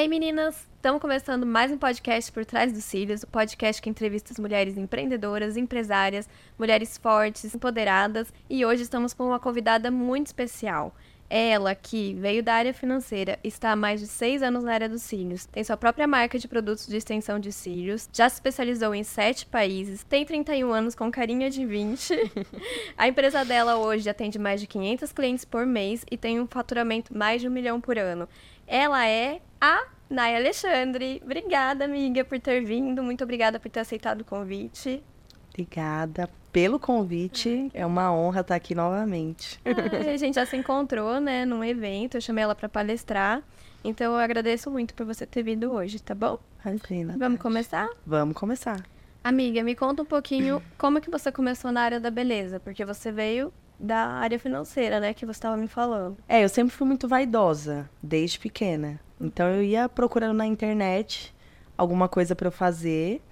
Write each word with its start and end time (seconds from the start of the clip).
aí, 0.00 0.08
meninas? 0.08 0.66
Estamos 0.76 0.98
começando 0.98 1.44
mais 1.44 1.70
um 1.70 1.76
podcast 1.76 2.32
por 2.32 2.46
trás 2.46 2.72
dos 2.72 2.84
cílios, 2.84 3.22
o 3.22 3.26
podcast 3.26 3.82
que 3.82 3.90
entrevista 3.90 4.32
as 4.32 4.38
mulheres 4.38 4.78
empreendedoras, 4.78 5.58
empresárias, 5.58 6.26
mulheres 6.58 6.96
fortes, 6.96 7.54
empoderadas, 7.54 8.32
e 8.48 8.64
hoje 8.64 8.84
estamos 8.84 9.12
com 9.12 9.26
uma 9.26 9.38
convidada 9.38 9.90
muito 9.90 10.28
especial. 10.28 10.94
Ela, 11.28 11.74
que 11.74 12.14
veio 12.14 12.42
da 12.42 12.54
área 12.54 12.72
financeira, 12.72 13.38
está 13.44 13.72
há 13.72 13.76
mais 13.76 14.00
de 14.00 14.06
seis 14.06 14.42
anos 14.42 14.64
na 14.64 14.72
área 14.72 14.88
dos 14.88 15.02
cílios, 15.02 15.44
tem 15.44 15.62
sua 15.62 15.76
própria 15.76 16.06
marca 16.06 16.38
de 16.38 16.48
produtos 16.48 16.86
de 16.86 16.96
extensão 16.96 17.38
de 17.38 17.52
cílios, 17.52 18.08
já 18.10 18.26
se 18.26 18.36
especializou 18.36 18.94
em 18.94 19.04
sete 19.04 19.44
países, 19.44 20.02
tem 20.02 20.24
31 20.24 20.72
anos 20.72 20.94
com 20.94 21.10
carinha 21.10 21.50
de 21.50 21.66
20. 21.66 22.32
a 22.96 23.06
empresa 23.06 23.44
dela 23.44 23.76
hoje 23.76 24.08
atende 24.08 24.38
mais 24.38 24.62
de 24.62 24.66
500 24.66 25.12
clientes 25.12 25.44
por 25.44 25.66
mês 25.66 26.06
e 26.10 26.16
tem 26.16 26.40
um 26.40 26.46
faturamento 26.46 27.16
mais 27.16 27.42
de 27.42 27.48
um 27.48 27.50
milhão 27.52 27.82
por 27.82 27.98
ano. 27.98 28.26
Ela 28.72 29.04
é 29.04 29.40
a 29.60 29.84
Naya 30.08 30.38
Alexandre. 30.38 31.20
Obrigada, 31.24 31.86
amiga, 31.86 32.24
por 32.24 32.38
ter 32.38 32.64
vindo. 32.64 33.02
Muito 33.02 33.24
obrigada 33.24 33.58
por 33.58 33.68
ter 33.68 33.80
aceitado 33.80 34.20
o 34.20 34.24
convite. 34.24 35.02
Obrigada 35.48 36.30
pelo 36.52 36.78
convite. 36.78 37.68
É 37.74 37.84
uma 37.84 38.14
honra 38.14 38.42
estar 38.42 38.54
aqui 38.54 38.72
novamente. 38.72 39.58
Ah, 39.64 40.12
a 40.12 40.16
gente 40.16 40.36
já 40.36 40.46
se 40.46 40.56
encontrou, 40.56 41.18
né, 41.18 41.44
num 41.44 41.64
evento. 41.64 42.16
Eu 42.16 42.20
chamei 42.20 42.44
ela 42.44 42.54
para 42.54 42.68
palestrar. 42.68 43.42
Então 43.82 44.12
eu 44.12 44.20
agradeço 44.20 44.70
muito 44.70 44.94
por 44.94 45.04
você 45.04 45.26
ter 45.26 45.42
vindo 45.42 45.72
hoje, 45.72 46.00
tá 46.00 46.14
bom? 46.14 46.38
Imagina. 46.64 47.16
Vamos 47.18 47.40
começar? 47.40 47.88
Vamos 48.06 48.36
começar. 48.36 48.80
Amiga, 49.24 49.64
me 49.64 49.74
conta 49.74 50.02
um 50.02 50.06
pouquinho 50.06 50.62
como 50.78 51.00
que 51.00 51.10
você 51.10 51.32
começou 51.32 51.72
na 51.72 51.82
área 51.82 51.98
da 51.98 52.08
beleza, 52.08 52.60
porque 52.60 52.84
você 52.84 53.10
veio 53.10 53.52
da 53.80 53.96
área 53.96 54.38
financeira, 54.38 55.00
né, 55.00 55.14
que 55.14 55.24
você 55.24 55.38
estava 55.38 55.56
me 55.56 55.66
falando. 55.66 56.18
É, 56.28 56.44
eu 56.44 56.48
sempre 56.48 56.74
fui 56.74 56.86
muito 56.86 57.08
vaidosa, 57.08 57.88
desde 58.02 58.38
pequena. 58.38 59.00
Então 59.20 59.48
eu 59.48 59.62
ia 59.62 59.88
procurando 59.88 60.36
na 60.36 60.46
internet 60.46 61.34
alguma 61.76 62.08
coisa 62.08 62.36
para 62.36 62.48
eu 62.48 62.52
fazer 62.52 63.22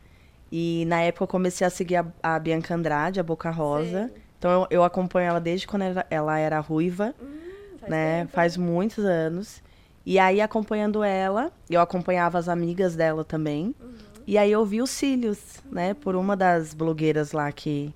e 0.50 0.84
na 0.86 1.02
época 1.02 1.24
eu 1.24 1.28
comecei 1.28 1.66
a 1.66 1.70
seguir 1.70 1.96
a, 1.96 2.06
a 2.22 2.38
Bianca 2.38 2.74
Andrade, 2.74 3.20
a 3.20 3.22
Boca 3.22 3.50
Rosa. 3.50 4.08
Sim. 4.08 4.20
Então 4.38 4.50
eu, 4.50 4.66
eu, 4.70 4.84
acompanho 4.84 5.28
ela 5.28 5.40
desde 5.40 5.66
quando 5.66 5.82
ela, 5.82 6.06
ela 6.08 6.38
era 6.38 6.58
ruiva, 6.60 7.14
hum, 7.20 7.78
faz 7.78 7.90
né? 7.90 8.20
Tempo. 8.20 8.32
Faz 8.32 8.56
muitos 8.56 9.04
anos. 9.04 9.62
E 10.06 10.18
aí 10.18 10.40
acompanhando 10.40 11.04
ela, 11.04 11.52
eu 11.68 11.80
acompanhava 11.80 12.38
as 12.38 12.48
amigas 12.48 12.96
dela 12.96 13.24
também. 13.24 13.74
Uhum. 13.80 13.94
E 14.26 14.38
aí 14.38 14.50
eu 14.50 14.64
vi 14.64 14.80
os 14.80 14.90
cílios, 14.90 15.62
né? 15.70 15.92
Por 15.92 16.16
uma 16.16 16.36
das 16.36 16.72
blogueiras 16.72 17.32
lá 17.32 17.50
que 17.52 17.92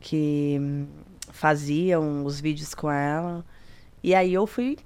que 0.00 0.86
faziam 1.34 2.24
os 2.24 2.40
vídeos 2.40 2.74
com 2.74 2.90
ela. 2.90 3.44
E 4.02 4.14
aí 4.14 4.32
eu 4.32 4.46
fui 4.46 4.78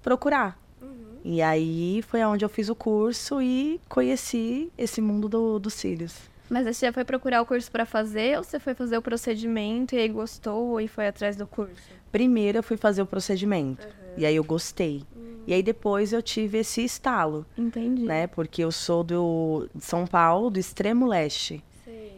procurar. 0.00 0.58
Uhum. 0.80 1.18
E 1.24 1.42
aí 1.42 2.00
foi 2.02 2.24
onde 2.24 2.44
eu 2.44 2.48
fiz 2.48 2.68
o 2.68 2.74
curso 2.74 3.42
e 3.42 3.80
conheci 3.88 4.70
esse 4.78 5.00
mundo 5.00 5.28
do, 5.28 5.58
dos 5.58 5.74
cílios. 5.74 6.16
Mas 6.48 6.64
você 6.64 6.86
já 6.86 6.92
foi 6.92 7.04
procurar 7.04 7.42
o 7.42 7.46
curso 7.46 7.70
para 7.72 7.84
fazer 7.84 8.38
ou 8.38 8.44
você 8.44 8.60
foi 8.60 8.72
fazer 8.72 8.96
o 8.96 9.02
procedimento 9.02 9.96
e 9.96 9.98
aí 9.98 10.08
gostou 10.08 10.80
e 10.80 10.86
foi 10.86 11.08
atrás 11.08 11.34
do 11.34 11.44
curso? 11.44 11.90
Primeiro 12.12 12.58
eu 12.58 12.62
fui 12.62 12.76
fazer 12.76 13.02
o 13.02 13.06
procedimento 13.06 13.84
uhum. 13.84 14.14
e 14.16 14.24
aí 14.24 14.36
eu 14.36 14.44
gostei. 14.44 15.02
Uhum. 15.14 15.40
E 15.44 15.54
aí 15.54 15.62
depois 15.62 16.12
eu 16.12 16.22
tive 16.22 16.58
esse 16.58 16.84
estalo. 16.84 17.44
Entendi. 17.58 18.04
Né? 18.04 18.28
Porque 18.28 18.62
eu 18.62 18.70
sou 18.70 19.02
do 19.02 19.68
de 19.74 19.84
São 19.84 20.06
Paulo, 20.06 20.50
do 20.50 20.60
extremo 20.60 21.04
leste. 21.04 21.64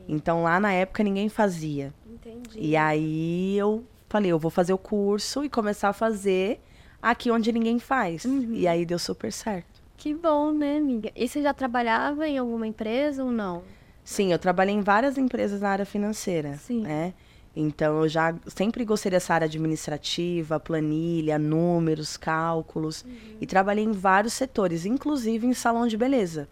Então 0.09 0.42
lá 0.42 0.59
na 0.59 0.73
época 0.73 1.05
ninguém 1.05 1.28
fazia. 1.28 1.92
Entendi. 2.11 2.59
E 2.59 2.77
aí 2.77 3.56
eu 3.59 3.84
falei, 4.09 4.33
eu 4.33 4.39
vou 4.39 4.51
fazer 4.51 4.73
o 4.73 4.78
curso 4.78 5.45
e 5.45 5.51
começar 5.51 5.91
a 5.91 5.92
fazer 5.92 6.61
aqui 7.01 7.31
onde 7.31 7.53
ninguém 7.53 7.78
faz. 7.78 8.25
Uhum. 8.25 8.55
E 8.55 8.67
aí 8.67 8.86
deu 8.86 8.98
super 8.98 9.30
certo. 9.30 9.83
Que 9.96 10.14
bom, 10.14 10.52
né, 10.52 10.79
amiga? 10.79 11.11
E 11.14 11.29
você 11.29 11.42
já 11.42 11.52
trabalhava 11.52 12.27
em 12.27 12.39
alguma 12.39 12.67
empresa 12.67 13.23
ou 13.23 13.30
não? 13.30 13.63
Sim, 14.05 14.33
eu 14.33 14.39
trabalhei 14.39 14.74
em 14.74 14.80
várias 14.80 15.19
empresas 15.19 15.61
na 15.61 15.69
área 15.69 15.85
financeira, 15.85 16.57
Sim. 16.57 16.83
né? 16.83 17.13
Então 17.55 18.02
eu 18.02 18.08
já 18.08 18.35
sempre 18.46 18.85
gostei 18.85 19.11
dessa 19.11 19.35
área 19.35 19.46
administrativa, 19.46 20.61
planilha, 20.61 21.39
números, 21.39 22.17
cálculos 22.17 23.02
uhum. 23.02 23.36
e 23.40 23.46
trabalhei 23.46 23.85
em 23.85 23.90
vários 23.90 24.35
setores, 24.35 24.86
inclusive 24.86 25.46
em 25.46 25.52
salão 25.52 25.86
de 25.86 25.96
beleza. 25.96 26.48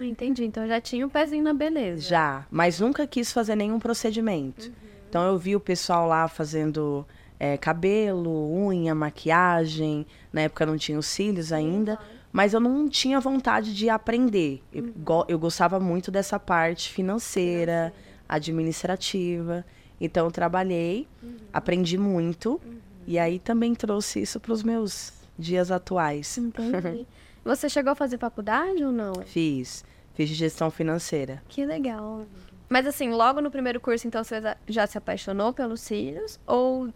Entendi. 0.00 0.44
Então 0.44 0.66
já 0.66 0.80
tinha 0.80 1.06
um 1.06 1.08
pezinho 1.08 1.44
na 1.44 1.54
beleza. 1.54 2.02
Já, 2.02 2.46
mas 2.50 2.80
nunca 2.80 3.06
quis 3.06 3.32
fazer 3.32 3.56
nenhum 3.56 3.78
procedimento. 3.78 4.66
Uhum. 4.66 4.72
Então 5.08 5.22
eu 5.24 5.38
vi 5.38 5.54
o 5.54 5.60
pessoal 5.60 6.08
lá 6.08 6.26
fazendo 6.28 7.06
é, 7.38 7.56
cabelo, 7.56 8.52
unha, 8.52 8.94
maquiagem. 8.94 10.06
Na 10.32 10.42
época 10.42 10.66
não 10.66 10.76
tinha 10.76 10.98
os 10.98 11.06
cílios 11.06 11.52
ainda. 11.52 11.92
Uhum 11.92 12.14
mas 12.34 12.52
eu 12.52 12.58
não 12.58 12.88
tinha 12.88 13.20
vontade 13.20 13.72
de 13.72 13.88
aprender. 13.88 14.60
Eu, 14.72 14.86
uhum. 14.86 15.24
eu 15.28 15.38
gostava 15.38 15.78
muito 15.78 16.10
dessa 16.10 16.36
parte 16.36 16.92
financeira, 16.92 17.94
administrativa. 18.28 19.64
Então 20.00 20.26
eu 20.26 20.32
trabalhei, 20.32 21.06
uhum. 21.22 21.36
aprendi 21.52 21.96
muito 21.96 22.60
uhum. 22.66 22.78
e 23.06 23.20
aí 23.20 23.38
também 23.38 23.72
trouxe 23.72 24.20
isso 24.20 24.40
para 24.40 24.52
os 24.52 24.64
meus 24.64 25.12
dias 25.38 25.70
atuais. 25.70 26.36
Entendi. 26.36 27.06
Você 27.44 27.68
chegou 27.68 27.92
a 27.92 27.94
fazer 27.94 28.18
faculdade 28.18 28.82
ou 28.82 28.90
não? 28.90 29.14
Fiz. 29.26 29.84
Fiz 30.14 30.30
gestão 30.30 30.70
financeira. 30.70 31.42
Que 31.48 31.66
legal. 31.66 32.24
Mas 32.68 32.86
assim, 32.86 33.10
logo 33.10 33.40
no 33.40 33.50
primeiro 33.50 33.80
curso, 33.80 34.06
então, 34.06 34.24
você 34.24 34.40
já 34.66 34.86
se 34.86 34.96
apaixonou 34.96 35.52
pelos 35.52 35.80
cílios? 35.80 36.40
Ou 36.46 36.88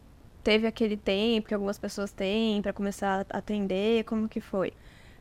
teve 0.43 0.67
aquele 0.67 0.97
tempo 0.97 1.49
que 1.49 1.55
algumas 1.55 1.79
pessoas 1.79 2.11
têm 2.11 2.63
para 2.63 2.73
começar 2.73 3.27
a 3.29 3.39
atender? 3.39 4.05
Como 4.05 4.29
que 4.29 4.41
foi? 4.41 4.73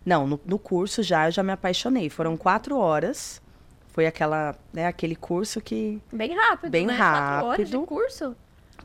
Não, 0.05 0.25
no, 0.25 0.39
no, 0.45 0.57
curso 0.57 1.03
já 1.03 1.27
eu 1.27 1.31
já 1.31 1.43
me 1.43 1.51
apaixonei. 1.51 2.09
Foram 2.09 2.37
quatro 2.37 2.77
horas. 2.77 3.41
Foi 3.89 4.05
aquela, 4.05 4.55
né, 4.71 4.85
aquele 4.85 5.15
curso 5.15 5.59
que. 5.59 6.01
Bem 6.13 6.33
rápido. 6.33 6.71
Bem 6.71 6.85
né? 6.85 6.93
rápido. 6.93 7.29
Quatro 7.29 7.47
horas 7.47 7.69
de 7.69 7.77
curso? 7.79 8.35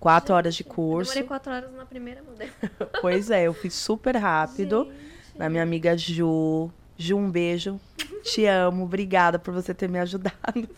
Quatro 0.01 0.27
Gente, 0.29 0.37
horas 0.37 0.55
de 0.57 0.65
curso. 0.65 1.11
Eu 1.11 1.15
demorei 1.15 1.29
quatro 1.29 1.53
horas 1.53 1.73
na 1.75 1.87
primeira 1.87 2.23
modelo. 2.23 2.51
pois 3.01 3.31
é, 3.31 3.45
eu 3.45 3.55
fiz 3.55 3.75
super 3.75 4.17
rápido. 4.17 4.91
Na 5.37 5.49
minha 5.49 5.63
amiga 5.63 5.97
Ju. 5.97 6.71
Ju, 6.97 7.17
um 7.17 7.31
beijo. 7.31 7.81
Te 8.23 8.47
amo. 8.47 8.85
Obrigada 8.85 9.39
por 9.39 9.53
você 9.53 9.75
ter 9.75 9.89
me 9.89 9.99
ajudado. 9.99 10.69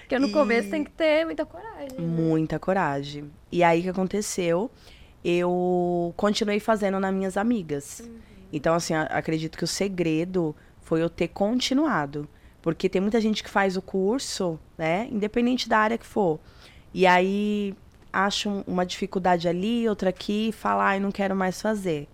Porque 0.00 0.18
no 0.18 0.28
e... 0.28 0.32
começo 0.32 0.70
tem 0.70 0.84
que 0.84 0.90
ter 0.90 1.24
muita 1.24 1.44
coragem. 1.44 1.98
Né? 1.98 2.06
Muita 2.06 2.58
coragem. 2.58 3.30
E 3.50 3.62
aí 3.62 3.80
o 3.80 3.82
que 3.84 3.88
aconteceu? 3.88 4.70
Eu 5.24 6.14
continuei 6.16 6.60
fazendo 6.60 7.00
nas 7.00 7.12
minhas 7.12 7.36
amigas. 7.36 8.00
Uhum. 8.00 8.16
Então, 8.52 8.74
assim, 8.74 8.94
acredito 8.94 9.58
que 9.58 9.64
o 9.64 9.68
segredo 9.68 10.54
foi 10.80 11.02
eu 11.02 11.10
ter 11.10 11.28
continuado. 11.28 12.28
Porque 12.62 12.88
tem 12.88 13.00
muita 13.00 13.20
gente 13.20 13.42
que 13.42 13.50
faz 13.50 13.76
o 13.76 13.82
curso, 13.82 14.58
né? 14.78 15.08
Independente 15.10 15.68
da 15.68 15.78
área 15.78 15.98
que 15.98 16.06
for. 16.06 16.38
E 16.94 17.06
aí 17.06 17.74
acha 18.12 18.48
uma 18.66 18.86
dificuldade 18.86 19.48
ali, 19.48 19.88
outra 19.88 20.10
aqui, 20.10 20.48
e 20.48 20.52
fala, 20.52 20.84
ai, 20.84 21.00
não 21.00 21.12
quero 21.12 21.36
mais 21.36 21.60
fazer. 21.60 22.08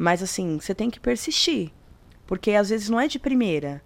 Mas 0.00 0.22
assim, 0.22 0.58
você 0.58 0.74
tem 0.74 0.88
que 0.88 0.98
persistir. 0.98 1.70
Porque 2.26 2.52
às 2.52 2.70
vezes 2.70 2.88
não 2.88 2.98
é 2.98 3.06
de 3.06 3.18
primeira, 3.18 3.82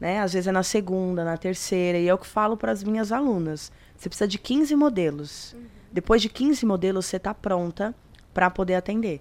né? 0.00 0.18
Às 0.18 0.32
vezes 0.32 0.48
é 0.48 0.50
na 0.50 0.64
segunda, 0.64 1.24
na 1.24 1.36
terceira. 1.36 1.98
E 1.98 2.08
é 2.08 2.12
o 2.12 2.18
que 2.18 2.26
falo 2.26 2.56
para 2.56 2.72
as 2.72 2.82
minhas 2.82 3.12
alunas. 3.12 3.70
Você 3.96 4.08
precisa 4.08 4.26
de 4.26 4.40
15 4.40 4.74
modelos. 4.74 5.52
Uhum. 5.52 5.62
Depois 5.92 6.20
de 6.20 6.28
15 6.28 6.66
modelos, 6.66 7.06
você 7.06 7.16
está 7.16 7.32
pronta 7.32 7.94
para 8.34 8.50
poder 8.50 8.74
atender. 8.74 9.20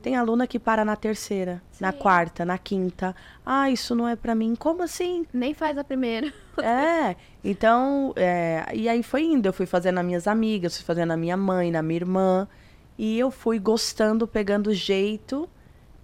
Tem 0.00 0.16
aluna 0.16 0.46
que 0.46 0.58
para 0.58 0.82
na 0.82 0.96
terceira, 0.96 1.62
Sim. 1.70 1.84
na 1.84 1.92
quarta, 1.92 2.42
na 2.42 2.56
quinta. 2.56 3.14
Ah, 3.44 3.70
isso 3.70 3.94
não 3.94 4.08
é 4.08 4.16
para 4.16 4.34
mim. 4.34 4.54
Como 4.56 4.82
assim? 4.82 5.26
Nem 5.30 5.52
faz 5.52 5.76
a 5.76 5.84
primeira. 5.84 6.32
é. 6.64 7.16
Então, 7.44 8.14
é, 8.16 8.64
e 8.72 8.88
aí 8.88 9.02
foi 9.02 9.24
indo. 9.24 9.44
Eu 9.44 9.52
fui 9.52 9.66
fazendo 9.66 9.96
nas 9.96 10.06
minhas 10.06 10.26
amigas, 10.26 10.74
fui 10.74 10.86
fazendo 10.86 11.08
na 11.08 11.18
minha 11.18 11.36
mãe, 11.36 11.70
na 11.70 11.82
minha 11.82 11.98
irmã. 11.98 12.48
E 12.96 13.18
eu 13.18 13.30
fui 13.30 13.58
gostando, 13.58 14.26
pegando 14.26 14.72
jeito 14.72 15.46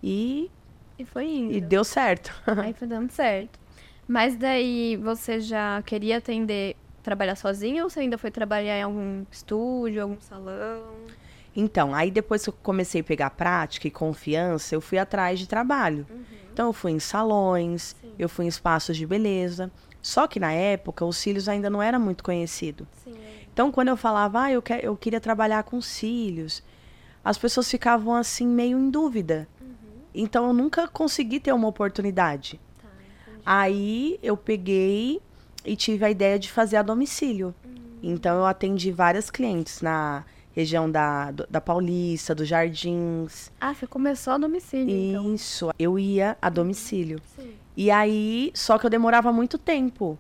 e. 0.03 0.51
E 0.99 1.05
foi 1.05 1.27
indo. 1.27 1.53
E 1.53 1.61
deu 1.61 1.85
certo. 1.85 2.33
aí 2.47 2.73
foi 2.73 2.89
dando 2.89 3.11
certo. 3.11 3.59
Mas 4.07 4.37
daí 4.37 4.97
você 4.97 5.41
já 5.41 5.83
queria 5.83 6.17
atender, 6.19 6.77
trabalhar 7.03 7.37
sozinha 7.37 7.85
ou 7.85 7.91
você 7.91 8.01
ainda 8.01 8.17
foi 8.17 8.31
trabalhar 8.31 8.79
em 8.79 8.83
algum 8.83 9.25
estúdio, 9.31 10.03
algum 10.03 10.21
salão? 10.21 10.83
Então, 11.55 11.95
aí 11.95 12.11
depois 12.11 12.43
que 12.43 12.51
eu 12.51 12.55
comecei 12.63 13.01
a 13.01 13.05
pegar 13.05 13.31
prática 13.31 13.87
e 13.87 13.91
confiança, 13.91 14.75
eu 14.75 14.81
fui 14.81 14.97
atrás 14.97 15.39
de 15.39 15.49
trabalho. 15.49 16.07
Uhum. 16.09 16.23
Então, 16.53 16.67
eu 16.69 16.73
fui 16.73 16.93
em 16.93 16.99
salões, 16.99 17.95
Sim. 18.01 18.13
eu 18.19 18.29
fui 18.29 18.45
em 18.45 18.49
espaços 18.49 18.97
de 18.97 19.07
beleza. 19.07 19.71
Só 20.01 20.27
que 20.27 20.41
na 20.41 20.53
época, 20.53 21.05
os 21.05 21.17
cílios 21.17 21.49
ainda 21.49 21.69
não 21.69 21.83
era 21.83 21.99
muito 21.99 22.25
conhecido. 22.25 22.87
Sim. 23.05 23.15
Então, 23.53 23.73
quando 23.73 23.89
eu 23.89 23.97
falava, 23.97 24.43
ah, 24.45 24.53
eu, 24.53 24.63
que, 24.63 24.73
eu 24.73 24.97
queria 24.97 25.21
trabalhar 25.21 25.65
com 25.65 25.81
cílios, 25.81 26.63
as 27.25 27.37
pessoas 27.37 27.69
ficavam 27.69 28.15
assim, 28.15 28.47
meio 28.47 28.79
em 28.79 28.89
dúvida. 28.89 29.49
Então, 30.21 30.49
eu 30.49 30.53
nunca 30.53 30.89
consegui 30.89 31.39
ter 31.39 31.53
uma 31.53 31.69
oportunidade. 31.69 32.61
Tá, 32.83 32.89
aí, 33.47 34.19
eu 34.21 34.37
peguei 34.37 35.23
e 35.65 35.77
tive 35.77 36.05
a 36.05 36.11
ideia 36.11 36.39
de 36.39 36.51
fazer 36.51 36.77
a 36.77 36.83
domicílio. 36.83 37.55
Uhum. 37.65 37.75
Então, 38.03 38.37
eu 38.37 38.45
atendi 38.45 38.91
várias 38.91 39.31
clientes 39.31 39.81
na 39.81 40.25
região 40.53 40.91
da, 40.91 41.31
da 41.31 41.61
Paulista, 41.61 42.35
dos 42.35 42.49
Jardins. 42.49 43.53
Ah, 43.61 43.73
você 43.73 43.87
começou 43.87 44.33
a 44.33 44.39
domicílio, 44.39 44.93
então. 44.93 45.33
Isso, 45.33 45.67
então. 45.67 45.75
eu 45.79 45.97
ia 45.97 46.37
a 46.43 46.51
domicílio. 46.51 47.21
Sim. 47.37 47.55
E 47.77 47.89
aí, 47.93 48.51
só 48.55 48.77
que 48.77 48.85
eu 48.85 48.91
demorava 48.91 49.33
muito 49.33 49.57
tempo 49.57 50.19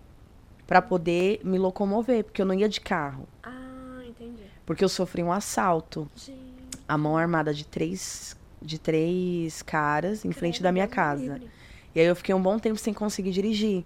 para 0.64 0.80
poder 0.80 1.40
me 1.42 1.58
locomover, 1.58 2.22
porque 2.22 2.40
eu 2.40 2.46
não 2.46 2.54
ia 2.54 2.68
de 2.68 2.80
carro. 2.80 3.26
Ah, 3.42 4.00
entendi. 4.06 4.44
Porque 4.64 4.84
eu 4.84 4.88
sofri 4.88 5.24
um 5.24 5.32
assalto. 5.32 6.08
Gente. 6.14 6.38
A 6.86 6.96
mão 6.96 7.16
armada 7.16 7.52
de 7.52 7.66
três, 7.66 8.36
de 8.60 8.78
três 8.78 9.62
caras 9.62 10.24
em 10.24 10.32
frente 10.32 10.62
da 10.62 10.72
minha 10.72 10.86
casa. 10.86 11.40
E 11.94 12.00
aí 12.00 12.06
eu 12.06 12.16
fiquei 12.16 12.34
um 12.34 12.42
bom 12.42 12.58
tempo 12.58 12.78
sem 12.78 12.92
conseguir 12.92 13.30
dirigir. 13.30 13.84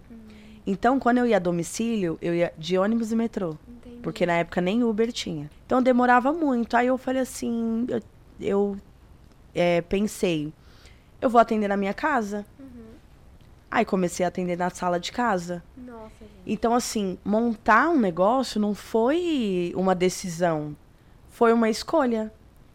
Então, 0.66 0.98
quando 0.98 1.19
eu 1.19 1.26
ia 1.26 1.36
a 1.36 1.40
domicílio, 1.40 2.19
eu 2.22 2.34
ia 2.34 2.52
de 2.56 2.78
ônibus 2.78 3.10
e 3.10 3.16
metrô. 3.16 3.56
Entendi. 3.69 3.96
Porque 4.02 4.24
na 4.24 4.34
época 4.34 4.60
nem 4.60 4.84
Uber 4.84 5.12
tinha. 5.12 5.50
Então 5.66 5.82
demorava 5.82 6.32
muito. 6.32 6.76
Aí 6.76 6.86
eu 6.86 6.96
falei 6.96 7.22
assim, 7.22 7.86
eu, 7.88 8.00
eu, 8.40 8.76
é, 9.54 9.80
pensei, 9.82 10.52
eu 11.20 11.28
vou 11.28 11.40
atender 11.40 11.69
na 11.69 11.76
minha 11.76 11.94
casa. 11.94 12.46
Aí 13.72 13.86
comecei 13.86 14.22
a 14.22 14.28
atender 14.28 14.58
na 14.58 14.69
sala 14.69 15.00
de 15.00 15.10
casa. 15.10 15.64
Nossa, 15.74 16.10
gente. 16.20 16.30
Então, 16.44 16.74
assim, 16.74 17.19
montar 17.24 17.88
um 17.88 17.98
negócio 17.98 18.60
não 18.60 18.74
foi 18.74 19.72
uma 19.74 19.94
decisão, 19.94 20.76
foi 21.30 21.54
uma 21.54 21.70
escolha. 21.70 22.30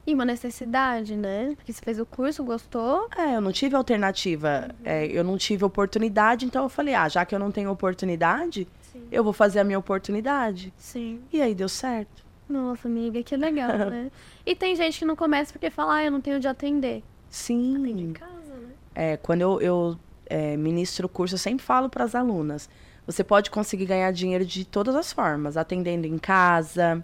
E 0.07 0.13
uma 0.13 0.23
necessidade, 0.23 1.17
né? 1.17 1.53
Porque 1.57 1.73
você 1.73 1.81
fez 1.81 1.99
o 1.99 2.05
curso, 2.05 2.41
gostou. 2.41 3.09
É, 3.17 3.35
eu 3.35 3.41
não 3.41 3.51
tive 3.51 3.75
alternativa, 3.75 4.73
é, 4.85 5.05
eu 5.05 5.21
não 5.21 5.37
tive 5.37 5.65
oportunidade, 5.65 6.45
então 6.45 6.63
eu 6.63 6.69
falei, 6.69 6.93
ah, 6.93 7.09
já 7.09 7.25
que 7.25 7.35
eu 7.35 7.39
não 7.39 7.51
tenho 7.51 7.69
oportunidade, 7.69 8.65
Sim. 8.93 9.03
eu 9.11 9.21
vou 9.21 9.33
fazer 9.33 9.59
a 9.59 9.65
minha 9.65 9.77
oportunidade. 9.77 10.73
Sim. 10.77 11.19
E 11.31 11.41
aí 11.41 11.53
deu 11.53 11.67
certo. 11.67 12.25
Nossa, 12.47 12.87
amiga, 12.87 13.21
que 13.21 13.35
legal, 13.35 13.77
né? 13.91 14.09
E 14.45 14.55
tem 14.55 14.77
gente 14.77 14.99
que 14.99 15.03
não 15.03 15.17
começa 15.17 15.51
porque 15.51 15.69
fala, 15.69 15.95
ah, 15.95 16.05
eu 16.05 16.11
não 16.11 16.21
tenho 16.21 16.39
de 16.39 16.47
atender. 16.47 17.03
Atende 17.27 17.91
em 17.91 18.07
Sim. 18.07 18.13
casa, 18.13 18.53
né? 18.55 18.69
É, 18.95 19.17
quando 19.17 19.41
eu, 19.41 19.59
eu 19.59 19.99
é, 20.25 20.55
ministro 20.55 21.07
o 21.07 21.09
curso, 21.09 21.35
eu 21.35 21.39
sempre 21.39 21.65
falo 21.65 21.89
para 21.89 22.05
as 22.05 22.15
alunas: 22.15 22.69
você 23.05 23.25
pode 23.25 23.51
conseguir 23.51 23.85
ganhar 23.85 24.11
dinheiro 24.11 24.45
de 24.45 24.63
todas 24.63 24.95
as 24.95 25.11
formas, 25.11 25.57
atendendo 25.57 26.07
em 26.07 26.17
casa, 26.17 27.03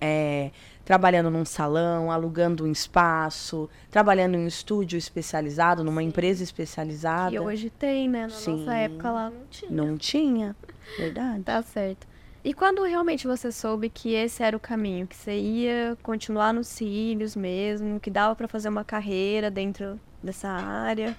é, 0.00 0.50
trabalhando 0.84 1.30
num 1.30 1.44
salão, 1.44 2.10
alugando 2.10 2.64
um 2.64 2.70
espaço, 2.70 3.68
trabalhando 3.90 4.34
em 4.34 4.44
um 4.44 4.46
estúdio 4.46 4.98
especializado, 4.98 5.82
numa 5.82 6.02
empresa 6.02 6.42
especializada. 6.42 7.30
Que 7.30 7.40
hoje 7.40 7.70
tem, 7.70 8.08
né? 8.08 8.22
Na 8.22 8.28
Sim. 8.30 8.58
nossa 8.58 8.74
época 8.74 9.10
lá 9.10 9.30
não 9.30 9.46
tinha. 9.50 9.70
Não 9.70 9.96
tinha, 9.96 10.56
verdade. 10.98 11.42
Tá 11.42 11.62
certo. 11.62 12.06
E 12.44 12.52
quando 12.52 12.82
realmente 12.82 13.26
você 13.26 13.50
soube 13.50 13.88
que 13.88 14.12
esse 14.12 14.42
era 14.42 14.54
o 14.54 14.60
caminho, 14.60 15.06
que 15.06 15.16
você 15.16 15.38
ia 15.38 15.96
continuar 16.02 16.52
nos 16.52 16.66
cílios 16.68 17.34
mesmo, 17.34 17.98
que 17.98 18.10
dava 18.10 18.36
pra 18.36 18.46
fazer 18.46 18.68
uma 18.68 18.84
carreira 18.84 19.50
dentro 19.50 19.98
dessa 20.22 20.48
área? 20.48 21.16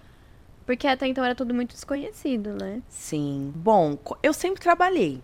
Porque 0.68 0.88
até 0.88 1.08
então 1.08 1.24
era 1.24 1.34
tudo 1.34 1.54
muito 1.54 1.72
desconhecido, 1.72 2.54
né? 2.54 2.82
Sim. 2.90 3.52
Bom, 3.56 3.98
eu 4.22 4.34
sempre 4.34 4.62
trabalhei. 4.62 5.20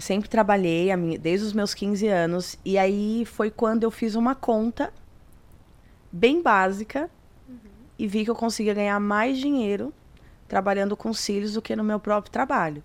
Eu 0.00 0.02
sempre 0.02 0.30
trabalhei 0.30 0.90
a 0.90 0.96
minha- 0.96 1.18
desde 1.18 1.44
os 1.46 1.52
meus 1.52 1.74
15 1.74 2.08
anos. 2.08 2.56
E 2.64 2.78
aí 2.78 3.22
foi 3.26 3.50
quando 3.50 3.82
eu 3.84 3.90
fiz 3.90 4.14
uma 4.14 4.34
conta 4.34 4.90
bem 6.10 6.40
básica 6.42 7.10
e 7.98 8.06
vi 8.06 8.24
que 8.24 8.30
eu 8.30 8.34
conseguia 8.34 8.72
ganhar 8.72 8.98
mais 8.98 9.36
dinheiro 9.36 9.92
trabalhando 10.48 10.96
com 10.96 11.12
cílios 11.12 11.52
do 11.52 11.60
que 11.60 11.76
no 11.76 11.84
meu 11.84 12.00
próprio 12.00 12.32
trabalho. 12.32 12.82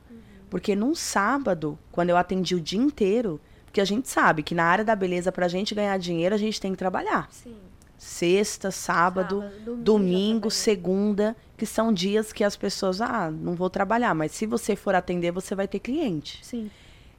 Porque 0.50 0.76
num 0.76 0.94
sábado, 0.94 1.80
quando 1.90 2.10
eu 2.10 2.18
atendi 2.18 2.54
o 2.54 2.60
dia 2.60 2.82
inteiro, 2.82 3.40
porque 3.64 3.80
a 3.80 3.86
gente 3.86 4.10
sabe 4.10 4.44
que 4.44 4.54
na 4.54 4.66
área 4.66 4.84
da 4.84 4.94
beleza, 4.94 5.32
pra 5.32 5.48
gente 5.48 5.74
ganhar 5.74 5.98
dinheiro, 5.98 6.36
a 6.36 6.38
gente 6.38 6.60
tem 6.60 6.74
que 6.74 6.78
trabalhar. 6.78 7.30
Sim. 7.32 7.56
Sexta, 7.98 8.72
sábado, 8.72 9.42
domingo, 9.78 10.52
segunda, 10.52 11.34
que 11.56 11.66
são 11.66 11.94
dias 11.94 12.34
que 12.34 12.44
as 12.44 12.58
pessoas, 12.58 13.00
ah, 13.00 13.32
não 13.32 13.56
vou 13.56 13.70
trabalhar, 13.70 14.14
mas 14.14 14.34
se 14.34 14.46
você 14.46 14.76
for 14.76 14.94
atender, 14.96 15.32
você 15.32 15.56
vai 15.56 15.66
ter 15.66 15.80
cliente. 15.80 16.40
Sim. 16.46 16.70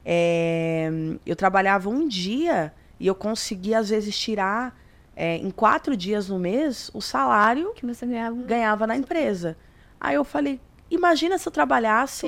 É, 0.09 0.89
eu 1.25 1.35
trabalhava 1.35 1.89
um 1.89 2.07
dia 2.07 2.73
e 2.97 3.05
eu 3.05 3.13
conseguia, 3.13 3.79
às 3.79 3.89
vezes, 3.89 4.17
tirar 4.17 4.73
é, 5.15 5.35
em 5.35 5.51
quatro 5.51 5.97
dias 5.97 6.29
no 6.29 6.39
mês 6.39 6.89
o 6.93 7.01
salário 7.01 7.73
Que 7.75 7.85
você 7.85 8.05
ganhava 8.05 8.35
ganhava 8.43 8.87
na 8.87 8.95
empresa. 8.95 9.57
Aí 9.99 10.15
eu 10.15 10.23
falei, 10.23 10.61
imagina 10.89 11.37
se 11.37 11.45
eu 11.47 11.51
trabalhasse 11.51 12.25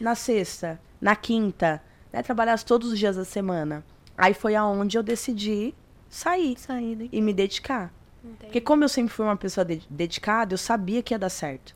na 0.00 0.14
sexta, 0.14 0.80
na 1.00 1.16
quinta, 1.16 1.82
né, 2.12 2.22
trabalhasse 2.22 2.64
todos 2.64 2.92
os 2.92 2.98
dias 2.98 3.16
da 3.16 3.24
semana. 3.24 3.84
Aí 4.16 4.32
foi 4.32 4.54
aonde 4.54 4.96
eu 4.96 5.02
decidi 5.02 5.74
sair 6.08 6.56
Sair 6.58 7.08
e 7.10 7.20
me 7.20 7.32
dedicar. 7.32 7.92
Porque 8.38 8.60
como 8.60 8.84
eu 8.84 8.88
sempre 8.88 9.12
fui 9.12 9.24
uma 9.24 9.36
pessoa 9.36 9.64
de- 9.64 9.82
dedicada, 9.90 10.54
eu 10.54 10.58
sabia 10.58 11.02
que 11.02 11.12
ia 11.12 11.18
dar 11.18 11.28
certo. 11.30 11.74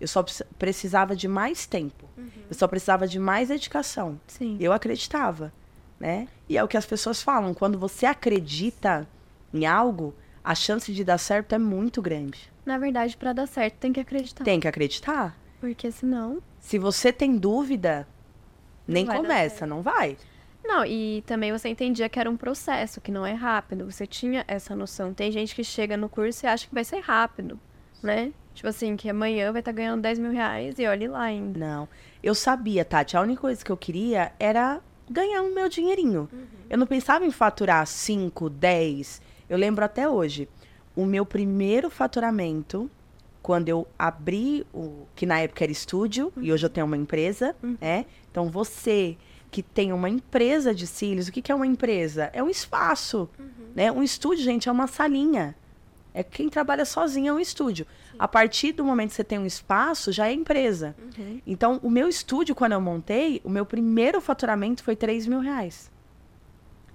Eu 0.00 0.06
só 0.08 0.22
precis- 0.22 0.46
precisava 0.58 1.14
de 1.16 1.26
mais 1.28 1.66
tempo. 1.66 2.04
Eu 2.48 2.54
só 2.54 2.66
precisava 2.66 3.06
de 3.06 3.18
mais 3.18 3.48
dedicação. 3.48 4.20
Sim. 4.26 4.56
Eu 4.60 4.72
acreditava, 4.72 5.52
né? 5.98 6.28
E 6.48 6.56
é 6.56 6.64
o 6.64 6.68
que 6.68 6.76
as 6.76 6.86
pessoas 6.86 7.22
falam, 7.22 7.54
quando 7.54 7.78
você 7.78 8.06
acredita 8.06 9.06
em 9.52 9.66
algo, 9.66 10.14
a 10.42 10.54
chance 10.54 10.92
de 10.92 11.04
dar 11.04 11.18
certo 11.18 11.54
é 11.54 11.58
muito 11.58 12.00
grande. 12.00 12.50
Na 12.64 12.78
verdade, 12.78 13.16
pra 13.16 13.32
dar 13.32 13.46
certo, 13.46 13.74
tem 13.74 13.92
que 13.92 14.00
acreditar. 14.00 14.44
Tem 14.44 14.60
que 14.60 14.68
acreditar. 14.68 15.36
Porque 15.60 15.90
senão. 15.90 16.42
Se 16.58 16.78
você 16.78 17.12
tem 17.12 17.36
dúvida, 17.36 18.06
nem 18.86 19.06
começa, 19.06 19.66
não 19.66 19.82
vai. 19.82 20.16
Não, 20.64 20.84
e 20.84 21.22
também 21.26 21.52
você 21.52 21.68
entendia 21.68 22.08
que 22.08 22.18
era 22.18 22.30
um 22.30 22.36
processo, 22.36 23.00
que 23.00 23.10
não 23.10 23.24
é 23.26 23.32
rápido. 23.32 23.90
Você 23.90 24.06
tinha 24.06 24.44
essa 24.46 24.76
noção. 24.76 25.12
Tem 25.12 25.32
gente 25.32 25.54
que 25.54 25.64
chega 25.64 25.96
no 25.96 26.08
curso 26.08 26.44
e 26.44 26.48
acha 26.48 26.66
que 26.66 26.74
vai 26.74 26.84
ser 26.84 27.00
rápido, 27.00 27.58
né? 28.02 28.32
Tipo 28.54 28.68
assim, 28.68 28.96
que 28.96 29.08
amanhã 29.08 29.52
vai 29.52 29.60
estar 29.60 29.72
ganhando 29.72 30.02
10 30.02 30.18
mil 30.18 30.32
reais 30.32 30.78
e 30.78 30.86
olhe 30.86 31.08
lá 31.08 31.22
ainda. 31.22 31.58
Não. 31.58 31.88
Eu 32.22 32.34
sabia, 32.34 32.84
Tati, 32.84 33.16
a 33.16 33.20
única 33.20 33.40
coisa 33.40 33.64
que 33.64 33.72
eu 33.72 33.76
queria 33.76 34.32
era 34.38 34.80
ganhar 35.08 35.42
o 35.42 35.54
meu 35.54 35.68
dinheirinho. 35.68 36.28
Eu 36.68 36.78
não 36.78 36.86
pensava 36.86 37.24
em 37.24 37.30
faturar 37.30 37.86
5, 37.86 38.48
10. 38.50 39.20
Eu 39.48 39.58
lembro 39.58 39.84
até 39.84 40.08
hoje. 40.08 40.48
O 40.94 41.04
meu 41.04 41.24
primeiro 41.24 41.88
faturamento, 41.88 42.90
quando 43.42 43.68
eu 43.68 43.86
abri 43.98 44.66
o. 44.72 45.06
que 45.16 45.24
na 45.24 45.40
época 45.40 45.64
era 45.64 45.72
estúdio, 45.72 46.32
e 46.36 46.52
hoje 46.52 46.66
eu 46.66 46.70
tenho 46.70 46.86
uma 46.86 46.96
empresa, 46.96 47.56
né? 47.80 48.06
Então 48.30 48.50
você 48.50 49.16
que 49.50 49.62
tem 49.62 49.92
uma 49.92 50.08
empresa 50.08 50.74
de 50.74 50.86
cílios, 50.86 51.28
o 51.28 51.32
que, 51.32 51.42
que 51.42 51.50
é 51.50 51.54
uma 51.54 51.66
empresa? 51.66 52.30
É 52.32 52.42
um 52.42 52.48
espaço. 52.48 53.28
Né? 53.74 53.90
Um 53.90 54.02
estúdio, 54.02 54.44
gente, 54.44 54.68
é 54.68 54.72
uma 54.72 54.86
salinha. 54.86 55.56
É 56.12 56.22
quem 56.22 56.48
trabalha 56.48 56.84
sozinho 56.84 57.28
é 57.28 57.32
um 57.32 57.38
estúdio. 57.38 57.86
A 58.18 58.26
partir 58.26 58.72
do 58.72 58.84
momento 58.84 59.10
que 59.10 59.14
você 59.16 59.24
tem 59.24 59.38
um 59.38 59.46
espaço, 59.46 60.10
já 60.10 60.28
é 60.28 60.32
empresa. 60.32 60.94
Então, 61.46 61.78
o 61.82 61.90
meu 61.90 62.08
estúdio, 62.08 62.54
quando 62.54 62.72
eu 62.72 62.80
montei, 62.80 63.40
o 63.44 63.48
meu 63.48 63.64
primeiro 63.64 64.20
faturamento 64.20 64.82
foi 64.82 64.96
3 64.96 65.26
mil 65.26 65.40
reais. 65.40 65.90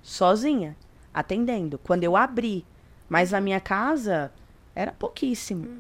Sozinha, 0.02 0.76
atendendo. 1.14 1.80
Quando 1.80 2.04
eu 2.04 2.16
abri. 2.18 2.66
Mas 3.08 3.32
na 3.32 3.40
minha 3.40 3.60
casa, 3.60 4.32
era 4.76 4.92
pouquíssimo. 4.92 5.80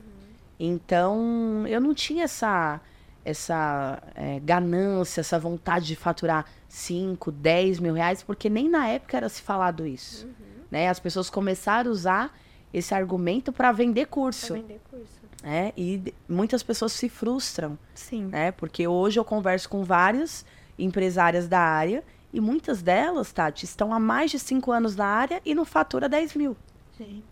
Então, 0.57 1.65
eu 1.67 1.81
não 1.81 1.93
tinha 1.93 2.23
essa, 2.23 2.79
essa 3.25 4.01
é, 4.15 4.39
ganância, 4.39 5.19
essa 5.19 5.37
vontade 5.37 5.87
de 5.87 5.95
faturar 5.95 6.45
5, 6.69 7.31
10 7.31 7.79
mil 7.79 7.93
reais, 7.93 8.23
porque 8.23 8.49
nem 8.49 8.69
na 8.69 8.87
época 8.87 9.17
era 9.17 9.27
se 9.27 9.41
falado 9.41 9.85
isso. 9.85 10.27
Né? 10.71 10.87
As 10.87 10.99
pessoas 10.99 11.29
começaram 11.29 11.89
a 11.89 11.93
usar 11.93 12.37
esse 12.77 12.93
argumento 12.93 13.53
para 13.53 13.71
vender 13.71 14.07
curso. 14.07 14.47
Pra 14.47 14.55
vender 14.57 14.81
curso. 14.91 15.21
né? 15.41 15.71
E 15.77 16.13
muitas 16.27 16.61
pessoas 16.61 16.91
se 16.91 17.07
frustram 17.07 17.77
Sim. 17.93 18.25
né? 18.25 18.51
Porque 18.51 18.85
hoje 18.87 19.17
eu 19.19 19.23
converso 19.23 19.69
com 19.69 19.83
várias 19.83 20.45
empresárias 20.77 21.47
da 21.47 21.59
área 21.59 22.03
e 22.33 22.41
muitas 22.41 22.81
delas, 22.81 23.31
Tati, 23.31 23.63
estão 23.63 23.93
há 23.93 23.99
mais 23.99 24.29
de 24.31 24.39
cinco 24.39 24.71
anos 24.73 24.93
na 24.95 25.05
área 25.05 25.41
e 25.45 25.55
não 25.55 25.63
fatura 25.63 26.09
10 26.09 26.35
mil. 26.35 26.57
Gente. 26.97 27.23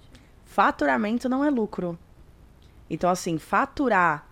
Faturamento 0.46 1.28
não 1.28 1.44
é 1.44 1.50
lucro. 1.50 2.00
Então, 2.90 3.10
assim, 3.10 3.38
faturar 3.38 4.26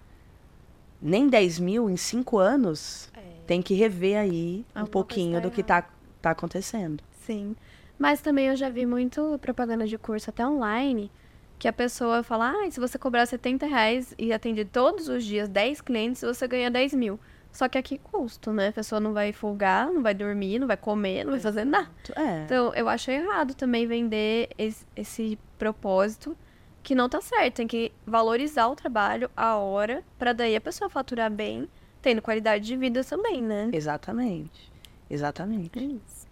nem 1.01 1.27
10 1.27 1.59
mil 1.59 1.89
em 1.89 1.97
cinco 1.97 2.37
anos, 2.37 3.09
É. 3.13 3.19
tem 3.45 3.61
que 3.61 3.73
rever 3.73 4.17
aí 4.17 4.29
um 4.29 4.79
Alguma 4.79 4.85
coisa 4.85 4.91
pouquinho 4.91 5.33
tá 5.33 5.39
do 5.41 5.51
que 5.51 5.63
tá, 5.63 5.89
tá 6.21 6.31
acontecendo. 6.31 7.03
Sim. 7.25 7.55
Mas 8.01 8.19
também 8.19 8.47
eu 8.47 8.55
já 8.55 8.67
vi 8.67 8.83
muito 8.83 9.37
propaganda 9.39 9.85
de 9.85 9.95
curso 9.95 10.31
até 10.31 10.43
online 10.43 11.11
que 11.59 11.67
a 11.67 11.73
pessoa 11.73 12.23
fala, 12.23 12.49
ah, 12.49 12.71
se 12.71 12.79
você 12.79 12.97
cobrar 12.97 13.27
70 13.27 13.67
reais 13.67 14.15
e 14.17 14.33
atender 14.33 14.65
todos 14.65 15.07
os 15.07 15.23
dias 15.23 15.47
10 15.47 15.81
clientes, 15.81 16.23
você 16.23 16.47
ganha 16.47 16.71
10 16.71 16.95
mil. 16.95 17.19
Só 17.51 17.67
que 17.67 17.77
a 17.77 17.83
que 17.83 17.99
custo, 17.99 18.51
né? 18.51 18.69
A 18.69 18.73
pessoa 18.73 18.99
não 18.99 19.13
vai 19.13 19.31
folgar, 19.31 19.91
não 19.91 20.01
vai 20.01 20.15
dormir, 20.15 20.57
não 20.57 20.65
vai 20.65 20.77
comer, 20.77 21.23
não 21.23 21.33
vai 21.33 21.39
fazer 21.39 21.63
nada. 21.63 21.91
É. 22.15 22.43
Então, 22.43 22.73
eu 22.73 22.89
acho 22.89 23.11
errado 23.11 23.53
também 23.53 23.85
vender 23.85 24.49
esse, 24.57 24.83
esse 24.95 25.37
propósito 25.59 26.35
que 26.81 26.95
não 26.95 27.07
tá 27.07 27.21
certo. 27.21 27.57
Tem 27.57 27.67
que 27.67 27.91
valorizar 28.03 28.67
o 28.67 28.75
trabalho, 28.75 29.29
a 29.37 29.57
hora, 29.57 30.03
pra 30.17 30.33
daí 30.33 30.55
a 30.55 30.61
pessoa 30.61 30.89
faturar 30.89 31.29
bem, 31.29 31.69
tendo 32.01 32.19
qualidade 32.19 32.65
de 32.65 32.75
vida 32.75 33.03
também, 33.03 33.43
né? 33.43 33.69
Exatamente. 33.71 34.71
Exatamente. 35.07 35.69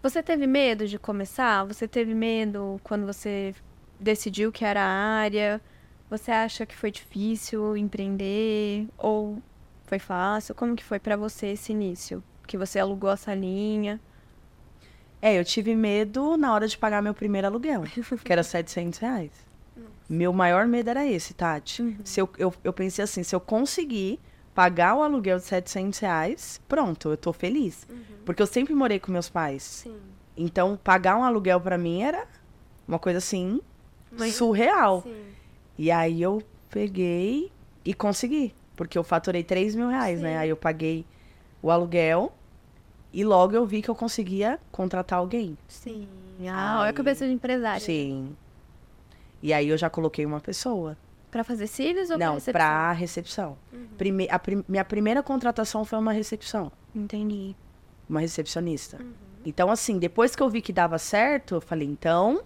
Você 0.02 0.22
teve 0.22 0.46
medo 0.46 0.86
de 0.86 0.98
começar? 0.98 1.64
Você 1.64 1.86
teve 1.86 2.14
medo 2.14 2.80
quando 2.82 3.04
você 3.04 3.54
decidiu 3.98 4.50
que 4.50 4.64
era 4.64 4.80
a 4.80 4.88
área? 4.88 5.60
Você 6.08 6.30
acha 6.30 6.64
que 6.64 6.74
foi 6.74 6.90
difícil 6.90 7.76
empreender? 7.76 8.88
Ou 8.96 9.42
Foi 9.84 9.98
fácil? 9.98 10.54
Como 10.54 10.74
que 10.74 10.84
foi 10.84 10.98
para 10.98 11.16
você 11.16 11.48
esse 11.48 11.72
início? 11.72 12.22
Que 12.46 12.56
você 12.56 12.78
alugou 12.78 13.10
a 13.10 13.16
salinha? 13.16 14.00
É, 15.20 15.38
eu 15.38 15.44
tive 15.44 15.74
medo 15.74 16.36
na 16.36 16.54
hora 16.54 16.66
de 16.66 16.78
pagar 16.78 17.02
meu 17.02 17.12
primeiro 17.12 17.46
aluguel, 17.46 17.82
que 18.24 18.32
era 18.32 18.42
700 18.42 18.98
reais. 19.00 19.30
Meu 20.08 20.32
maior 20.32 20.66
medo 20.66 20.88
era 20.90 21.06
esse, 21.06 21.34
Tati. 21.34 21.82
Uhum. 21.82 21.96
Se 22.04 22.20
eu, 22.20 22.28
eu, 22.38 22.54
eu 22.64 22.72
pensei 22.72 23.04
assim, 23.04 23.22
se 23.22 23.34
eu 23.34 23.40
conseguir 23.40 24.18
pagar 24.54 24.96
o 24.96 25.02
aluguel 25.02 25.38
de 25.38 25.44
700 25.44 25.98
reais, 25.98 26.60
pronto, 26.68 27.10
eu 27.10 27.16
tô 27.16 27.32
feliz. 27.32 27.86
Uhum. 27.88 28.00
Porque 28.24 28.42
eu 28.42 28.46
sempre 28.46 28.74
morei 28.74 28.98
com 28.98 29.10
meus 29.12 29.28
pais. 29.28 29.62
Sim. 29.62 29.96
Então, 30.36 30.78
pagar 30.82 31.16
um 31.16 31.24
aluguel 31.24 31.60
para 31.60 31.76
mim 31.76 32.02
era 32.02 32.26
uma 32.86 32.98
coisa 32.98 33.18
assim, 33.18 33.60
Mas, 34.10 34.34
surreal. 34.34 35.02
Sim. 35.02 35.24
E 35.78 35.90
aí 35.90 36.20
eu 36.20 36.42
peguei 36.70 37.50
e 37.84 37.94
consegui. 37.94 38.54
Porque 38.76 38.96
eu 38.96 39.04
faturei 39.04 39.42
3 39.42 39.74
mil 39.74 39.88
reais, 39.88 40.20
né? 40.20 40.28
sim. 40.28 40.34
né? 40.34 40.38
Aí 40.40 40.48
eu 40.48 40.56
paguei 40.56 41.04
o 41.62 41.70
aluguel 41.70 42.32
e 43.12 43.24
logo 43.24 43.54
eu 43.54 43.66
vi 43.66 43.82
que 43.82 43.88
eu 43.88 43.94
conseguia 43.94 44.58
contratar 44.70 45.18
alguém. 45.18 45.56
Sim. 45.68 46.08
Ah, 46.48 46.74
aí... 46.74 46.80
olha 46.80 46.90
a 46.90 46.92
cabeça 46.92 47.26
de 47.26 47.32
empresário. 47.32 47.84
Sim. 47.84 48.36
E 49.42 49.52
aí 49.52 49.68
eu 49.68 49.76
já 49.76 49.90
coloquei 49.90 50.24
uma 50.24 50.40
pessoa. 50.40 50.96
Para 51.30 51.44
fazer 51.44 51.66
cílios 51.66 52.10
ou 52.10 52.18
Não, 52.18 52.26
para 52.26 52.34
recepção? 52.34 52.52
Pra 52.52 52.92
recepção. 52.92 53.58
Uhum. 53.72 53.86
Prime 53.96 54.28
a 54.30 54.38
prim 54.38 54.64
minha 54.68 54.84
primeira 54.84 55.22
contratação 55.22 55.84
foi 55.84 55.98
uma 55.98 56.12
recepção. 56.12 56.72
Entendi. 56.94 57.54
Uma 58.08 58.20
recepcionista. 58.20 59.00
Uhum. 59.00 59.12
Então, 59.44 59.70
assim, 59.70 59.98
depois 59.98 60.34
que 60.34 60.42
eu 60.42 60.50
vi 60.50 60.60
que 60.60 60.72
dava 60.72 60.98
certo, 60.98 61.54
eu 61.54 61.60
falei, 61.60 61.86
então, 61.88 62.42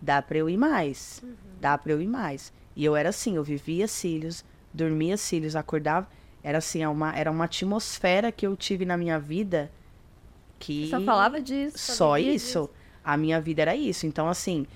dá 0.00 0.20
pra 0.20 0.36
eu 0.38 0.48
ir 0.50 0.56
mais. 0.56 1.20
Uhum. 1.22 1.34
Dá 1.60 1.78
pra 1.78 1.92
eu 1.92 2.02
ir 2.02 2.08
mais. 2.08 2.52
E 2.76 2.84
eu 2.84 2.96
era 2.96 3.10
assim, 3.10 3.36
eu 3.36 3.44
vivia 3.44 3.86
cílios, 3.86 4.44
dormia 4.72 5.16
cílios, 5.16 5.54
acordava. 5.54 6.08
Era 6.42 6.58
assim, 6.58 6.82
é 6.82 6.88
uma, 6.88 7.16
era 7.16 7.30
uma 7.30 7.44
atmosfera 7.44 8.30
que 8.30 8.46
eu 8.46 8.56
tive 8.56 8.84
na 8.84 8.96
minha 8.96 9.18
vida 9.18 9.70
que. 10.58 10.88
Só 10.88 11.00
falava 11.00 11.40
disso. 11.40 11.78
Só 11.78 12.18
isso. 12.18 12.32
Disso. 12.32 12.70
A 13.02 13.16
minha 13.16 13.40
vida 13.40 13.62
era 13.62 13.76
isso. 13.76 14.06
Então, 14.06 14.28
assim, 14.28 14.66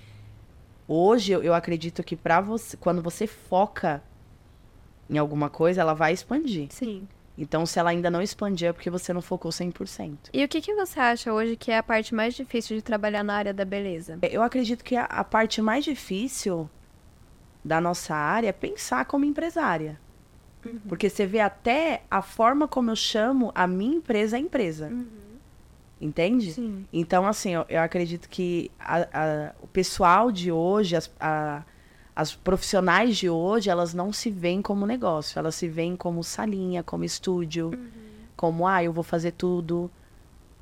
hoje 0.89 1.33
eu, 1.33 1.43
eu 1.43 1.55
acredito 1.55 2.03
que 2.03 2.17
para 2.17 2.41
você, 2.41 2.77
quando 2.77 3.01
você 3.03 3.27
foca 3.27 4.03
em 5.09 5.19
alguma 5.19 5.49
coisa, 5.49 5.83
ela 5.83 5.95
vai 5.95 6.13
expandir. 6.13 6.69
Sim. 6.71 7.07
Então, 7.37 7.65
se 7.65 7.79
ela 7.79 7.91
ainda 7.91 8.11
não 8.11 8.21
expandir, 8.21 8.69
é 8.69 8.73
porque 8.73 8.91
você 8.91 9.13
não 9.13 9.23
focou 9.23 9.53
100%. 9.53 10.31
E 10.33 10.45
o 10.45 10.49
que, 10.49 10.61
que 10.61 10.75
você 10.75 10.99
acha 10.99 11.33
hoje 11.33 11.55
que 11.55 11.71
é 11.71 11.79
a 11.79 11.83
parte 11.85 12.13
mais 12.13 12.35
difícil 12.35 12.77
de 12.77 12.83
trabalhar 12.83 13.23
na 13.23 13.35
área 13.35 13.55
da 13.55 13.65
beleza? 13.65 14.19
Eu 14.23 14.43
acredito 14.43 14.83
que 14.83 14.97
a, 14.97 15.05
a 15.05 15.23
parte 15.23 15.63
mais 15.63 15.85
difícil 15.85 16.69
da 17.65 17.81
nossa 17.81 18.15
área 18.15 18.49
é 18.49 18.53
pensar 18.53 19.05
como 19.05 19.25
empresária. 19.25 20.01
Uhum. 20.67 20.81
Porque 20.89 21.09
você 21.09 21.27
vê 21.27 21.39
até 21.39 22.03
a 22.11 22.21
forma 22.21 22.67
como 22.67 22.91
eu 22.91 22.97
chamo 22.97 23.53
a 23.55 23.69
minha 23.69 23.97
empresa 23.97 24.37
a 24.37 24.41
empresa. 24.41 24.89
Uhum. 24.89 25.07
Entende? 26.01 26.53
Sim. 26.53 26.87
Então, 26.93 27.27
assim, 27.27 27.55
eu, 27.55 27.65
eu 27.69 27.81
acredito 27.81 28.29
que 28.29 28.71
a, 28.79 28.99
a, 29.13 29.53
o 29.61 29.67
pessoal 29.67 30.31
de 30.31 30.53
hoje, 30.53 30.95
as, 30.95 31.11
a, 31.19 31.65
as 32.15 32.35
profissionais 32.35 33.17
de 33.17 33.29
hoje, 33.29 33.69
elas 33.69 33.93
não 33.95 34.13
se 34.13 34.31
veem 34.31 34.63
como 34.63 34.87
negócio, 34.87 35.39
elas 35.39 35.57
se 35.57 35.67
veem 35.69 35.97
como 35.97 36.23
salinha, 36.23 36.83
como 36.83 37.05
estúdio, 37.05 37.71
uhum. 37.75 37.89
como, 38.37 38.67
ah, 38.67 38.83
eu 38.83 38.93
vou 38.93 39.03
fazer 39.03 39.33
tudo, 39.33 39.91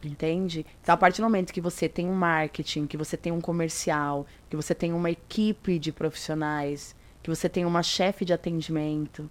entende? 0.02 0.64
Então, 0.83 0.95
a 0.95 0.99
partir 0.99 1.21
do 1.21 1.25
momento 1.25 1.52
que 1.52 1.61
você 1.61 1.88
tem 1.88 2.09
um 2.09 2.14
marketing, 2.14 2.87
que 2.87 2.97
você 2.97 3.16
tem 3.16 3.33
um 3.33 3.40
comercial, 3.40 4.26
que 4.49 4.57
você 4.57 4.75
tem 4.75 4.93
uma 4.93 5.11
equipe 5.11 5.78
de 5.78 5.93
profissionais, 5.93 6.97
que 7.23 7.28
você 7.28 7.49
tem 7.49 7.64
uma 7.66 7.83
chefe 7.83 8.25
de 8.25 8.33
atendimento, 8.33 9.28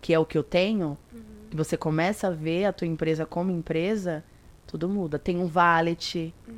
que 0.00 0.12
é 0.12 0.18
o 0.18 0.24
que 0.24 0.36
eu 0.36 0.42
tenho, 0.42 0.96
uhum. 1.12 1.20
que 1.50 1.56
você 1.56 1.76
começa 1.76 2.28
a 2.28 2.30
ver 2.30 2.64
a 2.64 2.72
tua 2.72 2.86
empresa 2.86 3.26
como 3.26 3.50
empresa, 3.50 4.24
tudo 4.68 4.88
muda. 4.88 5.18
Tem 5.18 5.36
um 5.38 5.46
valet, 5.46 6.32
uhum. 6.46 6.54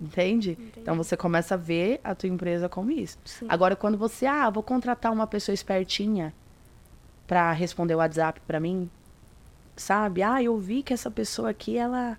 Entende? 0.00 0.52
Entendi. 0.52 0.72
Então 0.76 0.96
você 0.96 1.16
começa 1.16 1.54
a 1.54 1.56
ver 1.56 2.00
a 2.04 2.14
tua 2.14 2.28
empresa 2.28 2.68
como 2.68 2.90
isso. 2.90 3.18
Sim. 3.24 3.46
Agora, 3.48 3.74
quando 3.74 3.96
você, 3.96 4.26
ah, 4.26 4.50
vou 4.50 4.62
contratar 4.62 5.12
uma 5.12 5.26
pessoa 5.26 5.54
espertinha 5.54 6.32
para 7.26 7.52
responder 7.52 7.94
o 7.94 7.98
WhatsApp 7.98 8.40
para 8.46 8.60
mim, 8.60 8.90
sabe? 9.76 10.22
Ah, 10.22 10.42
eu 10.42 10.58
vi 10.58 10.82
que 10.82 10.92
essa 10.92 11.10
pessoa 11.10 11.50
aqui, 11.50 11.76
ela. 11.76 12.18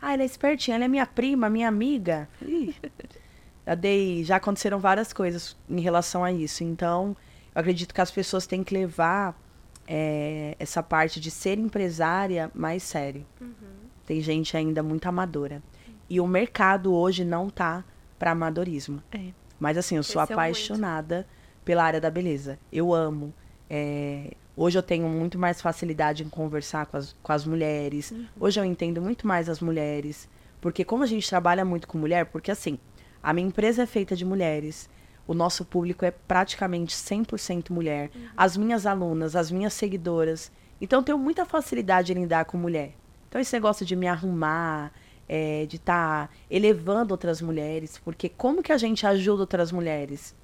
Ah, 0.00 0.14
ela 0.14 0.22
é 0.22 0.26
espertinha, 0.26 0.76
ela 0.76 0.84
é 0.84 0.88
minha 0.88 1.06
prima, 1.06 1.50
minha 1.50 1.68
amiga. 1.68 2.28
já 3.66 3.74
dei. 3.74 4.24
Já 4.24 4.36
aconteceram 4.36 4.78
várias 4.78 5.12
coisas 5.12 5.56
em 5.68 5.80
relação 5.80 6.24
a 6.24 6.32
isso. 6.32 6.64
Então, 6.64 7.16
eu 7.54 7.60
acredito 7.60 7.94
que 7.94 8.00
as 8.00 8.10
pessoas 8.10 8.46
têm 8.46 8.64
que 8.64 8.72
levar 8.72 9.38
é, 9.86 10.56
essa 10.58 10.82
parte 10.82 11.20
de 11.20 11.30
ser 11.30 11.58
empresária 11.58 12.50
mais 12.54 12.82
sério. 12.82 13.26
Uhum. 13.40 13.89
Tem 14.10 14.20
gente 14.20 14.56
ainda 14.56 14.82
muito 14.82 15.06
amadora. 15.06 15.62
E 16.08 16.20
o 16.20 16.26
mercado 16.26 16.92
hoje 16.92 17.24
não 17.24 17.48
tá 17.48 17.84
para 18.18 18.32
amadorismo. 18.32 19.00
É. 19.12 19.26
Mas 19.56 19.78
assim, 19.78 19.94
eu 19.94 20.02
sou 20.02 20.20
apaixonada 20.20 21.14
muito. 21.14 21.28
pela 21.64 21.84
área 21.84 22.00
da 22.00 22.10
beleza. 22.10 22.58
Eu 22.72 22.92
amo. 22.92 23.32
É... 23.70 24.32
Hoje 24.56 24.76
eu 24.76 24.82
tenho 24.82 25.08
muito 25.08 25.38
mais 25.38 25.62
facilidade 25.62 26.24
em 26.24 26.28
conversar 26.28 26.86
com 26.86 26.96
as, 26.96 27.14
com 27.22 27.32
as 27.32 27.46
mulheres. 27.46 28.10
Uhum. 28.10 28.26
Hoje 28.40 28.58
eu 28.58 28.64
entendo 28.64 29.00
muito 29.00 29.28
mais 29.28 29.48
as 29.48 29.60
mulheres. 29.60 30.28
Porque 30.60 30.84
como 30.84 31.04
a 31.04 31.06
gente 31.06 31.28
trabalha 31.28 31.64
muito 31.64 31.86
com 31.86 31.96
mulher, 31.96 32.26
porque 32.26 32.50
assim, 32.50 32.80
a 33.22 33.32
minha 33.32 33.46
empresa 33.46 33.84
é 33.84 33.86
feita 33.86 34.16
de 34.16 34.24
mulheres. 34.24 34.90
O 35.24 35.34
nosso 35.34 35.64
público 35.64 36.04
é 36.04 36.10
praticamente 36.10 36.96
100% 36.96 37.70
mulher. 37.70 38.10
Uhum. 38.12 38.28
As 38.36 38.56
minhas 38.56 38.86
alunas, 38.86 39.36
as 39.36 39.52
minhas 39.52 39.72
seguidoras. 39.72 40.50
Então 40.80 40.98
eu 40.98 41.04
tenho 41.04 41.18
muita 41.18 41.46
facilidade 41.46 42.12
em 42.12 42.22
lidar 42.22 42.44
com 42.44 42.58
mulher. 42.58 42.94
Então 43.30 43.40
esse 43.40 43.52
negócio 43.54 43.86
de 43.86 43.94
me 43.94 44.08
arrumar, 44.08 44.92
é, 45.28 45.64
de 45.64 45.76
estar 45.76 46.26
tá 46.26 46.34
elevando 46.50 47.14
outras 47.14 47.40
mulheres, 47.40 47.96
porque 48.04 48.28
como 48.28 48.60
que 48.60 48.72
a 48.72 48.76
gente 48.76 49.06
ajuda 49.06 49.42
outras 49.42 49.70
mulheres? 49.70 50.34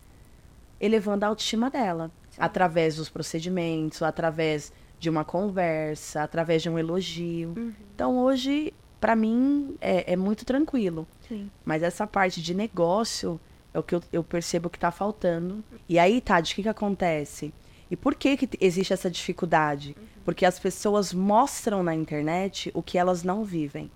Elevando 0.81 1.25
a 1.25 1.28
autoestima 1.28 1.69
dela, 1.69 2.12
Sim. 2.31 2.37
através 2.38 2.95
dos 2.95 3.09
procedimentos, 3.09 4.02
através 4.02 4.73
de 5.00 5.11
uma 5.11 5.25
conversa, 5.25 6.23
através 6.23 6.62
de 6.62 6.71
um 6.71 6.78
elogio. 6.78 7.55
Uhum. 7.57 7.73
Então 7.93 8.16
hoje, 8.16 8.73
para 9.00 9.16
mim, 9.16 9.76
é, 9.81 10.12
é, 10.12 10.16
muito 10.16 10.45
tranquilo. 10.45 11.09
Sim. 11.26 11.50
Mas 11.64 11.83
essa 11.83 12.07
parte 12.07 12.40
de 12.40 12.55
negócio 12.55 13.40
é 13.75 13.81
o 13.81 13.83
que 13.83 13.97
eu, 13.97 14.02
eu 14.12 14.23
percebo 14.23 14.71
que 14.71 14.76
está 14.76 14.93
faltando. 14.93 15.64
E 15.88 15.99
aí, 15.99 16.21
Tade, 16.21 16.52
o 16.52 16.55
que, 16.55 16.62
que 16.62 16.69
acontece? 16.69 17.52
E 17.90 17.97
por 17.97 18.14
que, 18.14 18.37
que 18.37 18.49
existe 18.61 18.93
essa 18.93 19.11
dificuldade? 19.11 19.97
Uhum. 19.99 20.07
Porque 20.25 20.45
as 20.45 20.59
pessoas 20.59 21.12
mostram 21.12 21.83
na 21.83 21.95
internet 21.95 22.71
o 22.75 22.83
que 22.83 22.99
elas 22.99 23.23
não 23.23 23.45
vivem 23.45 23.90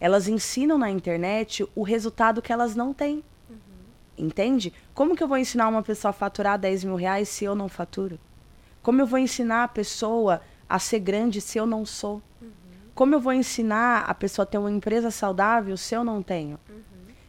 elas 0.00 0.28
ensinam 0.28 0.78
na 0.78 0.90
internet 0.90 1.66
o 1.74 1.82
resultado 1.82 2.42
que 2.42 2.52
elas 2.52 2.74
não 2.74 2.92
têm. 2.92 3.24
Uhum. 3.48 3.56
Entende? 4.18 4.72
Como 4.94 5.16
que 5.16 5.22
eu 5.22 5.28
vou 5.28 5.38
ensinar 5.38 5.68
uma 5.68 5.82
pessoa 5.82 6.10
a 6.10 6.12
faturar 6.12 6.58
10 6.58 6.84
mil 6.84 6.96
reais 6.96 7.28
se 7.28 7.44
eu 7.44 7.54
não 7.54 7.68
faturo? 7.68 8.18
Como 8.82 9.00
eu 9.00 9.06
vou 9.06 9.18
ensinar 9.18 9.64
a 9.64 9.68
pessoa 9.68 10.40
a 10.68 10.78
ser 10.78 11.00
grande 11.00 11.40
se 11.40 11.58
eu 11.58 11.66
não 11.66 11.84
sou? 11.86 12.22
Uhum. 12.40 12.50
Como 12.94 13.14
eu 13.14 13.20
vou 13.20 13.32
ensinar 13.32 14.04
a 14.04 14.14
pessoa 14.14 14.44
a 14.44 14.46
ter 14.46 14.58
uma 14.58 14.70
empresa 14.70 15.10
saudável 15.10 15.76
se 15.76 15.94
eu 15.94 16.04
não 16.04 16.22
tenho? 16.22 16.58
Uhum. 16.68 16.84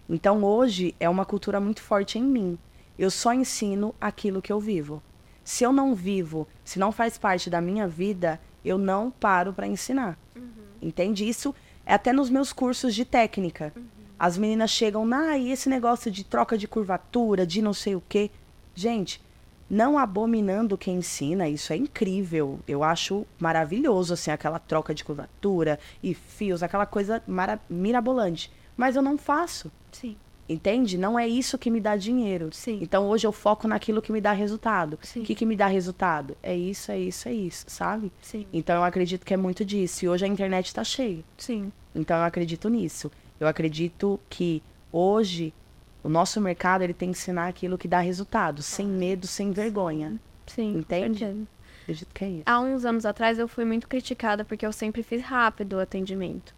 Então 0.09 0.43
hoje 0.43 0.93
é 0.99 1.09
uma 1.09 1.25
cultura 1.25 1.59
muito 1.59 1.81
forte 1.81 2.19
em 2.19 2.23
mim. 2.23 2.59
Eu 2.97 3.11
só 3.11 3.33
ensino 3.33 3.93
aquilo 3.99 4.41
que 4.41 4.51
eu 4.51 4.59
vivo. 4.59 5.01
Se 5.47 5.63
eu 5.63 5.71
não 5.71 5.95
vivo, 5.95 6.45
se 6.61 6.77
não 6.77 6.91
faz 6.91 7.17
parte 7.17 7.49
da 7.49 7.61
minha 7.61 7.87
vida, 7.87 8.37
eu 8.65 8.77
não 8.77 9.09
paro 9.09 9.53
para 9.53 9.65
ensinar. 9.65 10.19
Uhum. 10.35 10.49
Entende? 10.81 11.25
Isso 11.25 11.55
é 11.85 11.93
até 11.93 12.11
nos 12.11 12.29
meus 12.29 12.51
cursos 12.51 12.93
de 12.93 13.05
técnica. 13.05 13.71
Uhum. 13.73 13.85
As 14.19 14.37
meninas 14.37 14.71
chegam, 14.71 15.09
ah, 15.13 15.37
e 15.37 15.49
esse 15.49 15.69
negócio 15.69 16.11
de 16.11 16.25
troca 16.25 16.57
de 16.57 16.67
curvatura, 16.67 17.47
de 17.47 17.61
não 17.61 17.71
sei 17.73 17.95
o 17.95 18.03
quê. 18.09 18.29
Gente, 18.75 19.21
não 19.69 19.97
abominando 19.97 20.77
quem 20.77 20.97
ensina, 20.97 21.47
isso 21.47 21.71
é 21.71 21.77
incrível. 21.77 22.59
Eu 22.67 22.83
acho 22.83 23.25
maravilhoso, 23.39 24.15
assim, 24.15 24.31
aquela 24.31 24.59
troca 24.59 24.93
de 24.93 25.05
curvatura 25.05 25.79
e 26.03 26.13
fios, 26.13 26.61
aquela 26.61 26.85
coisa 26.85 27.23
mirabolante. 27.69 28.51
Mas 28.75 28.97
eu 28.97 29.01
não 29.01 29.17
faço. 29.17 29.71
Sim. 29.93 30.17
Entende? 30.49 30.97
Não 30.97 31.19
é 31.19 31.27
isso 31.27 31.57
que 31.57 31.69
me 31.69 31.81
dá 31.81 31.97
dinheiro. 31.97 32.49
Sim. 32.53 32.79
Então 32.81 33.07
hoje 33.09 33.27
eu 33.27 33.31
foco 33.31 33.67
naquilo 33.67 34.01
que 34.01 34.11
me 34.11 34.21
dá 34.21 34.31
resultado. 34.31 34.97
Sim. 35.01 35.21
O 35.21 35.23
que, 35.23 35.35
que 35.35 35.45
me 35.45 35.55
dá 35.55 35.67
resultado? 35.67 36.37
É 36.41 36.55
isso, 36.55 36.91
é 36.91 36.99
isso, 36.99 37.27
é 37.27 37.33
isso, 37.33 37.65
sabe? 37.67 38.11
Sim. 38.21 38.47
Então 38.53 38.77
eu 38.77 38.83
acredito 38.83 39.25
que 39.25 39.33
é 39.33 39.37
muito 39.37 39.65
disso. 39.65 40.05
E 40.05 40.09
hoje 40.09 40.23
a 40.25 40.27
internet 40.27 40.67
está 40.67 40.83
cheia. 40.83 41.23
Sim. 41.37 41.71
Então 41.93 42.17
eu 42.17 42.23
acredito 42.23 42.69
nisso. 42.69 43.11
Eu 43.39 43.47
acredito 43.47 44.19
que 44.29 44.63
hoje 44.91 45.53
o 46.03 46.09
nosso 46.09 46.39
mercado 46.39 46.83
ele 46.83 46.93
tem 46.93 47.11
que 47.11 47.17
ensinar 47.17 47.47
aquilo 47.47 47.77
que 47.77 47.87
dá 47.87 47.99
resultado, 47.99 48.61
sem 48.61 48.87
medo, 48.87 49.27
sem 49.27 49.51
vergonha. 49.51 50.17
Sim. 50.45 50.77
Entende? 50.77 51.47
Acredito 51.81 52.13
que 52.13 52.23
é 52.23 52.29
isso. 52.29 52.43
Há 52.45 52.59
uns 52.59 52.85
anos 52.85 53.05
atrás 53.05 53.37
eu 53.37 53.47
fui 53.47 53.65
muito 53.65 53.87
criticada 53.87 54.45
porque 54.45 54.65
eu 54.65 54.71
sempre 54.71 55.03
fiz 55.03 55.21
rápido 55.21 55.73
o 55.73 55.79
atendimento. 55.79 56.55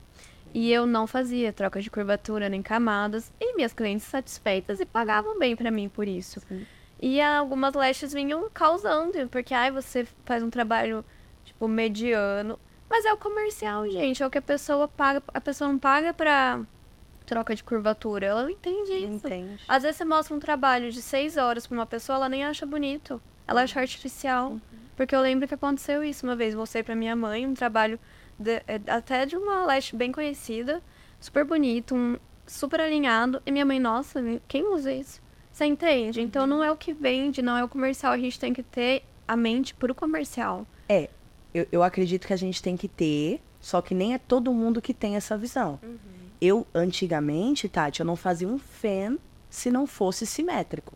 E 0.53 0.71
eu 0.71 0.85
não 0.85 1.05
fazia 1.05 1.53
troca 1.53 1.81
de 1.81 1.89
curvatura 1.89 2.49
nem 2.49 2.61
camadas. 2.61 3.31
E 3.39 3.55
minhas 3.55 3.73
clientes 3.73 4.05
satisfeitas 4.07 4.79
e 4.79 4.85
pagavam 4.85 5.37
bem 5.37 5.55
para 5.55 5.69
mim 5.69 5.89
por 5.89 6.07
isso. 6.07 6.39
Sim. 6.41 6.65
E 7.01 7.21
algumas 7.21 7.73
lashes 7.73 8.11
vinham 8.11 8.49
causando, 8.53 9.27
porque 9.29 9.53
ai, 9.53 9.71
você 9.71 10.05
faz 10.25 10.43
um 10.43 10.49
trabalho 10.49 11.05
tipo, 11.45 11.67
mediano. 11.67 12.59
Mas 12.89 13.05
é 13.05 13.13
o 13.13 13.17
comercial, 13.17 13.87
gente. 13.89 14.21
É 14.21 14.27
o 14.27 14.29
que 14.29 14.37
a 14.37 14.41
pessoa 14.41 14.87
paga. 14.87 15.21
A 15.33 15.39
pessoa 15.39 15.69
não 15.69 15.77
paga 15.77 16.13
pra 16.13 16.59
troca 17.25 17.55
de 17.55 17.63
curvatura. 17.63 18.25
Ela 18.25 18.43
não 18.43 18.49
entende 18.49 18.91
isso. 18.91 19.27
Entende? 19.27 19.63
Às 19.67 19.83
vezes 19.83 19.97
você 19.97 20.05
mostra 20.05 20.35
um 20.35 20.39
trabalho 20.39 20.91
de 20.91 21.01
seis 21.01 21.37
horas 21.37 21.67
pra 21.67 21.77
uma 21.77 21.85
pessoa, 21.85 22.17
ela 22.17 22.29
nem 22.29 22.43
acha 22.43 22.65
bonito. 22.65 23.21
Ela 23.47 23.61
acha 23.61 23.79
artificial. 23.79 24.51
Uhum. 24.51 24.59
Porque 24.95 25.15
eu 25.15 25.21
lembro 25.21 25.47
que 25.47 25.53
aconteceu 25.53 26.03
isso 26.03 26.25
uma 26.25 26.35
vez. 26.35 26.55
Mostrei 26.55 26.83
pra 26.83 26.95
minha 26.95 27.15
mãe 27.15 27.45
um 27.45 27.53
trabalho 27.53 27.99
de- 28.39 28.63
é, 28.67 28.79
até 28.87 29.25
de 29.25 29.35
uma 29.35 29.65
lash 29.65 29.91
bem 29.91 30.11
conhecida, 30.11 30.81
super 31.19 31.43
bonito, 31.45 31.93
um, 31.95 32.17
super 32.47 32.79
alinhado. 32.81 33.41
E 33.45 33.51
minha 33.51 33.65
mãe, 33.65 33.79
nossa, 33.79 34.21
quem 34.47 34.65
usa 34.73 34.91
isso? 34.93 35.21
Você 35.51 35.65
entende? 35.65 36.21
Então 36.21 36.47
não 36.47 36.63
é 36.63 36.71
o 36.71 36.77
que 36.77 36.93
vende, 36.93 37.41
não 37.41 37.57
é 37.57 37.63
o 37.63 37.67
comercial. 37.67 38.13
A 38.13 38.17
gente 38.17 38.39
tem 38.39 38.53
que 38.53 38.63
ter 38.63 39.03
a 39.27 39.35
mente 39.35 39.73
pro 39.75 39.93
comercial. 39.93 40.65
Eu, 41.53 41.67
eu 41.71 41.81
acredito 41.83 42.27
que 42.27 42.33
a 42.33 42.37
gente 42.37 42.61
tem 42.61 42.77
que 42.77 42.87
ter, 42.87 43.41
só 43.59 43.81
que 43.81 43.95
nem 43.95 44.13
é 44.13 44.19
todo 44.19 44.53
mundo 44.53 44.79
que 44.81 44.93
tem 44.93 45.15
essa 45.15 45.35
visão. 45.35 45.79
Uhum. 45.81 45.97
Eu, 46.39 46.67
antigamente, 46.75 47.67
Tati, 47.67 47.99
eu 48.01 48.05
não 48.05 48.15
fazia 48.15 48.47
um 48.47 48.59
fan 48.59 49.17
se 49.49 49.71
não 49.71 49.87
fosse 49.87 50.25
simétrico. 50.27 50.93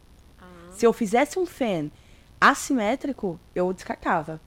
Se 0.72 0.86
eu 0.86 0.94
fizesse 0.94 1.38
um 1.40 1.46
fan 1.46 1.90
assimétrico, 2.40 3.40
eu 3.56 3.72
descartava. 3.74 4.40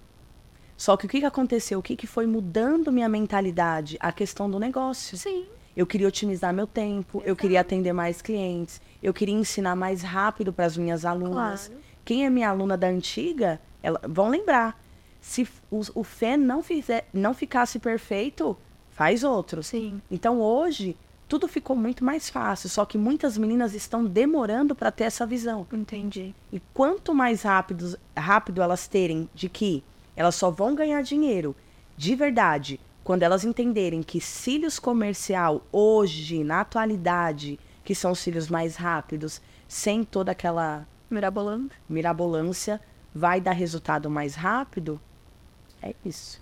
Só 0.76 0.96
que 0.96 1.06
o 1.06 1.08
que, 1.08 1.20
que 1.20 1.26
aconteceu? 1.26 1.78
O 1.78 1.82
que, 1.82 1.96
que 1.96 2.06
foi 2.06 2.26
mudando 2.26 2.92
minha 2.92 3.08
mentalidade? 3.08 3.96
A 3.98 4.12
questão 4.12 4.50
do 4.50 4.58
negócio. 4.58 5.16
Sim. 5.16 5.46
Eu 5.76 5.86
queria 5.86 6.08
otimizar 6.08 6.54
meu 6.54 6.66
tempo, 6.66 7.22
eu 7.26 7.36
queria 7.36 7.60
atender 7.60 7.92
mais 7.92 8.22
clientes, 8.22 8.80
eu 9.02 9.12
queria 9.12 9.34
ensinar 9.34 9.76
mais 9.76 10.02
rápido 10.02 10.50
para 10.50 10.64
as 10.64 10.76
minhas 10.76 11.04
alunas. 11.04 11.68
Claro. 11.68 11.82
Quem 12.02 12.24
é 12.24 12.30
minha 12.30 12.48
aluna 12.48 12.78
da 12.78 12.86
antiga, 12.86 13.60
ela, 13.82 14.00
vão 14.08 14.28
lembrar. 14.28 14.80
Se 15.20 15.46
o, 15.70 15.82
o 15.94 16.04
FEN 16.04 16.38
não, 16.38 16.62
fizer, 16.62 17.06
não 17.12 17.34
ficasse 17.34 17.78
perfeito, 17.78 18.56
faz 18.90 19.22
outro. 19.22 19.62
Sim. 19.62 20.00
Então 20.10 20.40
hoje, 20.40 20.96
tudo 21.28 21.46
ficou 21.48 21.76
muito 21.76 22.04
mais 22.04 22.30
fácil, 22.30 22.68
só 22.68 22.84
que 22.86 22.96
muitas 22.96 23.36
meninas 23.36 23.74
estão 23.74 24.04
demorando 24.04 24.74
para 24.74 24.90
ter 24.90 25.04
essa 25.04 25.26
visão. 25.26 25.66
Entendi. 25.72 26.34
E 26.52 26.60
quanto 26.72 27.14
mais 27.14 27.42
rápido, 27.42 27.98
rápido 28.16 28.62
elas 28.62 28.88
terem 28.88 29.28
de 29.34 29.48
que 29.48 29.84
elas 30.16 30.34
só 30.34 30.50
vão 30.50 30.74
ganhar 30.74 31.02
dinheiro 31.02 31.54
de 31.96 32.14
verdade 32.14 32.80
quando 33.04 33.22
elas 33.22 33.44
entenderem 33.44 34.02
que 34.02 34.20
cílios 34.20 34.78
comercial 34.80 35.64
hoje, 35.70 36.42
na 36.42 36.62
atualidade, 36.62 37.58
que 37.84 37.94
são 37.94 38.10
os 38.10 38.18
cílios 38.18 38.48
mais 38.48 38.74
rápidos, 38.74 39.40
sem 39.68 40.02
toda 40.02 40.32
aquela 40.32 40.86
Mirabolando. 41.08 41.70
mirabolância, 41.88 42.80
vai 43.14 43.40
dar 43.40 43.52
resultado 43.52 44.10
mais 44.10 44.34
rápido, 44.34 45.00
é 45.80 45.94
isso. 46.04 46.40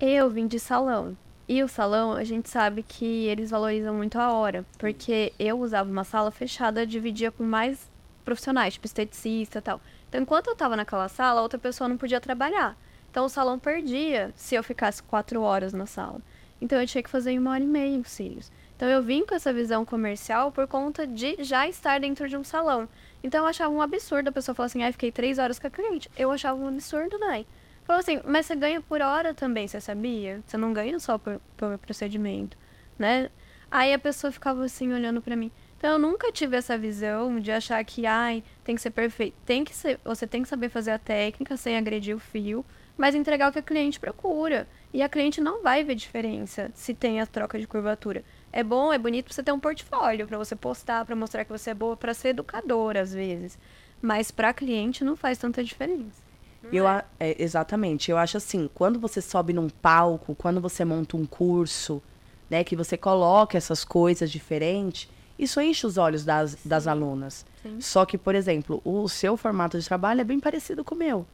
Eu 0.00 0.30
vim 0.30 0.46
de 0.46 0.58
salão. 0.58 1.16
E 1.48 1.62
o 1.62 1.68
salão, 1.68 2.12
a 2.12 2.24
gente 2.24 2.48
sabe 2.48 2.82
que 2.82 3.26
eles 3.26 3.50
valorizam 3.50 3.94
muito 3.94 4.18
a 4.18 4.32
hora. 4.32 4.64
Porque 4.78 5.32
eu 5.38 5.60
usava 5.60 5.88
uma 5.88 6.02
sala 6.02 6.30
fechada, 6.30 6.86
dividia 6.86 7.30
com 7.30 7.44
mais 7.44 7.90
profissionais, 8.24 8.74
tipo 8.74 8.86
esteticista 8.86 9.58
e 9.58 9.62
tal. 9.62 9.80
Então, 10.08 10.20
enquanto 10.20 10.48
eu 10.48 10.56
tava 10.56 10.76
naquela 10.76 11.08
sala, 11.08 11.42
outra 11.42 11.58
pessoa 11.58 11.88
não 11.88 11.96
podia 11.96 12.20
trabalhar. 12.20 12.76
Então, 13.16 13.24
o 13.24 13.30
salão 13.30 13.58
perdia 13.58 14.30
se 14.36 14.54
eu 14.56 14.62
ficasse 14.62 15.02
quatro 15.02 15.40
horas 15.40 15.72
na 15.72 15.86
sala. 15.86 16.20
Então, 16.60 16.78
eu 16.78 16.86
tinha 16.86 17.02
que 17.02 17.08
fazer 17.08 17.30
em 17.30 17.38
uma 17.38 17.52
hora 17.52 17.64
e 17.64 17.66
meia 17.66 17.98
os 17.98 18.10
cílios. 18.10 18.52
Então, 18.76 18.86
eu 18.90 19.02
vim 19.02 19.24
com 19.24 19.34
essa 19.34 19.54
visão 19.54 19.86
comercial 19.86 20.52
por 20.52 20.66
conta 20.66 21.06
de 21.06 21.42
já 21.42 21.66
estar 21.66 21.98
dentro 21.98 22.28
de 22.28 22.36
um 22.36 22.44
salão. 22.44 22.86
Então, 23.24 23.44
eu 23.44 23.46
achava 23.48 23.72
um 23.72 23.80
absurdo 23.80 24.28
a 24.28 24.32
pessoa 24.32 24.54
falar 24.54 24.66
assim, 24.66 24.82
ai, 24.82 24.92
fiquei 24.92 25.10
três 25.10 25.38
horas 25.38 25.58
com 25.58 25.66
a 25.66 25.70
cliente. 25.70 26.10
Eu 26.14 26.30
achava 26.30 26.60
um 26.60 26.68
absurdo, 26.68 27.18
né? 27.18 27.46
Falou 27.84 28.00
assim, 28.00 28.20
mas 28.22 28.44
você 28.44 28.54
ganha 28.54 28.82
por 28.82 29.00
hora 29.00 29.32
também, 29.32 29.66
você 29.66 29.80
sabia? 29.80 30.42
Você 30.46 30.58
não 30.58 30.74
ganha 30.74 31.00
só 31.00 31.16
por, 31.16 31.40
por 31.56 31.78
procedimento, 31.78 32.58
né? 32.98 33.30
Aí 33.70 33.94
a 33.94 33.98
pessoa 33.98 34.30
ficava 34.30 34.62
assim, 34.62 34.92
olhando 34.92 35.22
pra 35.22 35.34
mim. 35.36 35.50
Então 35.78 35.92
eu 35.92 35.98
nunca 35.98 36.30
tive 36.30 36.54
essa 36.54 36.76
visão 36.76 37.40
de 37.40 37.50
achar 37.50 37.82
que, 37.82 38.04
ai, 38.04 38.44
tem 38.62 38.74
que 38.74 38.82
ser 38.82 38.90
perfeito. 38.90 39.34
Tem 39.46 39.64
que 39.64 39.74
ser, 39.74 39.98
você 40.04 40.26
tem 40.26 40.42
que 40.42 40.48
saber 40.50 40.68
fazer 40.68 40.90
a 40.90 40.98
técnica 40.98 41.56
sem 41.56 41.78
agredir 41.78 42.14
o 42.14 42.18
fio, 42.18 42.62
mas 42.96 43.14
entregar 43.14 43.48
o 43.50 43.52
que 43.52 43.58
a 43.58 43.62
cliente 43.62 44.00
procura. 44.00 44.66
E 44.92 45.02
a 45.02 45.08
cliente 45.08 45.40
não 45.40 45.62
vai 45.62 45.84
ver 45.84 45.94
diferença 45.94 46.70
se 46.74 46.94
tem 46.94 47.20
a 47.20 47.26
troca 47.26 47.58
de 47.58 47.66
curvatura. 47.66 48.24
É 48.52 48.62
bom, 48.62 48.92
é 48.92 48.98
bonito 48.98 49.26
pra 49.26 49.34
você 49.34 49.42
ter 49.42 49.52
um 49.52 49.60
portfólio, 49.60 50.26
pra 50.26 50.38
você 50.38 50.56
postar, 50.56 51.04
pra 51.04 51.14
mostrar 51.14 51.44
que 51.44 51.52
você 51.52 51.70
é 51.70 51.74
boa, 51.74 51.96
pra 51.96 52.14
ser 52.14 52.28
educadora 52.28 53.02
às 53.02 53.12
vezes. 53.12 53.58
Mas 54.00 54.30
pra 54.30 54.54
cliente 54.54 55.04
não 55.04 55.16
faz 55.16 55.36
tanta 55.38 55.62
diferença. 55.62 56.24
Eu, 56.72 56.86
a- 56.86 57.04
é, 57.20 57.40
exatamente. 57.42 58.10
Eu 58.10 58.16
acho 58.18 58.36
assim, 58.38 58.68
quando 58.74 58.98
você 58.98 59.20
sobe 59.20 59.52
num 59.52 59.68
palco, 59.68 60.34
quando 60.34 60.60
você 60.60 60.84
monta 60.84 61.16
um 61.16 61.26
curso, 61.26 62.02
né, 62.50 62.64
que 62.64 62.74
você 62.74 62.96
coloca 62.96 63.56
essas 63.58 63.84
coisas 63.84 64.30
diferentes, 64.30 65.08
isso 65.38 65.60
enche 65.60 65.86
os 65.86 65.98
olhos 65.98 66.24
das, 66.24 66.56
das 66.64 66.86
alunas. 66.86 67.44
Sim. 67.62 67.80
Só 67.80 68.04
que, 68.06 68.16
por 68.16 68.34
exemplo, 68.34 68.80
o 68.84 69.06
seu 69.08 69.36
formato 69.36 69.78
de 69.78 69.86
trabalho 69.86 70.22
é 70.22 70.24
bem 70.24 70.40
parecido 70.40 70.82
com 70.82 70.94
o 70.94 70.98
meu. 70.98 71.26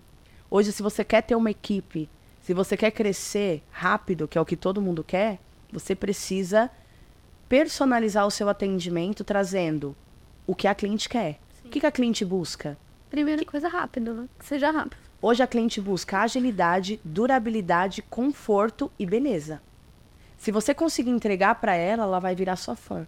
Hoje, 0.54 0.70
se 0.70 0.82
você 0.82 1.02
quer 1.02 1.22
ter 1.22 1.34
uma 1.34 1.50
equipe, 1.50 2.10
se 2.42 2.52
você 2.52 2.76
quer 2.76 2.90
crescer 2.90 3.62
rápido, 3.70 4.28
que 4.28 4.36
é 4.36 4.40
o 4.40 4.44
que 4.44 4.54
todo 4.54 4.82
mundo 4.82 5.02
quer, 5.02 5.38
você 5.72 5.94
precisa 5.94 6.70
personalizar 7.48 8.26
o 8.26 8.30
seu 8.30 8.50
atendimento 8.50 9.24
trazendo 9.24 9.96
o 10.46 10.54
que 10.54 10.68
a 10.68 10.74
cliente 10.74 11.08
quer. 11.08 11.40
O 11.64 11.70
que, 11.70 11.80
que 11.80 11.86
a 11.86 11.90
cliente 11.90 12.22
busca? 12.22 12.76
Primeira 13.08 13.42
coisa 13.46 13.66
rápido, 13.66 14.12
né? 14.12 14.28
Que 14.38 14.44
seja 14.44 14.70
rápido. 14.70 14.98
Hoje 15.22 15.42
a 15.42 15.46
cliente 15.46 15.80
busca 15.80 16.20
agilidade, 16.20 17.00
durabilidade, 17.02 18.02
conforto 18.02 18.92
e 18.98 19.06
beleza. 19.06 19.62
Se 20.36 20.52
você 20.52 20.74
conseguir 20.74 21.12
entregar 21.12 21.54
para 21.62 21.74
ela, 21.74 22.02
ela 22.02 22.20
vai 22.20 22.34
virar 22.34 22.56
sua 22.56 22.76
fã. 22.76 23.06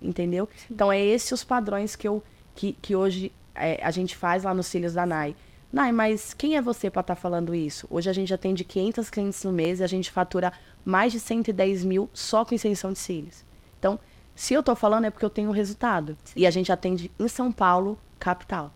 Entendeu? 0.00 0.48
Então 0.70 0.90
é 0.90 0.98
esses 0.98 1.32
os 1.32 1.44
padrões 1.44 1.94
que 1.94 2.08
eu 2.08 2.22
que, 2.54 2.72
que 2.80 2.96
hoje 2.96 3.30
é, 3.54 3.78
a 3.84 3.90
gente 3.90 4.16
faz 4.16 4.44
lá 4.44 4.54
nos 4.54 4.68
cílios 4.68 4.94
da 4.94 5.04
Nai. 5.04 5.36
Nai, 5.72 5.90
mas 5.90 6.34
quem 6.34 6.56
é 6.56 6.60
você 6.62 6.90
para 6.90 7.00
estar 7.00 7.16
falando 7.16 7.54
isso? 7.54 7.86
Hoje 7.90 8.10
a 8.10 8.12
gente 8.12 8.32
atende 8.34 8.62
500 8.62 9.08
clientes 9.08 9.42
no 9.44 9.52
mês 9.52 9.80
e 9.80 9.84
a 9.84 9.86
gente 9.86 10.10
fatura 10.10 10.52
mais 10.84 11.12
de 11.12 11.18
110 11.20 11.84
mil 11.84 12.10
só 12.12 12.44
com 12.44 12.54
extensão 12.54 12.92
de 12.92 12.98
cílios. 12.98 13.42
Então, 13.78 13.98
se 14.34 14.52
eu 14.52 14.62
tô 14.62 14.74
falando 14.76 15.06
é 15.06 15.10
porque 15.10 15.24
eu 15.24 15.30
tenho 15.30 15.50
resultado. 15.50 16.16
E 16.36 16.46
a 16.46 16.50
gente 16.50 16.70
atende 16.70 17.10
em 17.18 17.26
São 17.26 17.50
Paulo, 17.50 17.98
capital. 18.18 18.72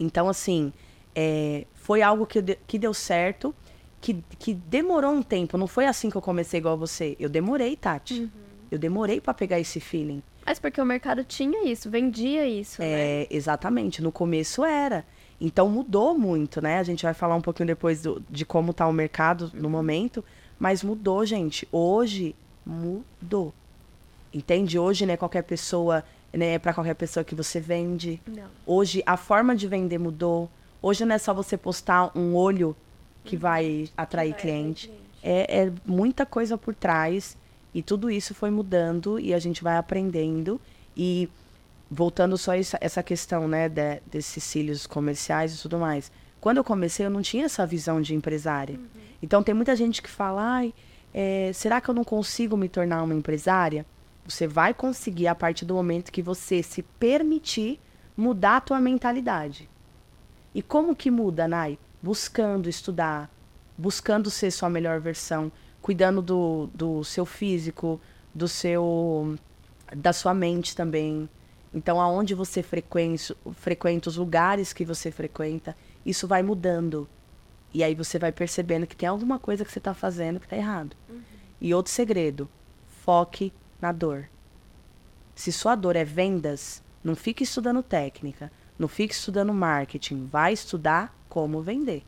Então, 0.00 0.28
assim, 0.28 0.72
é, 1.14 1.64
foi 1.74 2.02
algo 2.02 2.26
que, 2.26 2.42
de- 2.42 2.58
que 2.66 2.78
deu 2.80 2.92
certo, 2.92 3.54
que, 4.00 4.14
que 4.40 4.54
demorou 4.54 5.12
um 5.12 5.22
tempo. 5.22 5.56
Não 5.56 5.66
foi 5.68 5.86
assim 5.86 6.10
que 6.10 6.16
eu 6.16 6.22
comecei 6.22 6.58
igual 6.58 6.76
você. 6.76 7.16
Eu 7.20 7.28
demorei, 7.28 7.76
Tati. 7.76 8.28
Eu 8.70 8.78
demorei 8.78 9.20
para 9.20 9.32
pegar 9.34 9.58
esse 9.60 9.78
feeling. 9.80 10.22
Mas 10.44 10.58
porque 10.58 10.80
o 10.80 10.84
mercado 10.84 11.24
tinha 11.24 11.64
isso, 11.70 11.88
vendia 11.90 12.46
isso, 12.46 12.80
né? 12.82 13.22
É, 13.22 13.26
exatamente. 13.30 14.02
No 14.02 14.10
começo 14.12 14.64
era. 14.64 15.04
Então 15.40 15.68
mudou 15.68 16.18
muito, 16.18 16.60
né? 16.60 16.78
A 16.78 16.82
gente 16.82 17.04
vai 17.04 17.14
falar 17.14 17.36
um 17.36 17.40
pouquinho 17.40 17.66
depois 17.66 18.02
do- 18.02 18.22
de 18.28 18.44
como 18.44 18.72
tá 18.72 18.86
o 18.86 18.92
mercado 18.92 19.50
no 19.54 19.70
momento. 19.70 20.24
Mas 20.58 20.82
mudou, 20.82 21.24
gente. 21.24 21.66
Hoje 21.70 22.34
mudou. 22.66 23.52
Entende? 24.34 24.78
Hoje, 24.78 25.06
né, 25.06 25.16
qualquer 25.16 25.42
pessoa, 25.42 26.04
né, 26.32 26.54
é 26.54 26.58
para 26.58 26.74
qualquer 26.74 26.94
pessoa 26.94 27.24
que 27.24 27.34
você 27.34 27.60
vende. 27.60 28.20
Não. 28.26 28.44
Hoje 28.66 29.02
a 29.06 29.16
forma 29.16 29.54
de 29.56 29.66
vender 29.66 29.98
mudou. 29.98 30.50
Hoje 30.82 31.04
não 31.04 31.14
é 31.14 31.18
só 31.18 31.32
você 31.32 31.56
postar 31.56 32.10
um 32.16 32.34
olho 32.34 32.76
que 33.24 33.36
vai 33.36 33.88
atrair 33.96 34.34
cliente. 34.34 34.90
É, 35.22 35.62
é 35.66 35.72
muita 35.86 36.24
coisa 36.26 36.56
por 36.58 36.74
trás 36.74 37.36
e 37.74 37.82
tudo 37.82 38.10
isso 38.10 38.34
foi 38.34 38.50
mudando 38.50 39.18
e 39.18 39.34
a 39.34 39.38
gente 39.38 39.62
vai 39.62 39.76
aprendendo 39.76 40.60
e 40.96 41.28
voltando 41.90 42.36
só 42.36 42.54
essa, 42.54 42.78
essa 42.80 43.02
questão, 43.02 43.48
né, 43.48 43.68
de- 43.68 44.00
desses 44.06 44.42
cílios 44.44 44.86
comerciais 44.86 45.54
e 45.54 45.62
tudo 45.62 45.78
mais. 45.78 46.10
Quando 46.40 46.58
eu 46.58 46.64
comecei, 46.64 47.04
eu 47.06 47.10
não 47.10 47.22
tinha 47.22 47.46
essa 47.46 47.66
visão 47.66 48.00
de 48.00 48.14
empresária. 48.14 48.78
Então 49.22 49.42
tem 49.42 49.54
muita 49.54 49.74
gente 49.74 50.00
que 50.02 50.08
fala, 50.08 50.42
ai, 50.42 50.74
é, 51.12 51.50
será 51.52 51.80
que 51.80 51.88
eu 51.88 51.94
não 51.94 52.04
consigo 52.04 52.56
me 52.56 52.68
tornar 52.68 53.02
uma 53.02 53.14
empresária? 53.14 53.84
Você 54.26 54.46
vai 54.46 54.74
conseguir 54.74 55.26
a 55.26 55.34
partir 55.34 55.64
do 55.64 55.74
momento 55.74 56.12
que 56.12 56.22
você 56.22 56.62
se 56.62 56.82
permitir 56.82 57.80
mudar 58.16 58.56
a 58.56 58.60
tua 58.60 58.80
mentalidade. 58.80 59.68
E 60.54 60.60
como 60.62 60.94
que 60.94 61.10
muda, 61.10 61.48
Nai? 61.48 61.78
Buscando 62.02 62.68
estudar, 62.68 63.30
buscando 63.76 64.30
ser 64.30 64.50
sua 64.50 64.68
melhor 64.68 65.00
versão, 65.00 65.50
cuidando 65.80 66.20
do, 66.20 66.68
do 66.74 67.02
seu 67.04 67.24
físico, 67.24 68.00
do 68.34 68.46
seu 68.46 69.36
da 69.96 70.12
sua 70.12 70.34
mente 70.34 70.76
também. 70.76 71.28
Então, 71.72 72.00
aonde 72.00 72.34
você 72.34 72.62
frequenta, 72.62 73.36
frequenta 73.52 74.08
os 74.08 74.16
lugares 74.16 74.72
que 74.72 74.84
você 74.84 75.10
frequenta, 75.10 75.76
isso 76.04 76.26
vai 76.26 76.42
mudando. 76.42 77.08
E 77.72 77.84
aí 77.84 77.94
você 77.94 78.18
vai 78.18 78.32
percebendo 78.32 78.86
que 78.86 78.96
tem 78.96 79.08
alguma 79.08 79.38
coisa 79.38 79.64
que 79.64 79.70
você 79.70 79.78
está 79.78 79.92
fazendo 79.92 80.40
que 80.40 80.46
está 80.46 80.56
errado. 80.56 80.96
E 81.60 81.74
outro 81.74 81.92
segredo, 81.92 82.48
foque 83.04 83.52
na 83.80 83.92
dor. 83.92 84.28
Se 85.34 85.52
sua 85.52 85.74
dor 85.74 85.94
é 85.94 86.04
vendas, 86.04 86.82
não 87.04 87.14
fique 87.14 87.44
estudando 87.44 87.82
técnica, 87.82 88.50
não 88.78 88.88
fique 88.88 89.14
estudando 89.14 89.52
marketing, 89.52 90.26
vai 90.26 90.52
estudar 90.52 91.14
como 91.28 91.60
vender. 91.60 92.04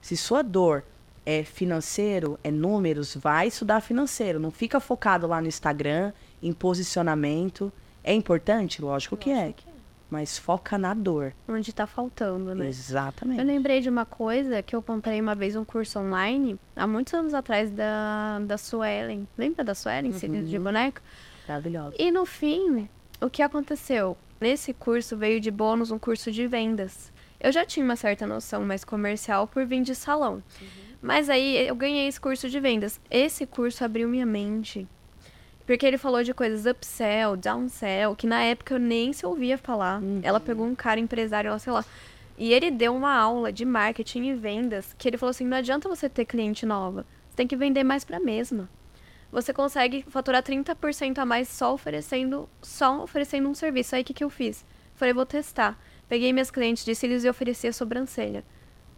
Se 0.00 0.16
sua 0.16 0.42
dor 0.42 0.84
é 1.24 1.42
financeiro, 1.42 2.38
é 2.44 2.50
números, 2.50 3.16
vai 3.16 3.48
estudar 3.48 3.80
financeiro. 3.80 4.38
Não 4.38 4.50
fica 4.50 4.78
focado 4.78 5.26
lá 5.26 5.40
no 5.40 5.48
Instagram, 5.48 6.12
em 6.42 6.52
posicionamento. 6.52 7.72
É 8.06 8.14
importante? 8.14 8.80
Lógico, 8.80 9.16
que, 9.16 9.30
é, 9.30 9.52
que 9.52 9.68
é. 9.68 9.72
Mas 10.08 10.38
foca 10.38 10.78
na 10.78 10.94
dor. 10.94 11.34
Onde 11.48 11.72
tá 11.72 11.88
faltando, 11.88 12.54
né? 12.54 12.68
Exatamente. 12.68 13.40
Eu 13.40 13.44
lembrei 13.44 13.80
de 13.80 13.88
uma 13.88 14.06
coisa 14.06 14.62
que 14.62 14.76
eu 14.76 14.80
comprei 14.80 15.20
uma 15.20 15.34
vez 15.34 15.56
um 15.56 15.64
curso 15.64 15.98
online, 15.98 16.56
há 16.76 16.86
muitos 16.86 17.12
anos 17.12 17.34
atrás, 17.34 17.68
da, 17.72 18.38
da 18.38 18.56
Suelen. 18.56 19.26
Lembra 19.36 19.64
da 19.64 19.74
Suelen, 19.74 20.12
uhum. 20.12 20.44
de 20.44 20.56
boneco? 20.56 21.00
Maravilhosa. 21.48 21.96
E 21.98 22.12
no 22.12 22.24
fim, 22.24 22.88
o 23.20 23.28
que 23.28 23.42
aconteceu? 23.42 24.16
Nesse 24.40 24.72
curso 24.72 25.16
veio 25.16 25.40
de 25.40 25.50
bônus 25.50 25.90
um 25.90 25.98
curso 25.98 26.30
de 26.30 26.46
vendas. 26.46 27.12
Eu 27.40 27.50
já 27.50 27.66
tinha 27.66 27.84
uma 27.84 27.96
certa 27.96 28.24
noção 28.24 28.64
mais 28.64 28.84
comercial 28.84 29.48
por 29.48 29.66
vir 29.66 29.82
de 29.82 29.96
salão. 29.96 30.34
Uhum. 30.34 30.68
Mas 31.02 31.28
aí 31.28 31.66
eu 31.66 31.74
ganhei 31.74 32.06
esse 32.06 32.20
curso 32.20 32.48
de 32.48 32.60
vendas. 32.60 33.00
Esse 33.10 33.44
curso 33.44 33.84
abriu 33.84 34.08
minha 34.08 34.26
mente 34.26 34.86
porque 35.66 35.84
ele 35.84 35.98
falou 35.98 36.22
de 36.22 36.32
coisas 36.32 36.64
upsell, 36.64 37.36
downsell, 37.36 38.14
que 38.14 38.26
na 38.26 38.42
época 38.42 38.74
eu 38.74 38.78
nem 38.78 39.12
se 39.12 39.26
ouvia 39.26 39.58
falar. 39.58 40.00
Uhum. 40.00 40.20
Ela 40.22 40.38
pegou 40.38 40.64
um 40.64 40.74
cara 40.74 41.00
empresário, 41.00 41.48
ela 41.48 41.58
sei 41.58 41.72
lá. 41.72 41.84
E 42.38 42.52
ele 42.52 42.70
deu 42.70 42.94
uma 42.94 43.14
aula 43.14 43.52
de 43.52 43.64
marketing 43.64 44.26
e 44.26 44.34
vendas, 44.34 44.94
que 44.96 45.08
ele 45.08 45.18
falou 45.18 45.30
assim: 45.30 45.44
não 45.44 45.56
adianta 45.56 45.88
você 45.88 46.08
ter 46.08 46.24
cliente 46.24 46.64
nova. 46.64 47.04
Você 47.28 47.36
tem 47.36 47.46
que 47.46 47.56
vender 47.56 47.82
mais 47.82 48.04
para 48.04 48.18
a 48.18 48.20
mesma. 48.20 48.68
Você 49.32 49.52
consegue 49.52 50.04
faturar 50.08 50.42
30% 50.42 51.18
a 51.18 51.26
mais 51.26 51.48
só 51.48 51.74
oferecendo, 51.74 52.48
só 52.62 53.02
oferecendo 53.02 53.48
um 53.48 53.54
serviço. 53.54 53.96
Aí 53.96 54.02
o 54.02 54.04
que, 54.04 54.14
que 54.14 54.22
eu 54.22 54.30
fiz? 54.30 54.64
Falei, 54.94 55.12
vou 55.12 55.26
testar. 55.26 55.78
Peguei 56.08 56.32
minhas 56.32 56.50
clientes 56.50 56.84
de 56.84 56.94
cílios 56.94 57.24
e 57.24 57.28
ofereci 57.28 57.66
a 57.66 57.72
sobrancelha. 57.72 58.44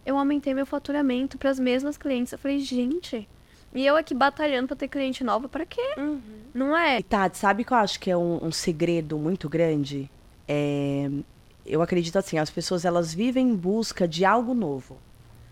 Eu 0.05 0.17
aumentei 0.17 0.53
meu 0.53 0.65
faturamento 0.65 1.37
para 1.37 1.49
as 1.49 1.59
mesmas 1.59 1.97
clientes. 1.97 2.31
Eu 2.31 2.39
falei, 2.39 2.59
gente, 2.59 3.27
e 3.73 3.85
eu 3.85 3.95
aqui 3.95 4.13
batalhando 4.13 4.67
pra 4.67 4.75
ter 4.75 4.87
cliente 4.87 5.23
nova, 5.23 5.47
para 5.47 5.65
quê? 5.65 5.95
Uhum. 5.97 6.21
Não 6.53 6.75
é? 6.75 6.99
E 6.99 7.03
Tati, 7.03 7.37
sabe 7.37 7.63
que 7.63 7.71
eu 7.71 7.77
acho 7.77 7.99
que 7.99 8.09
é 8.09 8.17
um, 8.17 8.45
um 8.45 8.51
segredo 8.51 9.17
muito 9.17 9.47
grande? 9.47 10.09
É, 10.47 11.09
eu 11.65 11.81
acredito 11.81 12.17
assim, 12.17 12.39
as 12.39 12.49
pessoas 12.49 12.83
elas 12.83 13.13
vivem 13.13 13.49
em 13.49 13.55
busca 13.55 14.07
de 14.07 14.25
algo 14.25 14.53
novo. 14.53 14.97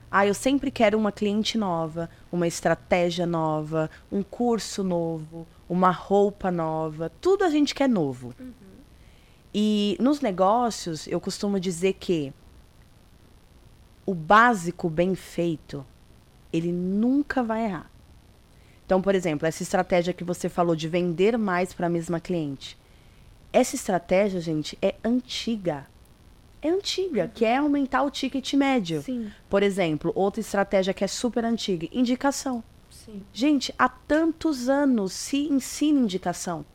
Ah, 0.10 0.26
eu 0.26 0.34
sempre 0.34 0.72
quero 0.72 0.98
uma 0.98 1.12
cliente 1.12 1.58
nova, 1.58 2.10
uma 2.32 2.48
estratégia 2.48 3.26
nova, 3.26 3.90
um 4.12 4.24
curso 4.24 4.84
novo, 4.84 5.46
uma 5.70 5.92
roupa 5.92 6.50
nova. 6.50 7.12
Tudo 7.22 7.44
a 7.44 7.50
gente 7.50 7.76
quer 7.76 7.90
novo. 7.90 8.34
Uhum. 8.40 8.54
E 9.54 9.98
nos 10.00 10.22
negócios, 10.22 11.08
eu 11.08 11.20
costumo 11.20 11.60
dizer 11.60 11.94
que 11.94 12.34
o 14.06 14.16
básico 14.16 14.90
bem 14.90 15.14
feito, 15.14 15.86
ele 16.52 16.72
nunca 16.72 17.44
vai 17.44 17.66
errar. 17.66 17.92
Então, 18.88 19.02
por 19.02 19.13
exemplo, 19.13 19.45
essa 19.45 19.62
estratégia 19.62 20.13
que 20.13 20.23
você 20.23 20.47
falou 20.47 20.73
de 20.73 20.88
vender 20.88 21.38
mais 21.38 21.73
para 21.73 21.88
a 21.88 21.89
mesma 21.89 22.21
cliente. 22.21 22.78
Essa 23.52 23.76
estratégia, 23.76 24.39
gente, 24.39 24.78
é 24.82 24.95
antiga. 25.04 25.86
É 26.62 26.69
antiga, 26.69 27.23
uhum. 27.23 27.30
que 27.34 27.43
é 27.43 27.58
aumentar 27.58 28.04
o 28.04 28.10
ticket 28.10 28.54
médio. 28.54 29.02
Sim. 29.02 29.30
Por 29.50 29.62
exemplo, 29.62 30.13
outra 30.15 30.39
estratégia 30.39 30.93
que 30.93 31.04
é 31.04 31.08
super 31.08 31.43
antiga, 31.43 31.86
indicação. 31.91 32.63
Sim. 32.89 33.21
Gente, 33.34 33.76
há 33.78 33.89
tantos 33.89 34.69
anos 34.69 35.12
se 35.12 35.50
ensina 35.50 36.00
indicação. 36.00 36.65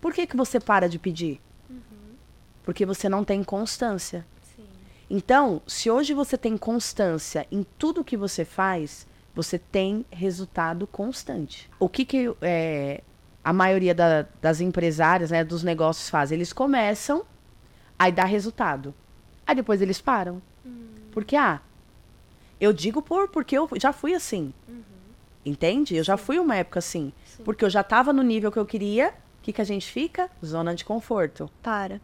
Por 0.00 0.12
que, 0.12 0.26
que 0.26 0.36
você 0.36 0.58
para 0.58 0.88
de 0.88 0.98
pedir? 0.98 1.40
Uhum. 1.70 2.16
Porque 2.64 2.84
você 2.84 3.08
não 3.08 3.22
tem 3.22 3.44
constância. 3.44 4.26
Sim. 4.56 4.64
Então, 5.08 5.62
se 5.68 5.88
hoje 5.88 6.14
você 6.14 6.36
tem 6.36 6.56
constância 6.56 7.46
em 7.48 7.64
tudo 7.78 8.02
que 8.02 8.16
você 8.16 8.44
faz, 8.44 9.06
você 9.42 9.58
tem 9.58 10.04
resultado 10.10 10.86
constante. 10.86 11.70
O 11.78 11.88
que, 11.88 12.04
que 12.04 12.34
é, 12.42 13.02
a 13.42 13.52
maioria 13.52 13.94
da, 13.94 14.26
das 14.40 14.60
empresárias, 14.60 15.30
né, 15.30 15.42
dos 15.44 15.62
negócios 15.62 16.10
faz? 16.10 16.30
Eles 16.30 16.52
começam, 16.52 17.24
aí 17.98 18.12
dá 18.12 18.24
resultado. 18.24 18.94
Aí 19.46 19.54
depois 19.54 19.80
eles 19.80 20.00
param. 20.00 20.42
Hum. 20.64 20.88
Porque, 21.10 21.36
ah, 21.36 21.60
eu 22.60 22.72
digo 22.72 23.00
por 23.00 23.28
porque 23.28 23.56
eu 23.56 23.68
já 23.76 23.92
fui 23.92 24.14
assim. 24.14 24.52
Uhum. 24.68 24.82
Entende? 25.44 25.96
Eu 25.96 26.04
Sim. 26.04 26.08
já 26.08 26.16
fui 26.16 26.38
uma 26.38 26.56
época 26.56 26.78
assim. 26.78 27.12
Sim. 27.24 27.42
Porque 27.42 27.64
eu 27.64 27.70
já 27.70 27.80
estava 27.80 28.12
no 28.12 28.22
nível 28.22 28.52
que 28.52 28.58
eu 28.58 28.66
queria. 28.66 29.14
O 29.38 29.42
que, 29.42 29.54
que 29.54 29.60
a 29.62 29.64
gente 29.64 29.90
fica? 29.90 30.30
Zona 30.44 30.74
de 30.74 30.84
conforto. 30.84 31.50
Para. 31.62 32.00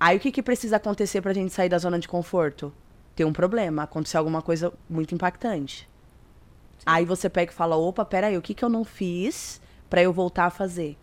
Aí 0.00 0.16
o 0.16 0.20
que, 0.20 0.32
que 0.32 0.42
precisa 0.42 0.76
acontecer 0.76 1.20
pra 1.20 1.34
gente 1.34 1.52
sair 1.52 1.68
da 1.68 1.76
zona 1.76 1.98
de 1.98 2.08
conforto? 2.08 2.72
Ter 3.14 3.26
um 3.26 3.32
problema, 3.34 3.82
acontecer 3.82 4.16
alguma 4.16 4.40
coisa 4.40 4.72
muito 4.88 5.14
impactante. 5.14 5.86
Aí 6.84 7.04
você 7.04 7.28
pega 7.28 7.52
e 7.52 7.54
fala: 7.54 7.76
opa, 7.76 8.04
peraí, 8.04 8.36
o 8.36 8.42
que, 8.42 8.54
que 8.54 8.64
eu 8.64 8.68
não 8.68 8.84
fiz 8.84 9.60
para 9.88 10.02
eu 10.02 10.12
voltar 10.12 10.46
a 10.46 10.50
fazer? 10.50 10.96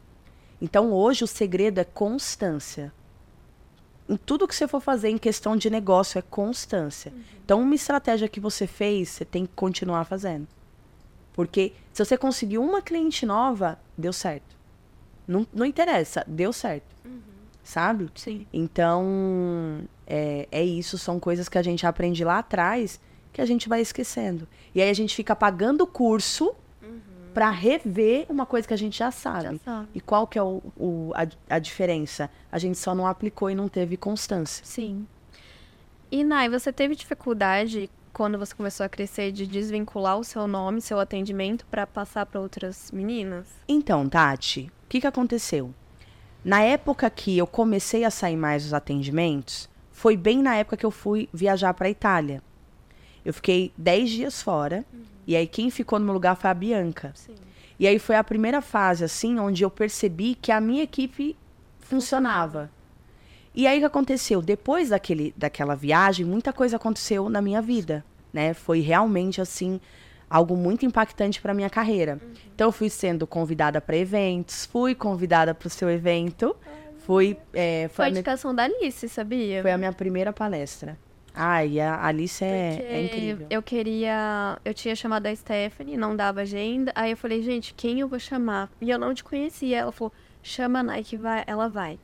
Então 0.61 0.91
hoje 0.91 1.23
o 1.23 1.27
segredo 1.27 1.79
é 1.79 1.83
constância. 1.83 2.91
Em 4.09 4.15
tudo 4.15 4.47
que 4.47 4.55
você 4.55 4.67
for 4.67 4.79
fazer 4.79 5.09
em 5.09 5.17
questão 5.17 5.57
de 5.57 5.69
negócio 5.69 6.17
é 6.17 6.21
constância. 6.21 7.11
Uhum. 7.11 7.21
Então, 7.43 7.61
uma 7.61 7.75
estratégia 7.75 8.29
que 8.29 8.39
você 8.39 8.65
fez, 8.65 9.09
você 9.09 9.25
tem 9.25 9.45
que 9.45 9.51
continuar 9.53 10.05
fazendo. 10.05 10.47
Porque 11.33 11.73
se 11.91 12.03
você 12.03 12.17
conseguir 12.17 12.57
uma 12.57 12.81
cliente 12.81 13.25
nova, 13.25 13.77
deu 13.97 14.13
certo. 14.13 14.55
Não, 15.27 15.45
não 15.53 15.65
interessa, 15.65 16.23
deu 16.25 16.53
certo. 16.53 16.95
Uhum. 17.05 17.19
Sabe? 17.63 18.09
Sim. 18.15 18.47
Então, 18.53 19.81
é, 20.05 20.47
é 20.51 20.63
isso, 20.63 20.97
são 20.97 21.19
coisas 21.19 21.49
que 21.49 21.57
a 21.57 21.61
gente 21.61 21.85
aprende 21.85 22.23
lá 22.23 22.39
atrás 22.39 23.01
que 23.31 23.41
a 23.41 23.45
gente 23.45 23.69
vai 23.69 23.81
esquecendo. 23.81 24.47
E 24.73 24.81
aí 24.81 24.89
a 24.89 24.93
gente 24.93 25.15
fica 25.15 25.35
pagando 25.35 25.81
o 25.81 25.87
curso 25.87 26.55
uhum. 26.81 26.99
para 27.33 27.49
rever 27.49 28.25
uma 28.29 28.45
coisa 28.45 28.67
que 28.67 28.73
a 28.73 28.77
gente 28.77 28.97
já 28.97 29.11
sabe. 29.11 29.43
já 29.43 29.57
sabe. 29.63 29.87
E 29.93 30.01
qual 30.01 30.27
que 30.27 30.37
é 30.37 30.43
o, 30.43 30.61
o 30.75 31.11
a, 31.15 31.55
a, 31.55 31.59
diferença? 31.59 32.29
A 32.51 32.57
gente 32.57 32.77
só 32.77 32.93
não 32.95 33.05
aplicou 33.05 33.49
e 33.49 33.55
não 33.55 33.67
teve 33.67 33.97
constância. 33.97 34.63
Sim. 34.65 35.07
E, 36.11 36.23
Nai, 36.23 36.49
você 36.49 36.71
teve 36.71 36.95
dificuldade 36.95 37.89
quando 38.13 38.37
você 38.39 38.55
começou 38.55 38.83
a 38.83 38.89
crescer 38.89 39.31
de 39.31 39.45
desvincular 39.45 40.17
o 40.17 40.23
seu 40.23 40.47
nome, 40.47 40.81
seu 40.81 40.99
atendimento 40.99 41.65
para 41.67 41.85
passar 41.85 42.25
para 42.25 42.41
outras 42.41 42.91
meninas? 42.91 43.47
Então, 43.67 44.09
Tati, 44.09 44.71
o 44.85 44.87
que, 44.89 45.01
que 45.01 45.05
aconteceu? 45.05 45.71
Na 46.43 46.61
época 46.61 47.09
que 47.09 47.37
eu 47.37 47.45
comecei 47.45 48.03
a 48.03 48.09
sair 48.09 48.37
mais 48.37 48.63
dos 48.63 48.73
atendimentos, 48.73 49.69
foi 49.91 50.15
bem 50.15 50.41
na 50.41 50.55
época 50.55 50.77
que 50.77 50.85
eu 50.85 50.91
fui 50.91 51.27
viajar 51.33 51.73
para 51.73 51.87
a 51.87 51.91
Itália. 51.91 52.41
Eu 53.27 53.33
fiquei 53.33 53.73
10 53.77 54.09
dias 54.09 54.41
fora. 54.41 54.85
Uhum. 54.93 55.01
E 55.27 55.35
aí 55.35 55.45
quem 55.45 55.69
ficou 55.69 55.99
no 55.99 56.05
meu 56.05 56.13
lugar 56.13 56.37
foi 56.37 56.49
a 56.49 56.53
Bianca. 56.53 57.11
Sim. 57.13 57.35
E 57.77 57.85
aí 57.85 57.99
foi 57.99 58.15
a 58.15 58.23
primeira 58.23 58.61
fase, 58.61 59.03
assim, 59.03 59.37
onde 59.37 59.65
eu 59.65 59.69
percebi 59.69 60.33
que 60.33 60.49
a 60.49 60.61
minha 60.61 60.81
equipe 60.81 61.35
funcionava. 61.77 62.71
E 63.53 63.67
aí 63.67 63.79
o 63.79 63.81
que 63.81 63.85
aconteceu? 63.85 64.41
Depois 64.41 64.89
daquele, 64.91 65.33
daquela 65.35 65.75
viagem, 65.75 66.25
muita 66.25 66.53
coisa 66.53 66.77
aconteceu 66.77 67.27
na 67.27 67.41
minha 67.41 67.61
vida, 67.61 68.01
né? 68.31 68.53
Foi 68.53 68.79
realmente, 68.79 69.41
assim, 69.41 69.81
algo 70.29 70.55
muito 70.55 70.85
impactante 70.85 71.41
para 71.41 71.53
minha 71.53 71.69
carreira. 71.69 72.21
Uhum. 72.21 72.31
Então, 72.55 72.69
eu 72.69 72.71
fui 72.71 72.89
sendo 72.89 73.27
convidada 73.27 73.81
para 73.81 73.97
eventos, 73.97 74.65
fui 74.65 74.95
convidada 74.95 75.53
para 75.53 75.67
o 75.67 75.69
seu 75.69 75.89
evento. 75.89 76.55
fui, 76.99 77.35
é, 77.53 77.89
foi, 77.89 77.95
foi 77.95 78.05
a 78.05 78.09
indicação 78.09 78.53
minha... 78.53 78.69
da 78.69 78.73
Alice, 78.73 79.09
sabia? 79.09 79.61
Foi 79.61 79.71
a 79.71 79.77
minha 79.77 79.91
primeira 79.91 80.31
palestra. 80.31 80.97
Ai, 81.39 81.79
a 81.79 82.03
Alice 82.03 82.43
é, 82.43 82.83
é 82.89 83.03
incrível. 83.03 83.45
Eu 83.49 83.61
queria. 83.61 84.57
Eu 84.65 84.73
tinha 84.73 84.95
chamado 84.95 85.27
a 85.27 85.35
Stephanie, 85.35 85.95
não 85.95 86.15
dava 86.15 86.41
agenda. 86.41 86.91
Aí 86.95 87.11
eu 87.11 87.17
falei, 87.17 87.43
gente, 87.43 87.75
quem 87.75 87.99
eu 87.99 88.07
vou 88.07 88.19
chamar? 88.19 88.71
E 88.81 88.89
eu 88.89 88.97
não 88.97 89.13
te 89.13 89.23
conhecia. 89.23 89.77
Ela 89.77 89.91
falou, 89.91 90.11
chama 90.41 90.79
a 90.79 90.83
Nike, 90.83 91.15
vai, 91.15 91.43
ela 91.45 91.69
vai. 91.69 91.99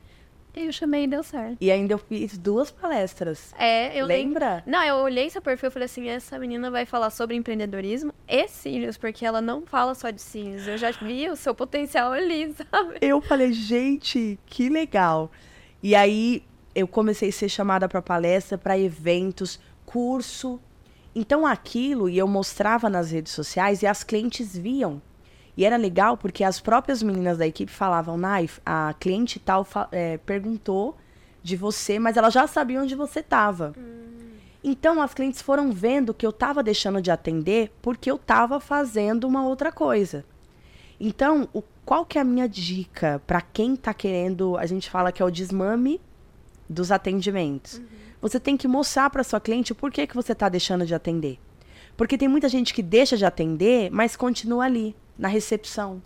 E 0.56 0.66
eu 0.66 0.72
chamei 0.72 1.02
e 1.02 1.06
deu 1.08 1.24
certo. 1.24 1.56
E 1.60 1.68
ainda 1.68 1.94
eu 1.94 1.98
fiz 1.98 2.38
duas 2.38 2.70
palestras. 2.70 3.52
É, 3.58 4.00
eu 4.00 4.06
Lembra? 4.06 4.62
Não, 4.64 4.84
eu 4.84 4.96
olhei 4.96 5.28
seu 5.28 5.42
perfil 5.42 5.68
e 5.68 5.72
falei 5.72 5.86
assim: 5.86 6.08
essa 6.08 6.38
menina 6.38 6.70
vai 6.70 6.86
falar 6.86 7.10
sobre 7.10 7.34
empreendedorismo 7.34 8.14
e 8.28 8.46
cílios, 8.46 8.96
porque 8.96 9.26
ela 9.26 9.40
não 9.40 9.62
fala 9.62 9.96
só 9.96 10.10
de 10.10 10.22
cílios. 10.22 10.68
Eu 10.68 10.78
já 10.78 10.92
vi 10.92 11.28
o 11.28 11.34
seu 11.34 11.56
potencial 11.56 12.12
ali, 12.12 12.54
sabe? 12.70 12.98
Eu 13.00 13.20
falei, 13.20 13.52
gente, 13.52 14.38
que 14.46 14.68
legal. 14.68 15.28
E 15.82 15.96
aí 15.96 16.44
eu 16.74 16.88
comecei 16.88 17.28
a 17.28 17.32
ser 17.32 17.48
chamada 17.48 17.88
para 17.88 18.02
palestra, 18.02 18.58
para 18.58 18.78
eventos, 18.78 19.60
curso. 19.86 20.60
Então 21.14 21.46
aquilo, 21.46 22.08
e 22.08 22.18
eu 22.18 22.26
mostrava 22.26 22.90
nas 22.90 23.10
redes 23.10 23.32
sociais 23.32 23.82
e 23.82 23.86
as 23.86 24.02
clientes 24.02 24.56
viam. 24.56 25.00
E 25.56 25.64
era 25.64 25.76
legal 25.76 26.16
porque 26.16 26.42
as 26.42 26.60
próprias 26.60 27.02
meninas 27.02 27.38
da 27.38 27.46
equipe 27.46 27.70
falavam, 27.70 28.16
Naif, 28.16 28.60
a 28.66 28.94
cliente 28.98 29.38
tal 29.38 29.66
é, 29.92 30.18
perguntou 30.18 30.96
de 31.42 31.56
você, 31.56 31.98
mas 31.98 32.16
ela 32.16 32.30
já 32.30 32.46
sabia 32.46 32.80
onde 32.80 32.96
você 32.96 33.20
estava. 33.20 33.72
Hum. 33.78 34.14
Então 34.64 35.00
as 35.00 35.14
clientes 35.14 35.40
foram 35.40 35.70
vendo 35.70 36.12
que 36.12 36.26
eu 36.26 36.30
estava 36.30 36.62
deixando 36.62 37.00
de 37.00 37.10
atender 37.10 37.70
porque 37.80 38.10
eu 38.10 38.16
estava 38.16 38.58
fazendo 38.58 39.28
uma 39.28 39.46
outra 39.46 39.70
coisa. 39.70 40.24
Então, 40.98 41.48
o, 41.52 41.62
qual 41.84 42.06
que 42.06 42.18
é 42.18 42.20
a 42.22 42.24
minha 42.24 42.48
dica 42.48 43.20
para 43.26 43.40
quem 43.40 43.74
está 43.74 43.92
querendo, 43.92 44.56
a 44.56 44.64
gente 44.64 44.88
fala 44.88 45.12
que 45.12 45.22
é 45.22 45.24
o 45.24 45.30
desmame 45.30 46.00
dos 46.68 46.90
atendimentos. 46.90 47.78
Uhum. 47.78 47.84
Você 48.20 48.40
tem 48.40 48.56
que 48.56 48.66
mostrar 48.66 49.10
para 49.10 49.22
sua 49.22 49.40
cliente 49.40 49.74
por 49.74 49.90
que, 49.90 50.06
que 50.06 50.14
você 50.14 50.32
está 50.32 50.48
deixando 50.48 50.86
de 50.86 50.94
atender. 50.94 51.38
Porque 51.96 52.18
tem 52.18 52.28
muita 52.28 52.48
gente 52.48 52.72
que 52.72 52.82
deixa 52.82 53.16
de 53.16 53.24
atender, 53.24 53.90
mas 53.90 54.16
continua 54.16 54.64
ali, 54.64 54.96
na 55.18 55.28
recepção. 55.28 56.00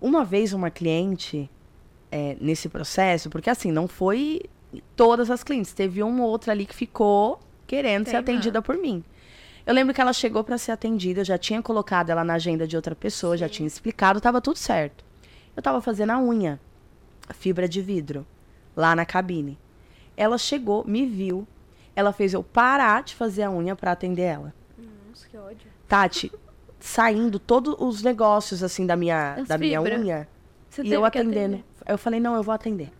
Uma 0.00 0.24
vez 0.24 0.52
uma 0.52 0.70
cliente, 0.70 1.50
é, 2.12 2.36
nesse 2.38 2.68
processo, 2.68 3.30
porque 3.30 3.48
assim, 3.48 3.72
não 3.72 3.88
foi 3.88 4.42
todas 4.94 5.30
as 5.30 5.42
clientes, 5.42 5.72
teve 5.72 6.02
uma 6.02 6.22
ou 6.22 6.28
outra 6.28 6.52
ali 6.52 6.66
que 6.66 6.74
ficou 6.74 7.40
querendo 7.66 8.04
ser 8.04 8.12
Teimar. 8.12 8.22
atendida 8.22 8.60
por 8.60 8.76
mim. 8.76 9.02
Eu 9.64 9.72
lembro 9.72 9.94
que 9.94 10.00
ela 10.00 10.12
chegou 10.12 10.44
para 10.44 10.58
ser 10.58 10.72
atendida, 10.72 11.20
eu 11.20 11.24
já 11.24 11.38
tinha 11.38 11.62
colocado 11.62 12.10
ela 12.10 12.24
na 12.24 12.34
agenda 12.34 12.66
de 12.66 12.76
outra 12.76 12.94
pessoa, 12.94 13.36
já 13.36 13.48
tinha 13.48 13.66
explicado, 13.66 14.20
tava 14.20 14.40
tudo 14.40 14.58
certo. 14.58 15.04
Eu 15.56 15.62
tava 15.62 15.80
fazendo 15.80 16.10
a 16.10 16.20
unha, 16.20 16.60
fibra 17.32 17.68
de 17.68 17.80
vidro, 17.80 18.26
lá 18.76 18.94
na 18.94 19.04
cabine. 19.04 19.58
Ela 20.16 20.38
chegou, 20.38 20.84
me 20.86 21.06
viu, 21.06 21.46
ela 21.94 22.12
fez 22.12 22.34
eu 22.34 22.42
parar 22.42 23.02
de 23.02 23.14
fazer 23.14 23.42
a 23.42 23.50
unha 23.50 23.76
para 23.76 23.92
atender 23.92 24.22
ela. 24.22 24.54
Nossa, 24.78 25.28
que 25.28 25.36
ódio. 25.36 25.70
Tati, 25.88 26.32
saindo 26.80 27.38
todos 27.38 27.76
os 27.78 28.02
negócios 28.02 28.62
assim 28.62 28.86
da 28.86 28.96
minha, 28.96 29.34
As 29.34 29.48
da 29.48 29.58
minha 29.58 29.80
unha, 29.80 30.28
Você 30.68 30.82
e 30.82 30.92
eu 30.92 31.04
atendendo. 31.04 31.62
Eu 31.86 31.98
falei, 31.98 32.20
não, 32.20 32.34
eu 32.34 32.42
vou 32.42 32.54
atender. 32.54 32.90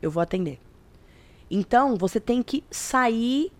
Eu 0.00 0.10
vou 0.10 0.22
atender. 0.22 0.60
Então, 1.50 1.96
você 1.96 2.18
tem 2.18 2.42
que 2.42 2.64
sair 2.70 3.52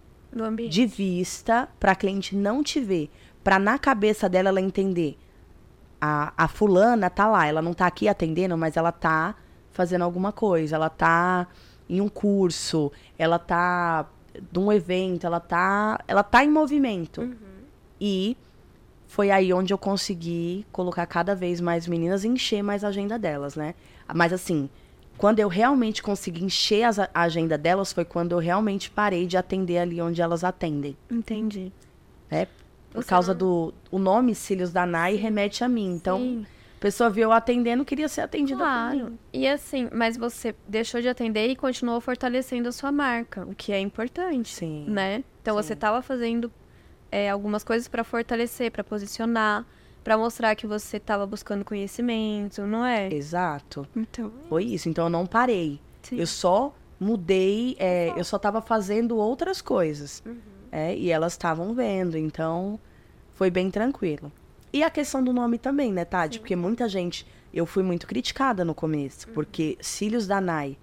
de 0.68 0.86
vista 0.86 1.68
para 1.78 1.92
a 1.92 1.94
cliente 1.94 2.34
não 2.34 2.62
te 2.62 2.80
ver, 2.80 3.10
para 3.42 3.58
na 3.58 3.78
cabeça 3.78 4.28
dela 4.28 4.48
ela 4.48 4.60
entender. 4.60 5.16
A, 6.00 6.32
a 6.36 6.48
fulana 6.48 7.08
tá 7.08 7.26
lá, 7.26 7.46
ela 7.46 7.62
não 7.62 7.72
tá 7.72 7.86
aqui 7.86 8.08
atendendo, 8.08 8.56
mas 8.56 8.76
ela 8.76 8.92
tá 8.92 9.34
fazendo 9.76 10.02
alguma 10.02 10.32
coisa, 10.32 10.74
ela 10.76 10.88
tá 10.88 11.46
em 11.88 12.00
um 12.00 12.08
curso, 12.08 12.90
ela 13.18 13.38
tá 13.38 14.06
num 14.50 14.72
evento, 14.72 15.26
ela 15.26 15.38
tá, 15.38 16.00
ela 16.08 16.22
tá 16.22 16.42
em 16.42 16.50
movimento. 16.50 17.30
E 18.00 18.36
foi 19.06 19.30
aí 19.30 19.52
onde 19.52 19.72
eu 19.72 19.78
consegui 19.78 20.66
colocar 20.72 21.06
cada 21.06 21.34
vez 21.34 21.60
mais 21.60 21.86
meninas 21.86 22.24
e 22.24 22.28
encher 22.28 22.62
mais 22.62 22.82
a 22.82 22.88
agenda 22.88 23.18
delas, 23.18 23.54
né? 23.54 23.74
Mas 24.14 24.32
assim, 24.32 24.68
quando 25.18 25.38
eu 25.40 25.48
realmente 25.48 26.02
consegui 26.02 26.42
encher 26.44 26.82
as- 26.84 26.98
a 26.98 27.08
agenda 27.14 27.56
delas 27.58 27.92
foi 27.92 28.04
quando 28.04 28.32
eu 28.32 28.38
realmente 28.38 28.90
parei 28.90 29.26
de 29.26 29.36
atender 29.36 29.78
ali 29.78 30.00
onde 30.00 30.20
elas 30.22 30.42
atendem, 30.42 30.96
Entendi. 31.10 31.70
né? 32.30 32.46
Por 32.92 33.02
Você 33.02 33.08
causa 33.10 33.32
não- 33.32 33.38
do 33.38 33.74
o 33.90 33.98
nome 33.98 34.34
Cílios 34.34 34.72
da 34.72 34.86
Nai 34.86 35.16
remete 35.16 35.62
a 35.62 35.68
mim. 35.68 35.92
Então, 35.94 36.18
Sim, 36.18 36.46
a 36.76 36.80
pessoa 36.80 37.08
viu 37.08 37.24
eu 37.24 37.32
atendendo, 37.32 37.84
queria 37.84 38.06
ser 38.08 38.20
atendida 38.20 38.58
por 38.58 38.64
claro. 38.64 38.96
mim. 39.10 39.18
E 39.32 39.48
assim, 39.48 39.88
mas 39.92 40.16
você 40.16 40.54
deixou 40.68 41.00
de 41.00 41.08
atender 41.08 41.48
e 41.48 41.56
continuou 41.56 42.00
fortalecendo 42.00 42.68
a 42.68 42.72
sua 42.72 42.92
marca, 42.92 43.46
o 43.46 43.54
que 43.54 43.72
é 43.72 43.80
importante, 43.80 44.54
Sim. 44.54 44.84
né? 44.86 45.24
Então 45.40 45.54
você 45.54 45.68
Sim. 45.68 45.74
estava 45.74 46.02
fazendo 46.02 46.52
é, 47.10 47.30
algumas 47.30 47.64
coisas 47.64 47.88
para 47.88 48.04
fortalecer, 48.04 48.70
para 48.70 48.84
posicionar, 48.84 49.64
para 50.04 50.18
mostrar 50.18 50.54
que 50.54 50.66
você 50.66 50.98
estava 50.98 51.26
buscando 51.26 51.64
conhecimento, 51.64 52.62
não 52.66 52.84
é? 52.84 53.12
Exato. 53.12 53.88
Então, 53.96 54.30
Foi 54.48 54.64
isso. 54.64 54.88
Então 54.88 55.04
eu 55.04 55.10
não 55.10 55.24
parei. 55.26 55.80
sim. 56.02 56.18
Eu 56.20 56.26
só 56.26 56.74
mudei, 57.00 57.74
é, 57.78 58.12
eu 58.16 58.24
só 58.24 58.38
tava 58.38 58.60
fazendo 58.60 59.16
outras 59.16 59.62
coisas. 59.62 60.22
Uhum. 60.26 60.36
é, 60.70 60.94
e 60.94 61.10
elas 61.10 61.32
estavam 61.32 61.74
vendo, 61.74 62.18
então 62.18 62.78
foi 63.32 63.50
bem 63.50 63.70
tranquilo. 63.70 64.30
E 64.76 64.82
a 64.82 64.90
questão 64.90 65.24
do 65.24 65.32
nome 65.32 65.56
também, 65.56 65.90
né, 65.90 66.04
Tati? 66.04 66.38
Porque 66.38 66.54
muita 66.54 66.86
gente. 66.86 67.26
Eu 67.54 67.64
fui 67.64 67.82
muito 67.82 68.06
criticada 68.06 68.62
no 68.62 68.72
Uhum. 68.72 68.74
começo, 68.74 69.26
porque 69.30 69.78
Cílios 69.80 70.26
da 70.26 70.38
Nai. 70.38 70.76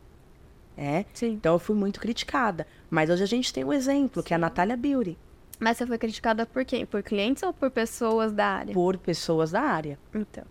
É, 0.76 1.06
Sim. 1.14 1.34
então 1.34 1.54
eu 1.54 1.60
fui 1.60 1.76
muito 1.76 2.00
criticada. 2.00 2.66
Mas 2.90 3.12
hoje 3.12 3.22
a 3.22 3.28
gente 3.28 3.54
tem 3.54 3.64
um 3.64 3.72
exemplo, 3.72 4.24
que 4.24 4.34
é 4.34 4.36
a 4.36 4.40
Natália 4.40 4.76
Beauty, 4.76 5.16
Mas 5.60 5.78
você 5.78 5.86
foi 5.86 6.00
criticada 6.00 6.44
por 6.48 6.66
quem? 6.66 6.88
Por 6.88 7.04
clientes 7.04 7.44
ou 7.44 7.54
por 7.54 7.70
pessoas 7.70 8.32
da 8.34 8.48
área? 8.48 8.74
por 8.74 8.98
pessoas 8.98 9.52
da 9.52 9.62
área. 9.62 10.00
Então. 10.14 10.44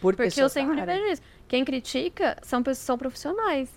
Por 0.00 0.14
Porque 0.16 0.22
eu 0.40 0.48
pessoas 0.48 0.54
da 0.54 0.60
sempre 0.62 0.86
vejo 0.86 1.12
isso. 1.12 1.22
Quem 1.46 1.62
critica 1.66 2.38
são 2.42 2.62
pessoas 2.62 2.78
são 2.86 2.96
profissionais 2.96 3.68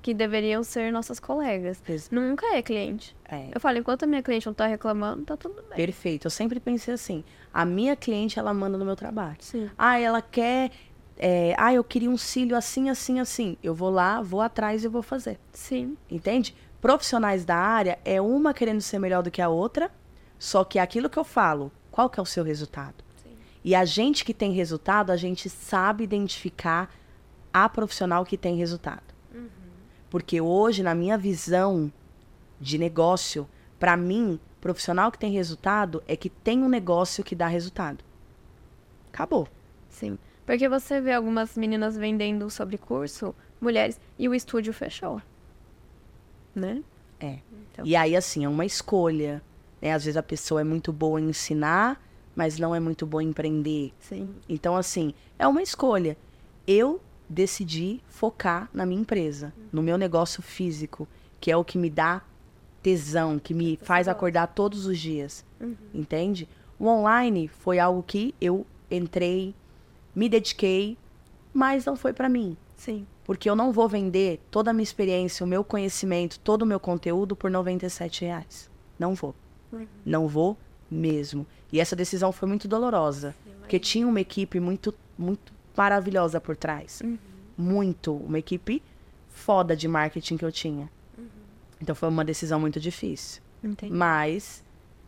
que 0.00 0.14
deveriam 0.14 0.62
ser 0.62 0.92
nossas 0.92 1.18
colegas. 1.20 1.82
Ex- 1.88 2.10
Nunca 2.10 2.46
é 2.54 2.62
cliente. 2.62 3.16
É, 3.28 3.48
Eu 3.54 3.60
falo, 3.60 3.78
enquanto 3.78 4.04
a 4.04 4.06
minha 4.06 4.22
cliente 4.22 4.46
não 4.46 4.54
tá 4.54 4.66
reclamando, 4.66 5.24
tá 5.24 5.36
tudo 5.36 5.62
bem. 5.68 5.76
perfeito. 5.76 6.26
Eu 6.26 6.30
sempre 6.30 6.60
pensei 6.60 6.94
assim: 6.94 7.24
a 7.52 7.64
minha 7.64 7.94
cliente, 7.96 8.38
ela 8.38 8.54
manda 8.54 8.78
no 8.78 8.84
meu 8.84 8.96
trabalho. 8.96 9.36
Sim. 9.40 9.68
Ah, 9.76 9.98
ela 9.98 10.22
quer. 10.22 10.70
é, 11.18 11.54
ah, 11.58 11.72
eu 11.74 11.82
queria 11.82 12.08
um 12.10 12.16
cílio 12.16 12.56
assim, 12.56 12.88
assim, 12.88 13.18
assim. 13.20 13.56
Eu 13.62 13.74
vou 13.74 13.90
lá, 13.90 14.22
vou 14.22 14.40
atrás 14.40 14.84
e 14.84 14.88
vou 14.88 15.02
fazer. 15.02 15.38
Sim. 15.52 15.96
Entende? 16.10 16.54
Profissionais 16.80 17.44
da 17.44 17.56
área 17.56 17.98
é 18.04 18.20
uma 18.20 18.54
querendo 18.54 18.80
ser 18.80 18.98
melhor 19.00 19.22
do 19.22 19.30
que 19.32 19.42
a 19.42 19.48
outra, 19.48 19.90
só 20.38 20.62
que 20.62 20.78
aquilo 20.78 21.10
que 21.10 21.18
eu 21.18 21.24
falo, 21.24 21.72
qual 21.90 22.08
que 22.08 22.20
é 22.20 22.22
o 22.22 22.26
seu 22.26 22.44
resultado? 22.44 22.94
Sim. 23.20 23.30
E 23.64 23.74
a 23.74 23.84
gente 23.84 24.24
que 24.24 24.32
tem 24.32 24.52
resultado, 24.52 25.10
a 25.10 25.16
gente 25.16 25.50
sabe 25.50 26.04
identificar 26.04 26.88
a 27.52 27.68
profissional 27.68 28.24
que 28.24 28.36
tem 28.36 28.54
resultado. 28.56 29.02
Porque 30.10 30.40
hoje, 30.40 30.82
na 30.82 30.94
minha 30.94 31.18
visão 31.18 31.92
de 32.60 32.78
negócio, 32.78 33.48
para 33.78 33.96
mim, 33.96 34.40
profissional 34.60 35.12
que 35.12 35.18
tem 35.18 35.32
resultado 35.32 36.02
é 36.06 36.16
que 36.16 36.28
tem 36.28 36.62
um 36.62 36.68
negócio 36.68 37.22
que 37.22 37.34
dá 37.34 37.46
resultado. 37.46 38.04
Acabou. 39.12 39.48
Sim. 39.88 40.18
Porque 40.46 40.68
você 40.68 41.00
vê 41.00 41.12
algumas 41.12 41.56
meninas 41.56 41.96
vendendo 41.96 42.48
sobre 42.50 42.78
curso, 42.78 43.34
mulheres, 43.60 44.00
e 44.18 44.28
o 44.28 44.34
estúdio 44.34 44.72
fechou. 44.72 45.20
Né? 46.54 46.82
É. 47.20 47.38
Então. 47.52 47.84
E 47.84 47.94
aí, 47.94 48.16
assim, 48.16 48.44
é 48.44 48.48
uma 48.48 48.64
escolha. 48.64 49.42
Né? 49.80 49.92
Às 49.92 50.04
vezes 50.04 50.16
a 50.16 50.22
pessoa 50.22 50.60
é 50.60 50.64
muito 50.64 50.92
boa 50.92 51.20
em 51.20 51.28
ensinar, 51.28 52.02
mas 52.34 52.58
não 52.58 52.74
é 52.74 52.80
muito 52.80 53.04
boa 53.06 53.22
em 53.22 53.28
empreender. 53.28 53.92
Sim. 53.98 54.34
Então, 54.48 54.74
assim, 54.76 55.12
é 55.38 55.46
uma 55.46 55.62
escolha. 55.62 56.16
Eu 56.66 57.00
decidi 57.28 58.00
focar 58.08 58.68
na 58.72 58.86
minha 58.86 59.00
empresa, 59.00 59.52
no 59.72 59.82
meu 59.82 59.98
negócio 59.98 60.42
físico, 60.42 61.06
que 61.40 61.50
é 61.50 61.56
o 61.56 61.64
que 61.64 61.78
me 61.78 61.90
dá 61.90 62.22
tesão, 62.82 63.38
que 63.38 63.52
me 63.52 63.76
faz 63.82 64.08
acordar 64.08 64.46
todos 64.48 64.86
os 64.86 64.98
dias. 64.98 65.44
Uhum. 65.60 65.76
Entende? 65.92 66.48
O 66.78 66.86
online 66.86 67.48
foi 67.48 67.78
algo 67.78 68.02
que 68.02 68.34
eu 68.40 68.66
entrei, 68.90 69.54
me 70.14 70.28
dediquei, 70.28 70.96
mas 71.52 71.84
não 71.84 71.96
foi 71.96 72.12
pra 72.12 72.28
mim. 72.28 72.56
Sim. 72.76 73.06
Porque 73.24 73.50
eu 73.50 73.56
não 73.56 73.72
vou 73.72 73.88
vender 73.88 74.40
toda 74.50 74.70
a 74.70 74.72
minha 74.72 74.82
experiência, 74.82 75.44
o 75.44 75.48
meu 75.48 75.62
conhecimento, 75.62 76.38
todo 76.40 76.62
o 76.62 76.66
meu 76.66 76.80
conteúdo 76.80 77.36
por 77.36 77.50
97 77.50 78.24
reais. 78.24 78.70
Não 78.98 79.14
vou. 79.14 79.34
Uhum. 79.72 79.86
Não 80.04 80.26
vou 80.26 80.56
mesmo. 80.90 81.46
E 81.70 81.80
essa 81.80 81.94
decisão 81.94 82.32
foi 82.32 82.48
muito 82.48 82.66
dolorosa. 82.66 83.34
Porque 83.60 83.78
tinha 83.78 84.08
uma 84.08 84.20
equipe 84.20 84.58
muito, 84.58 84.94
muito 85.18 85.52
maravilhosa 85.78 86.40
por 86.40 86.56
trás. 86.56 87.00
Uhum. 87.02 87.16
Muito. 87.56 88.12
Uma 88.12 88.40
equipe 88.40 88.82
foda 89.28 89.76
de 89.76 89.86
marketing 89.86 90.36
que 90.36 90.44
eu 90.44 90.50
tinha. 90.50 90.90
Então 91.80 91.94
foi 91.94 92.08
uma 92.08 92.24
decisão 92.24 92.58
muito 92.58 92.80
difícil. 92.80 93.40
Entendi. 93.62 93.92
Mas 93.92 94.64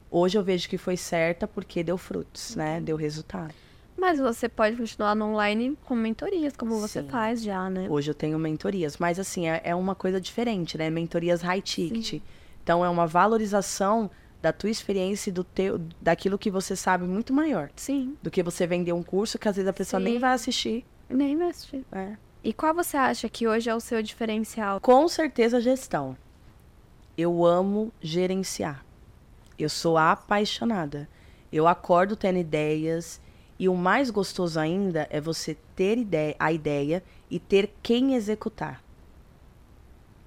hoje 0.08 0.38
eu 0.38 0.44
vejo 0.44 0.68
que 0.68 0.78
foi 0.78 0.96
certa 0.96 1.48
porque 1.48 1.82
deu 1.82 1.98
frutos, 1.98 2.54
né? 2.54 2.80
Deu 2.80 2.96
resultado. 2.96 3.52
Mas 3.96 4.18
você 4.18 4.48
pode 4.48 4.76
continuar 4.76 5.14
no 5.14 5.26
online 5.26 5.76
com 5.84 5.94
mentorias, 5.94 6.56
como 6.56 6.78
você 6.78 7.02
Sim. 7.02 7.08
faz 7.08 7.42
já, 7.42 7.68
né? 7.68 7.86
Hoje 7.90 8.10
eu 8.12 8.14
tenho 8.14 8.38
mentorias, 8.38 8.96
mas 8.96 9.18
assim, 9.18 9.48
é, 9.48 9.60
é 9.64 9.74
uma 9.74 9.94
coisa 9.94 10.20
diferente, 10.20 10.78
né? 10.78 10.88
Mentorias 10.88 11.42
high 11.42 11.60
ticket. 11.60 12.22
Então 12.62 12.84
é 12.84 12.88
uma 12.88 13.06
valorização 13.06 14.10
da 14.42 14.52
tua 14.52 14.70
experiência 14.70 15.30
e 15.30 15.32
do 15.32 15.44
teu, 15.44 15.78
daquilo 16.00 16.38
que 16.38 16.50
você 16.50 16.74
sabe 16.74 17.04
muito 17.04 17.32
maior. 17.32 17.70
Sim. 17.76 18.16
Do 18.22 18.30
que 18.30 18.42
você 18.42 18.66
vender 18.66 18.92
um 18.92 19.02
curso 19.02 19.38
que 19.38 19.48
às 19.48 19.56
vezes 19.56 19.68
a 19.68 19.72
pessoa 19.72 20.00
nem 20.00 20.14
Sim. 20.14 20.18
vai 20.20 20.32
assistir. 20.32 20.84
Nem 21.08 21.36
vai 21.36 21.50
assistir. 21.50 21.84
né? 21.90 22.18
E 22.42 22.52
qual 22.52 22.74
você 22.74 22.96
acha 22.96 23.28
que 23.28 23.46
hoje 23.46 23.68
é 23.68 23.74
o 23.74 23.80
seu 23.80 24.02
diferencial? 24.02 24.80
Com 24.80 25.06
certeza 25.08 25.60
gestão. 25.60 26.16
Eu 27.16 27.44
amo 27.44 27.92
gerenciar. 28.00 28.84
Eu 29.58 29.68
sou 29.68 29.98
apaixonada. 29.98 31.06
Eu 31.52 31.68
acordo 31.68 32.16
tendo 32.16 32.38
ideias 32.38 33.20
e 33.58 33.68
o 33.68 33.74
mais 33.74 34.08
gostoso 34.08 34.58
ainda 34.58 35.06
é 35.10 35.20
você 35.20 35.54
ter 35.76 35.98
ideia, 35.98 36.34
a 36.38 36.50
ideia 36.50 37.02
e 37.30 37.38
ter 37.38 37.74
quem 37.82 38.14
executar. 38.14 38.82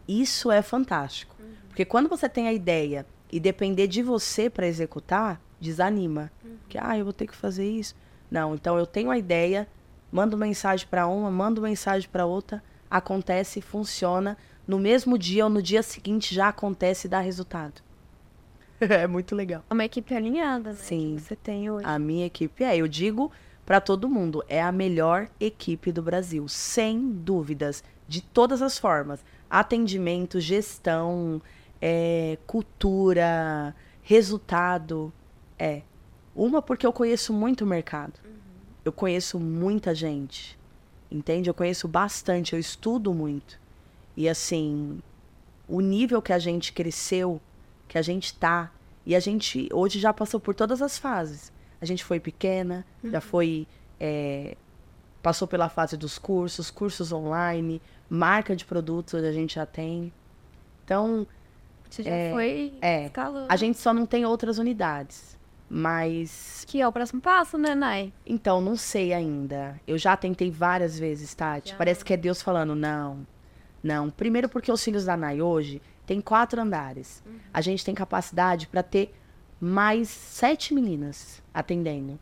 Isso 0.07 0.51
é 0.51 0.61
fantástico. 0.61 1.35
Porque 1.67 1.83
quando 1.85 2.07
você 2.07 2.29
tem 2.29 2.47
a 2.47 2.53
ideia 2.53 3.07
e 3.33 3.39
depender 3.39 3.87
de 3.87 4.03
você 4.03 4.47
para 4.47 4.67
executar, 4.67 5.41
desanima. 5.59 6.31
Que 6.69 6.77
ah, 6.77 6.95
eu 6.95 7.03
vou 7.03 7.11
ter 7.11 7.25
que 7.25 7.35
fazer 7.35 7.67
isso. 7.67 7.95
Não, 8.29 8.53
então 8.53 8.77
eu 8.77 8.85
tenho 8.85 9.09
a 9.09 9.17
ideia, 9.17 9.67
mando 10.11 10.37
mensagem 10.37 10.87
para 10.87 11.07
uma, 11.07 11.31
mando 11.31 11.59
mensagem 11.59 12.07
para 12.07 12.27
outra, 12.27 12.63
acontece, 12.87 13.59
funciona. 13.59 14.37
No 14.67 14.77
mesmo 14.77 15.17
dia 15.17 15.45
ou 15.45 15.49
no 15.49 15.63
dia 15.63 15.81
seguinte 15.81 16.35
já 16.35 16.49
acontece 16.49 17.07
e 17.07 17.09
dá 17.09 17.19
resultado. 17.19 17.81
é 18.79 19.07
muito 19.07 19.35
legal. 19.35 19.63
É 19.67 19.73
uma 19.73 19.83
equipe 19.83 20.13
alinhada, 20.13 20.69
né? 20.69 20.77
Sim. 20.79 21.15
Que 21.15 21.23
você 21.23 21.35
tem 21.35 21.71
hoje. 21.71 21.87
A 21.87 21.97
minha 21.97 22.27
equipe 22.27 22.63
é, 22.63 22.77
eu 22.77 22.87
digo 22.87 23.31
para 23.65 23.81
todo 23.81 24.07
mundo, 24.07 24.43
é 24.47 24.61
a 24.61 24.71
melhor 24.71 25.27
equipe 25.39 25.91
do 25.91 26.03
Brasil, 26.03 26.47
sem 26.47 27.09
dúvidas, 27.09 27.83
de 28.07 28.21
todas 28.21 28.61
as 28.61 28.77
formas. 28.77 29.25
Atendimento, 29.49 30.39
gestão, 30.39 31.41
é, 31.85 32.37
cultura, 32.47 33.75
resultado. 34.01 35.11
É. 35.59 35.81
Uma 36.33 36.61
porque 36.61 36.87
eu 36.87 36.93
conheço 36.93 37.33
muito 37.33 37.65
o 37.65 37.67
mercado. 37.67 38.21
Eu 38.85 38.93
conheço 38.93 39.37
muita 39.37 39.93
gente. 39.93 40.57
Entende? 41.11 41.49
Eu 41.49 41.53
conheço 41.53 41.85
bastante, 41.85 42.53
eu 42.53 42.59
estudo 42.59 43.13
muito. 43.13 43.59
E 44.15 44.29
assim, 44.29 45.01
o 45.67 45.81
nível 45.81 46.21
que 46.21 46.31
a 46.31 46.39
gente 46.39 46.71
cresceu, 46.71 47.41
que 47.89 47.97
a 47.97 48.01
gente 48.01 48.33
tá, 48.33 48.71
e 49.05 49.13
a 49.13 49.19
gente 49.19 49.67
hoje 49.73 49.99
já 49.99 50.13
passou 50.13 50.39
por 50.39 50.55
todas 50.55 50.81
as 50.81 50.97
fases. 50.97 51.51
A 51.81 51.85
gente 51.85 52.01
foi 52.01 52.17
pequena, 52.17 52.85
já 53.03 53.19
foi. 53.19 53.67
é, 53.99 54.55
passou 55.21 55.47
pela 55.47 55.67
fase 55.67 55.97
dos 55.97 56.17
cursos, 56.17 56.71
cursos 56.71 57.11
online, 57.11 57.81
marca 58.09 58.55
de 58.55 58.63
produtos 58.63 59.15
a 59.15 59.31
gente 59.33 59.55
já 59.55 59.65
tem. 59.65 60.13
Então, 60.83 61.27
Você 61.93 62.01
já 62.01 62.09
É, 62.09 62.31
foi 62.31 62.73
é. 62.81 63.05
escalando. 63.05 63.45
a 63.47 63.55
gente 63.55 63.77
só 63.77 63.93
não 63.93 64.03
tem 64.05 64.25
outras 64.25 64.57
unidades. 64.57 65.37
Mas 65.69 66.65
Que 66.67 66.81
é 66.81 66.87
o 66.87 66.91
próximo 66.91 67.21
passo, 67.21 67.55
né, 67.57 67.75
Nai? 67.75 68.11
Então, 68.25 68.59
não 68.61 68.75
sei 68.75 69.13
ainda. 69.13 69.79
Eu 69.85 69.97
já 69.97 70.17
tentei 70.17 70.49
várias 70.49 70.97
vezes, 70.97 71.33
Tati. 71.35 71.69
Já? 71.69 71.75
Parece 71.75 72.03
que 72.03 72.11
é 72.13 72.17
Deus 72.17 72.41
falando, 72.41 72.75
não. 72.75 73.25
Não. 73.83 74.09
Primeiro 74.09 74.49
porque 74.49 74.71
os 74.71 74.83
filhos 74.83 75.05
da 75.05 75.15
Nai 75.15 75.39
hoje 75.41 75.81
tem 76.05 76.19
quatro 76.19 76.59
andares. 76.61 77.21
Uhum. 77.25 77.33
A 77.53 77.61
gente 77.61 77.85
tem 77.85 77.93
capacidade 77.93 78.67
para 78.67 78.81
ter 78.81 79.13
mais 79.59 80.09
sete 80.09 80.73
meninas 80.73 81.43
atendendo. 81.53 82.19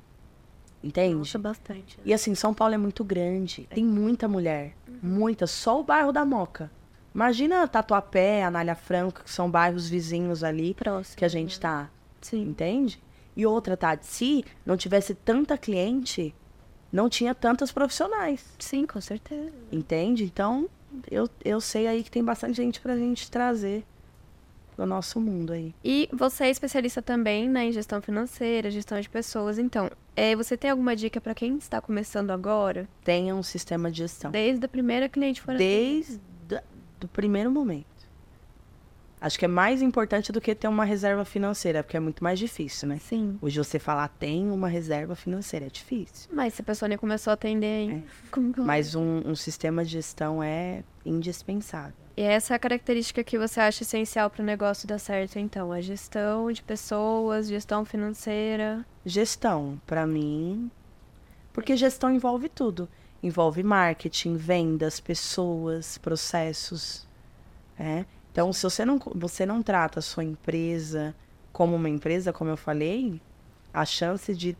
Entende? 0.83 1.15
Nossa, 1.15 1.39
bastante. 1.39 1.97
né? 1.97 2.03
E 2.05 2.13
assim, 2.13 2.35
São 2.35 2.53
Paulo 2.53 2.73
é 2.73 2.77
muito 2.77 3.03
grande. 3.05 3.67
Tem 3.73 3.85
muita 3.85 4.27
mulher. 4.27 4.73
Uhum. 4.87 4.97
Muita. 5.01 5.47
Só 5.47 5.79
o 5.79 5.83
bairro 5.83 6.11
da 6.11 6.25
Moca. 6.25 6.69
Imagina 7.13 7.67
Tatuapé, 7.67 8.43
Anália 8.43 8.75
Franco, 8.75 9.23
que 9.23 9.31
são 9.31 9.49
bairros 9.49 9.89
vizinhos 9.89 10.43
ali 10.43 10.73
Próximo. 10.73 11.17
que 11.17 11.25
a 11.25 11.27
gente 11.27 11.59
tá. 11.59 11.89
Sim. 12.21 12.43
Entende? 12.43 13.01
E 13.35 13.45
outra, 13.45 13.77
Tati, 13.77 14.05
se 14.05 14.45
não 14.65 14.77
tivesse 14.77 15.15
tanta 15.15 15.57
cliente, 15.57 16.33
não 16.91 17.09
tinha 17.09 17.33
tantas 17.33 17.71
profissionais. 17.71 18.45
Sim, 18.59 18.85
com 18.85 18.99
certeza. 18.99 19.53
Entende? 19.71 20.23
Então, 20.23 20.69
eu, 21.09 21.29
eu 21.43 21.61
sei 21.61 21.87
aí 21.87 22.03
que 22.03 22.11
tem 22.11 22.23
bastante 22.23 22.57
gente 22.57 22.81
pra 22.81 22.97
gente 22.97 23.31
trazer 23.31 23.85
pro 24.75 24.85
nosso 24.85 25.19
mundo 25.19 25.53
aí. 25.53 25.73
E 25.83 26.09
você 26.11 26.45
é 26.45 26.49
especialista 26.49 27.01
também 27.01 27.47
né, 27.47 27.65
em 27.65 27.71
gestão 27.71 28.01
financeira, 28.01 28.71
gestão 28.71 28.99
de 28.99 29.09
pessoas. 29.09 29.57
Então, 29.57 29.89
é, 30.15 30.35
você 30.35 30.57
tem 30.57 30.69
alguma 30.69 30.95
dica 30.95 31.21
para 31.21 31.33
quem 31.33 31.57
está 31.57 31.79
começando 31.79 32.31
agora? 32.31 32.87
Tenha 33.03 33.33
um 33.35 33.43
sistema 33.43 33.89
de 33.89 33.99
gestão. 33.99 34.31
Desde 34.31 34.65
a 34.65 34.69
primeira 34.69 35.07
cliente 35.07 35.41
for 35.41 35.55
Desde 35.55 36.19
o 37.05 37.07
primeiro 37.09 37.51
momento. 37.51 37.85
Acho 39.19 39.37
que 39.37 39.45
é 39.45 39.47
mais 39.47 39.83
importante 39.83 40.31
do 40.31 40.41
que 40.41 40.55
ter 40.55 40.67
uma 40.67 40.83
reserva 40.83 41.23
financeira, 41.23 41.83
porque 41.83 41.95
é 41.95 41.99
muito 41.99 42.23
mais 42.23 42.39
difícil, 42.39 42.87
né? 42.87 42.97
Sim. 42.97 43.37
Hoje 43.39 43.55
você 43.59 43.77
falar 43.77 44.07
tem 44.07 44.49
uma 44.49 44.67
reserva 44.67 45.15
financeira 45.15 45.67
é 45.67 45.69
difícil. 45.69 46.27
Mas 46.33 46.55
se 46.55 46.61
a 46.61 46.65
pessoa 46.65 46.89
nem 46.89 46.97
começou 46.97 47.29
a 47.29 47.35
atender, 47.35 47.81
hein? 47.81 48.03
Como 48.31 48.51
que 48.51 48.59
ela- 48.59 48.65
Mas 48.65 48.95
um, 48.95 49.21
um 49.23 49.35
sistema 49.35 49.85
de 49.85 49.91
gestão 49.91 50.41
é 50.41 50.83
indispensável. 51.05 51.93
E 52.17 52.23
essa 52.23 52.53
é 52.53 52.55
a 52.55 52.59
característica 52.59 53.23
que 53.23 53.37
você 53.37 53.59
acha 53.59 53.83
essencial 53.83 54.27
para 54.29 54.41
o 54.41 54.45
negócio 54.45 54.87
dar 54.87 54.97
certo, 54.99 55.37
então? 55.37 55.71
A 55.71 55.81
gestão 55.81 56.51
de 56.51 56.63
pessoas, 56.63 57.47
gestão 57.47 57.85
financeira. 57.85 58.83
Gestão, 59.05 59.79
pra 59.85 60.05
mim. 60.07 60.69
Porque 61.53 61.77
gestão 61.77 62.11
envolve 62.11 62.49
tudo. 62.49 62.89
Envolve 63.23 63.63
marketing, 63.63 64.35
vendas, 64.35 64.99
pessoas, 64.99 65.97
processos. 65.97 67.07
É. 67.77 68.05
Então, 68.31 68.51
se 68.53 68.63
você 68.63 68.85
não, 68.85 68.99
você 69.13 69.45
não 69.45 69.61
trata 69.61 69.99
a 69.99 70.01
sua 70.01 70.23
empresa 70.23 71.15
como 71.51 71.75
uma 71.75 71.89
empresa, 71.89 72.31
como 72.31 72.49
eu 72.49 72.57
falei, 72.57 73.21
a 73.73 73.85
chance 73.85 74.33
de 74.33 74.57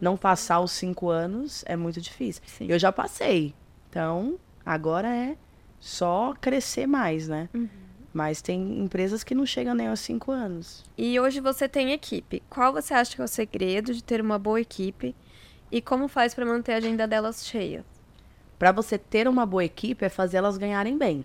não 0.00 0.16
passar 0.16 0.60
os 0.60 0.72
cinco 0.72 1.08
anos 1.08 1.64
é 1.66 1.76
muito 1.76 2.00
difícil. 2.00 2.42
Sim. 2.46 2.66
Eu 2.68 2.78
já 2.78 2.90
passei. 2.90 3.54
Então, 3.90 4.38
agora 4.64 5.08
é 5.14 5.36
só 5.80 6.34
crescer 6.40 6.86
mais, 6.86 7.28
né? 7.28 7.48
Uhum. 7.54 7.68
Mas 8.12 8.40
tem 8.40 8.80
empresas 8.80 9.22
que 9.22 9.34
não 9.34 9.44
chegam 9.44 9.74
nem 9.74 9.86
aos 9.86 10.00
cinco 10.00 10.32
anos. 10.32 10.84
E 10.96 11.20
hoje 11.20 11.40
você 11.40 11.68
tem 11.68 11.92
equipe. 11.92 12.42
Qual 12.48 12.72
você 12.72 12.94
acha 12.94 13.14
que 13.14 13.20
é 13.20 13.24
o 13.24 13.28
segredo 13.28 13.92
de 13.92 14.02
ter 14.02 14.20
uma 14.20 14.38
boa 14.38 14.60
equipe? 14.60 15.14
E 15.70 15.82
como 15.82 16.08
faz 16.08 16.34
para 16.34 16.46
manter 16.46 16.72
a 16.72 16.76
agenda 16.76 17.06
delas 17.06 17.46
cheia? 17.46 17.84
Para 18.58 18.72
você 18.72 18.96
ter 18.98 19.28
uma 19.28 19.44
boa 19.44 19.64
equipe 19.64 20.04
é 20.04 20.08
fazer 20.08 20.38
elas 20.38 20.56
ganharem 20.56 20.96
bem. 20.96 21.24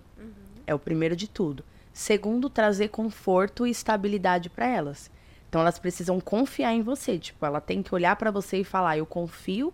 É 0.66 0.74
o 0.74 0.78
primeiro 0.78 1.16
de 1.16 1.28
tudo. 1.28 1.64
Segundo, 1.92 2.50
trazer 2.50 2.88
conforto 2.88 3.66
e 3.66 3.70
estabilidade 3.70 4.50
para 4.50 4.66
elas. 4.66 5.10
Então 5.48 5.60
elas 5.60 5.78
precisam 5.78 6.20
confiar 6.20 6.72
em 6.72 6.82
você, 6.82 7.18
tipo, 7.18 7.44
ela 7.46 7.60
tem 7.60 7.82
que 7.82 7.94
olhar 7.94 8.16
para 8.16 8.30
você 8.30 8.58
e 8.58 8.64
falar: 8.64 8.98
"Eu 8.98 9.06
confio 9.06 9.72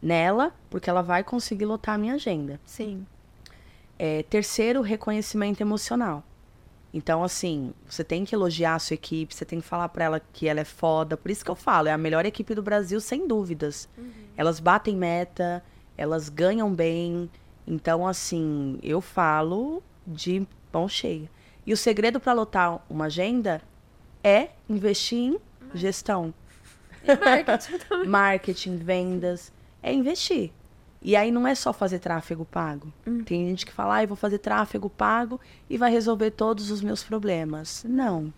nela, 0.00 0.52
porque 0.70 0.88
ela 0.88 1.02
vai 1.02 1.22
conseguir 1.22 1.66
lotar 1.66 1.94
a 1.94 1.98
minha 1.98 2.14
agenda". 2.14 2.60
Sim. 2.64 3.06
É, 3.98 4.22
terceiro, 4.24 4.80
reconhecimento 4.80 5.60
emocional. 5.60 6.24
Então, 6.96 7.24
assim, 7.24 7.74
você 7.88 8.04
tem 8.04 8.24
que 8.24 8.32
elogiar 8.32 8.76
a 8.76 8.78
sua 8.78 8.94
equipe, 8.94 9.34
você 9.34 9.44
tem 9.44 9.60
que 9.60 9.66
falar 9.66 9.88
pra 9.88 10.04
ela 10.04 10.20
que 10.32 10.46
ela 10.46 10.60
é 10.60 10.64
foda. 10.64 11.16
Por 11.16 11.28
isso 11.28 11.44
que 11.44 11.50
eu 11.50 11.56
falo, 11.56 11.88
é 11.88 11.92
a 11.92 11.98
melhor 11.98 12.24
equipe 12.24 12.54
do 12.54 12.62
Brasil, 12.62 13.00
sem 13.00 13.26
dúvidas. 13.26 13.88
Elas 14.36 14.60
batem 14.60 14.96
meta, 14.96 15.60
elas 15.96 16.28
ganham 16.28 16.72
bem. 16.72 17.28
Então, 17.66 18.06
assim, 18.06 18.78
eu 18.80 19.00
falo 19.00 19.82
de 20.06 20.46
mão 20.72 20.88
cheia. 20.88 21.28
E 21.66 21.72
o 21.72 21.76
segredo 21.76 22.20
para 22.20 22.32
lotar 22.32 22.84
uma 22.88 23.06
agenda 23.06 23.60
é 24.22 24.50
investir 24.68 25.18
em 25.18 25.40
gestão 25.74 26.32
E 27.02 27.16
marketing 27.16 27.78
também. 27.78 28.08
marketing, 28.08 28.76
vendas, 28.76 29.52
é 29.82 29.92
investir. 29.92 30.52
E 31.04 31.14
aí 31.14 31.30
não 31.30 31.46
é 31.46 31.54
só 31.54 31.70
fazer 31.70 31.98
tráfego 31.98 32.46
pago. 32.46 32.90
Tem 33.26 33.46
gente 33.46 33.66
que 33.66 33.72
fala, 33.72 33.96
ah, 33.96 34.02
eu 34.02 34.08
vou 34.08 34.16
fazer 34.16 34.38
tráfego 34.38 34.88
pago 34.88 35.38
e 35.68 35.76
vai 35.76 35.90
resolver 35.90 36.30
todos 36.30 36.70
os 36.70 36.80
meus 36.80 37.04
problemas. 37.04 37.84
Não. 37.86 38.32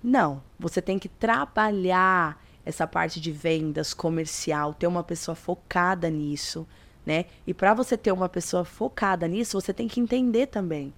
Não. 0.00 0.40
Você 0.60 0.80
tem 0.80 0.96
que 0.96 1.08
trabalhar 1.08 2.40
essa 2.64 2.86
parte 2.86 3.20
de 3.20 3.32
vendas, 3.32 3.92
comercial, 3.92 4.74
ter 4.74 4.86
uma 4.86 5.02
pessoa 5.02 5.34
focada 5.34 6.08
nisso, 6.08 6.66
né? 7.04 7.26
E 7.44 7.52
para 7.52 7.74
você 7.74 7.96
ter 7.96 8.12
uma 8.12 8.28
pessoa 8.28 8.64
focada 8.64 9.26
nisso, 9.26 9.60
você 9.60 9.72
tem 9.72 9.88
que 9.88 10.00
entender 10.00 10.46
também, 10.46 10.94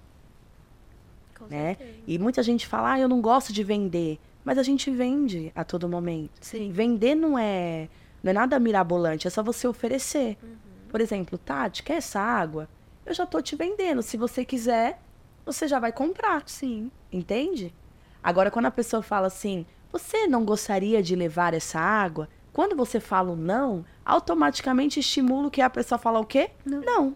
Com 1.37 1.45
né? 1.45 1.75
certeza. 1.75 1.99
E 2.07 2.19
muita 2.19 2.43
gente 2.43 2.67
fala, 2.67 2.93
ah, 2.93 2.99
eu 2.99 3.09
não 3.09 3.21
gosto 3.21 3.51
de 3.51 3.63
vender. 3.63 4.19
Mas 4.43 4.57
a 4.57 4.63
gente 4.63 4.89
vende 4.89 5.51
a 5.53 5.63
todo 5.63 5.87
momento. 5.89 6.31
Sim. 6.41 6.71
Vender 6.71 7.13
não 7.13 7.37
é, 7.37 7.89
não 8.23 8.31
é 8.31 8.33
nada 8.33 8.59
mirabolante, 8.59 9.27
é 9.27 9.29
só 9.29 9.41
você 9.41 9.67
oferecer. 9.67 10.37
Uhum. 10.41 10.55
Por 10.89 11.01
exemplo, 11.01 11.37
Tati, 11.37 11.83
quer 11.83 11.97
essa 11.97 12.19
água? 12.19 12.67
Eu 13.05 13.13
já 13.13 13.25
tô 13.25 13.41
te 13.41 13.55
vendendo. 13.55 14.01
Se 14.01 14.17
você 14.17 14.43
quiser, 14.43 15.01
você 15.45 15.67
já 15.67 15.79
vai 15.79 15.91
comprar. 15.91 16.43
Sim. 16.45 16.91
Entende? 17.11 17.73
Agora, 18.21 18.51
quando 18.51 18.65
a 18.65 18.71
pessoa 18.71 19.01
fala 19.01 19.27
assim, 19.27 19.65
você 19.91 20.27
não 20.27 20.43
gostaria 20.45 21.01
de 21.01 21.15
levar 21.15 21.53
essa 21.53 21.79
água? 21.79 22.27
Quando 22.51 22.75
você 22.75 22.99
fala 22.99 23.35
não, 23.35 23.85
automaticamente 24.03 24.99
estimula 24.99 25.49
que 25.49 25.61
a 25.61 25.69
pessoa 25.69 25.97
fala 25.97 26.19
o 26.19 26.25
quê? 26.25 26.51
Não. 26.65 27.15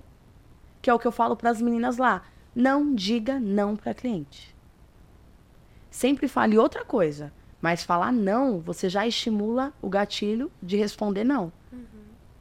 Que 0.82 0.90
é 0.90 0.94
o 0.94 1.00
que 1.00 1.08
eu 1.08 1.12
falo 1.12 1.36
para 1.36 1.50
as 1.50 1.62
meninas 1.62 1.98
lá. 1.98 2.24
Não 2.56 2.94
diga 2.94 3.40
não 3.40 3.76
para 3.76 3.94
cliente. 3.94 4.56
Sempre 5.90 6.28
fale 6.28 6.58
outra 6.58 6.86
coisa, 6.86 7.32
mas 7.64 7.82
falar 7.82 8.12
não, 8.12 8.60
você 8.60 8.90
já 8.90 9.08
estimula 9.08 9.72
o 9.82 9.88
gatilho 9.88 10.52
de 10.62 10.76
responder 10.76 11.24
não. 11.24 11.50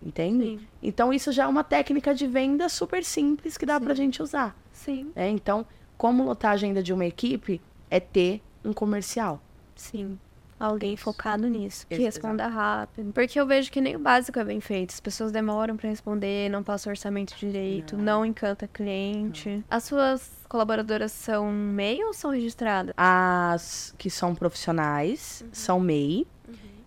Entende? 0.05 0.59
Sim. 0.59 0.67
Então 0.83 1.13
isso 1.13 1.31
já 1.31 1.45
é 1.45 1.47
uma 1.47 1.63
técnica 1.63 2.13
de 2.13 2.27
venda 2.27 2.69
super 2.69 3.05
simples 3.05 3.57
que 3.57 3.65
dá 3.65 3.79
Sim. 3.79 3.85
pra 3.85 3.95
gente 3.95 4.21
usar. 4.21 4.57
Sim. 4.73 5.13
né? 5.15 5.29
Então, 5.31 5.65
como 5.97 6.25
lotar 6.25 6.51
a 6.51 6.55
agenda 6.55 6.83
de 6.83 6.93
uma 6.93 7.07
equipe 7.07 7.61
é 7.89 8.01
ter 8.01 8.43
um 8.65 8.73
comercial. 8.73 9.41
Sim. 9.77 10.19
Alguém 10.63 10.97
focado 10.97 11.49
nisso, 11.49 11.85
que 11.89 11.97
responda 11.97 12.47
rápido. 12.47 13.13
Porque 13.13 13.41
eu 13.41 13.45
vejo 13.45 13.69
que 13.69 13.81
nem 13.81 13.97
o 13.97 13.99
básico 13.99 14.39
é 14.39 14.45
bem 14.45 14.61
feito. 14.61 14.91
As 14.93 15.01
pessoas 15.01 15.33
demoram 15.33 15.77
pra 15.77 15.91
responder, 15.91 16.49
não 16.49 16.63
passa 16.63 16.89
o 16.89 16.93
orçamento 16.93 17.35
direito, 17.37 17.97
não, 17.97 18.25
encanta 18.25 18.69
cliente. 18.69 19.65
As 19.69 19.83
suas 19.83 20.31
colaboradoras 20.49 21.11
são 21.11 21.51
MEI 21.51 22.05
ou 22.05 22.13
são 22.13 22.31
registradas? 22.31 22.95
As 22.97 23.93
que 23.99 24.09
são 24.09 24.37
profissionais 24.37 25.45
são 25.51 25.81
MEI 25.81 26.29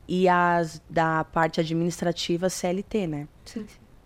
e 0.08 0.30
as 0.30 0.82
da 0.90 1.26
parte 1.26 1.60
administrativa 1.60 2.48
CLT, 2.48 3.08
né? 3.08 3.28
Sim. 3.44 3.66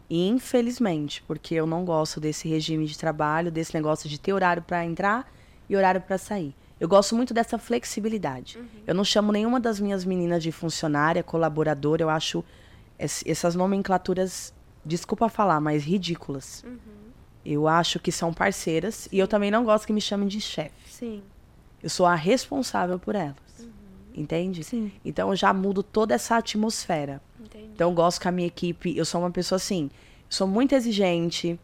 Infelizmente, 0.09 1.21
porque 1.27 1.53
eu 1.53 1.67
não 1.67 1.85
gosto 1.85 2.19
desse 2.19 2.49
regime 2.49 2.87
de 2.87 2.97
trabalho, 2.97 3.51
desse 3.51 3.75
negócio 3.75 4.09
de 4.09 4.19
ter 4.19 4.33
horário 4.33 4.63
para 4.63 4.83
entrar 4.83 5.31
e 5.69 5.75
horário 5.75 6.01
para 6.01 6.17
sair. 6.17 6.55
Eu 6.79 6.87
gosto 6.87 7.15
muito 7.15 7.33
dessa 7.33 7.57
flexibilidade. 7.57 8.57
Eu 8.87 8.95
não 8.95 9.03
chamo 9.03 9.31
nenhuma 9.31 9.59
das 9.59 9.79
minhas 9.79 10.05
meninas 10.05 10.41
de 10.41 10.51
funcionária, 10.51 11.21
colaboradora. 11.21 12.03
Eu 12.03 12.09
acho 12.09 12.43
es- 12.97 13.23
essas 13.25 13.53
nomenclaturas, 13.55 14.53
desculpa 14.85 15.27
falar, 15.29 15.59
mas 15.59 15.83
ridículas. 15.83 16.63
Eu 17.45 17.67
acho 17.67 17.99
que 17.99 18.11
são 18.11 18.33
parceiras 18.33 19.07
e 19.11 19.19
eu 19.19 19.27
também 19.27 19.49
não 19.51 19.63
gosto 19.65 19.85
que 19.87 19.93
me 19.93 20.01
chamem 20.01 20.27
de 20.27 20.39
chefe. 20.39 20.71
Sim. 20.89 21.21
Eu 21.81 21.89
sou 21.89 22.05
a 22.05 22.15
responsável 22.15 22.99
por 22.99 23.15
elas. 23.15 23.37
Entende? 24.13 24.63
Sim. 24.63 24.91
Então 25.03 25.29
eu 25.29 25.35
já 25.35 25.53
mudo 25.53 25.81
toda 25.81 26.13
essa 26.13 26.35
atmosfera. 26.37 27.21
Entendi. 27.39 27.69
Então 27.73 27.89
eu 27.89 27.95
gosto 27.95 28.19
que 28.21 28.27
a 28.27 28.31
minha 28.31 28.47
equipe, 28.47 28.95
eu 28.97 29.05
sou 29.05 29.21
uma 29.21 29.31
pessoa 29.31 29.57
assim, 29.57 29.89
sou 30.29 30.45
muito 30.47 30.75
exigente, 30.75 31.57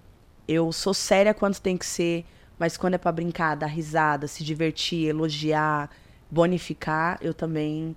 eu 0.47 0.71
sou 0.71 0.93
séria 0.93 1.33
quando 1.33 1.59
tem 1.59 1.75
que 1.75 1.85
ser, 1.85 2.23
mas 2.57 2.77
quando 2.77 2.95
é 2.95 2.97
pra 2.97 3.11
brincar, 3.11 3.55
dar 3.55 3.67
risada, 3.67 4.27
se 4.27 4.43
divertir, 4.43 5.07
elogiar, 5.07 5.89
bonificar, 6.29 7.17
eu 7.21 7.33
também 7.33 7.95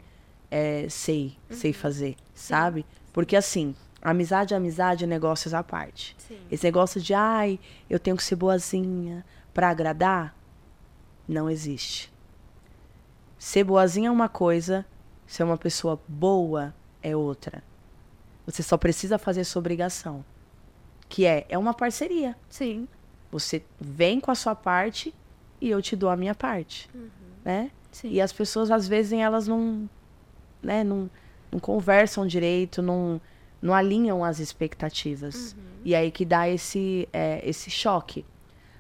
é, 0.51 0.87
sei, 0.89 1.37
sei 1.51 1.73
fazer, 1.73 2.17
sabe? 2.35 2.85
Porque 3.13 3.37
assim, 3.37 3.75
amizade 4.03 4.55
é 4.55 4.57
amizade, 4.57 5.07
negócios 5.07 5.55
à 5.55 5.63
parte. 5.63 6.17
Sim. 6.19 6.39
Esse 6.51 6.65
negócio 6.65 7.01
de, 7.01 7.15
ai, 7.15 7.59
eu 7.89 7.99
tenho 7.99 8.17
que 8.17 8.23
ser 8.23 8.37
boazinha 8.37 9.25
pra 9.53 9.71
agradar, 9.71 10.35
não 11.27 11.49
existe. 11.49 12.13
Ser 13.39 13.65
boazinha 13.65 14.09
é 14.09 14.13
uma 14.13 14.29
coisa, 14.29 14.85
ser 15.27 15.45
uma 15.45 15.57
pessoa 15.57 16.01
boa 16.09 16.75
é 17.03 17.15
outra. 17.15 17.63
Você 18.47 18.63
só 18.63 18.77
precisa 18.77 19.19
fazer 19.19 19.45
sua 19.45 19.61
obrigação. 19.61 20.25
Que 21.09 21.25
é, 21.25 21.47
é 21.49 21.57
uma 21.59 21.75
parceria. 21.75 22.37
Sim. 22.49 22.89
Você 23.31 23.63
vem 23.81 24.21
com 24.21 24.31
a 24.31 24.35
sua 24.35 24.55
parte 24.55 25.15
e 25.61 25.71
eu 25.71 25.83
te 25.83 25.95
dou 25.95 26.09
a 26.09 26.17
minha 26.17 26.35
parte, 26.35 26.89
né? 27.45 27.71
Sim. 27.91 28.11
E 28.11 28.21
as 28.21 28.33
pessoas, 28.33 28.71
às 28.71 28.87
vezes, 28.87 29.13
elas 29.13 29.49
não, 29.49 29.89
né, 30.63 30.85
não, 30.85 31.11
não 31.51 31.59
conversam 31.59 32.27
direito, 32.27 32.81
não, 32.81 33.21
não 33.61 33.75
alinham 33.75 34.25
as 34.25 34.39
expectativas. 34.39 35.57
E 35.85 35.95
aí 35.95 36.11
que 36.11 36.25
dá 36.25 36.49
esse, 36.49 37.09
é, 37.13 37.41
esse 37.49 37.71
choque. 37.71 38.25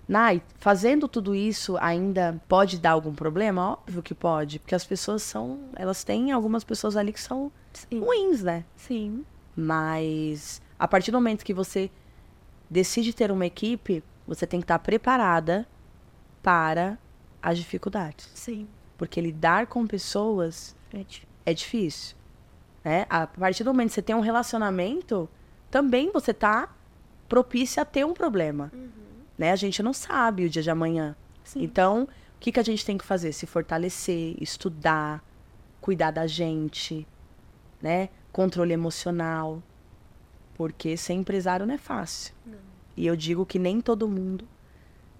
Nai, 0.06 0.42
fazendo 0.58 1.06
tudo 1.06 1.34
isso 1.34 1.76
ainda 1.78 2.40
pode 2.48 2.78
dar 2.78 2.92
algum 2.92 3.14
problema? 3.14 3.72
Óbvio 3.72 4.02
que 4.02 4.14
pode, 4.14 4.58
porque 4.58 4.74
as 4.74 4.84
pessoas 4.84 5.22
são, 5.22 5.60
elas 5.76 6.02
têm 6.02 6.32
algumas 6.32 6.64
pessoas 6.64 6.96
ali 6.96 7.12
que 7.12 7.20
são 7.20 7.52
Sim. 7.74 8.00
ruins, 8.00 8.42
né? 8.42 8.64
Sim. 8.74 9.24
Mas 9.54 10.62
a 10.78 10.88
partir 10.88 11.10
do 11.10 11.18
momento 11.18 11.44
que 11.44 11.52
você 11.52 11.90
decide 12.70 13.12
ter 13.12 13.30
uma 13.30 13.44
equipe, 13.44 14.02
você 14.28 14.46
tem 14.46 14.60
que 14.60 14.64
estar 14.64 14.78
preparada 14.78 15.66
para 16.42 16.98
as 17.42 17.58
dificuldades. 17.58 18.30
Sim. 18.34 18.68
Porque 18.96 19.20
lidar 19.20 19.66
com 19.66 19.86
pessoas 19.86 20.76
É 20.92 20.98
difícil. 20.98 21.28
é 21.46 21.54
difícil. 21.54 22.16
Né? 22.84 23.06
A 23.08 23.26
partir 23.26 23.64
do 23.64 23.70
momento 23.70 23.88
que 23.88 23.94
você 23.94 24.02
tem 24.02 24.14
um 24.14 24.20
relacionamento, 24.20 25.28
também 25.70 26.12
você 26.12 26.34
tá 26.34 26.68
propícia 27.28 27.82
a 27.82 27.86
ter 27.86 28.04
um 28.04 28.12
problema. 28.12 28.70
Né? 29.36 29.50
A 29.52 29.56
gente 29.56 29.82
não 29.82 29.92
sabe 29.92 30.44
o 30.44 30.50
dia 30.50 30.62
de 30.62 30.70
amanhã. 30.70 31.16
Sim. 31.44 31.62
Então, 31.62 32.02
o 32.02 32.38
que, 32.38 32.52
que 32.52 32.60
a 32.60 32.62
gente 32.62 32.84
tem 32.84 32.98
que 32.98 33.04
fazer? 33.04 33.32
Se 33.32 33.46
fortalecer, 33.46 34.36
estudar, 34.40 35.24
cuidar 35.80 36.10
da 36.10 36.26
gente, 36.26 37.06
né? 37.80 38.08
Controle 38.32 38.72
emocional. 38.72 39.62
Porque 40.54 40.96
ser 40.96 41.14
empresário 41.14 41.64
não 41.66 41.74
é 41.74 41.78
fácil. 41.78 42.34
E 42.98 43.06
eu 43.06 43.14
digo 43.14 43.46
que 43.46 43.60
nem 43.60 43.80
todo 43.80 44.08
mundo 44.08 44.44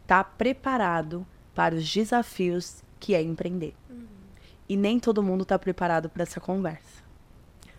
tá 0.05 0.25
preparado 0.25 1.25
para 1.55 1.77
os 1.77 1.95
desafios 1.95 2.83
que 2.99 3.15
é 3.15 3.23
empreender. 3.23 3.73
E 4.69 4.77
nem 4.77 4.99
todo 4.99 5.23
mundo 5.23 5.45
tá 5.45 5.57
preparado 5.57 6.11
para 6.11 6.25
essa 6.25 6.41
conversa. 6.41 7.05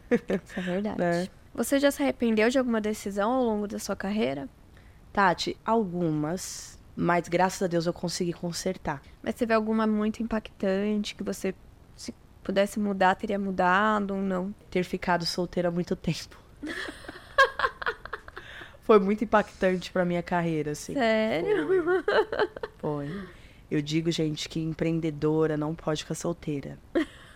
Isso 0.10 0.58
é 0.58 0.62
verdade. 0.62 0.97
Né? 0.97 1.28
Você 1.54 1.78
já 1.80 1.91
se 1.91 2.02
arrependeu 2.02 2.50
de 2.50 2.58
alguma 2.58 2.80
decisão 2.80 3.30
ao 3.30 3.43
longo 3.43 3.68
da 3.68 3.78
sua 3.78 3.93
carreira? 3.93 4.47
Tati, 5.12 5.58
algumas, 5.66 6.80
mas 6.95 7.28
graças 7.28 7.62
a 7.62 7.68
Deus 7.68 7.86
eu 7.86 7.91
consegui 7.91 8.32
consertar. 8.32 9.02
Mas 9.22 9.36
teve 9.36 9.54
alguma 9.54 9.86
muito 9.86 10.24
impactante 10.24 11.14
que 11.14 11.24
você, 11.24 11.54
se 11.93 12.16
pudesse 12.41 12.80
mudar, 12.80 13.16
teria 13.16 13.38
mudado 13.38 14.16
ou 14.16 14.22
não? 14.22 14.56
Ter 14.72 14.86
ficado 14.86 15.26
solteira 15.26 15.68
há 15.68 15.72
muito 15.72 15.93
tempo. 15.93 16.41
Foi 18.90 19.00
muito 19.00 19.24
impactante 19.24 19.92
pra 19.92 20.04
minha 20.04 20.24
carreira, 20.24 20.72
assim. 20.72 20.96
Sério? 20.96 21.68
Foi. 22.80 23.08
Eu 23.70 23.84
digo, 23.84 24.10
gente, 24.10 24.50
que 24.50 24.60
empreendedora 24.60 25.56
não 25.56 25.76
pode 25.76 26.02
ficar 26.02 26.16
solteira. 26.16 26.76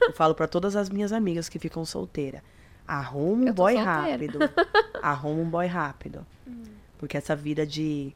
Eu 0.01 0.11
falo 0.13 0.33
pra 0.33 0.47
todas 0.47 0.75
as 0.75 0.89
minhas 0.89 1.11
amigas 1.11 1.47
que 1.47 1.59
ficam 1.59 1.85
solteira. 1.85 2.43
Arruma 2.87 3.51
um 3.51 3.53
boy 3.53 3.75
solteira. 3.75 4.01
rápido. 4.01 4.39
Arruma 4.99 5.41
um 5.43 5.47
boy 5.47 5.67
rápido. 5.67 6.25
Porque 6.97 7.17
essa 7.17 7.35
vida 7.35 7.67
de, 7.67 8.11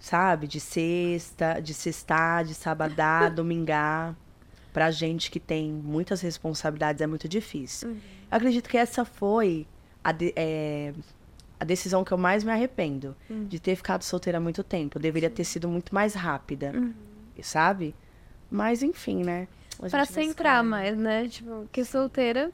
sabe, 0.00 0.46
de 0.46 0.58
sexta, 0.58 1.60
de 1.60 1.74
sextar, 1.74 2.42
de 2.42 2.54
sabadar, 2.54 3.30
domingar, 3.36 4.16
pra 4.72 4.90
gente 4.90 5.30
que 5.30 5.38
tem 5.38 5.70
muitas 5.70 6.22
responsabilidades 6.22 7.02
é 7.02 7.06
muito 7.06 7.28
difícil. 7.28 7.90
Eu 7.90 7.96
acredito 8.30 8.70
que 8.70 8.78
essa 8.78 9.04
foi 9.04 9.66
a, 10.02 10.10
de- 10.10 10.32
é, 10.34 10.94
a 11.62 11.64
decisão 11.64 12.02
que 12.02 12.10
eu 12.12 12.18
mais 12.18 12.42
me 12.42 12.50
arrependo. 12.50 13.16
De 13.28 13.60
ter 13.60 13.76
ficado 13.76 14.02
solteira 14.02 14.38
há 14.38 14.40
muito 14.40 14.64
tempo. 14.64 14.98
Eu 14.98 15.02
deveria 15.02 15.30
ter 15.30 15.44
sido 15.44 15.68
muito 15.68 15.94
mais 15.94 16.12
rápida. 16.12 16.72
Sabe? 17.40 17.94
Mas 18.50 18.82
enfim, 18.82 19.22
né? 19.22 19.46
A 19.78 19.88
Pra 19.88 20.04
gente 20.04 20.12
vai 20.12 20.24
centrar 20.24 20.64
mais, 20.64 20.96
né? 20.96 21.28
Tipo, 21.28 21.68
que 21.72 21.84
solteira. 21.84 22.50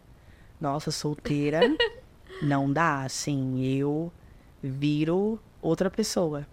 Nossa, 0.60 0.90
solteira 0.90 1.60
não 2.42 2.70
dá, 2.70 3.02
assim. 3.02 3.64
Eu 3.64 4.12
viro 4.62 5.40
outra 5.60 5.90
pessoa. 5.90 6.46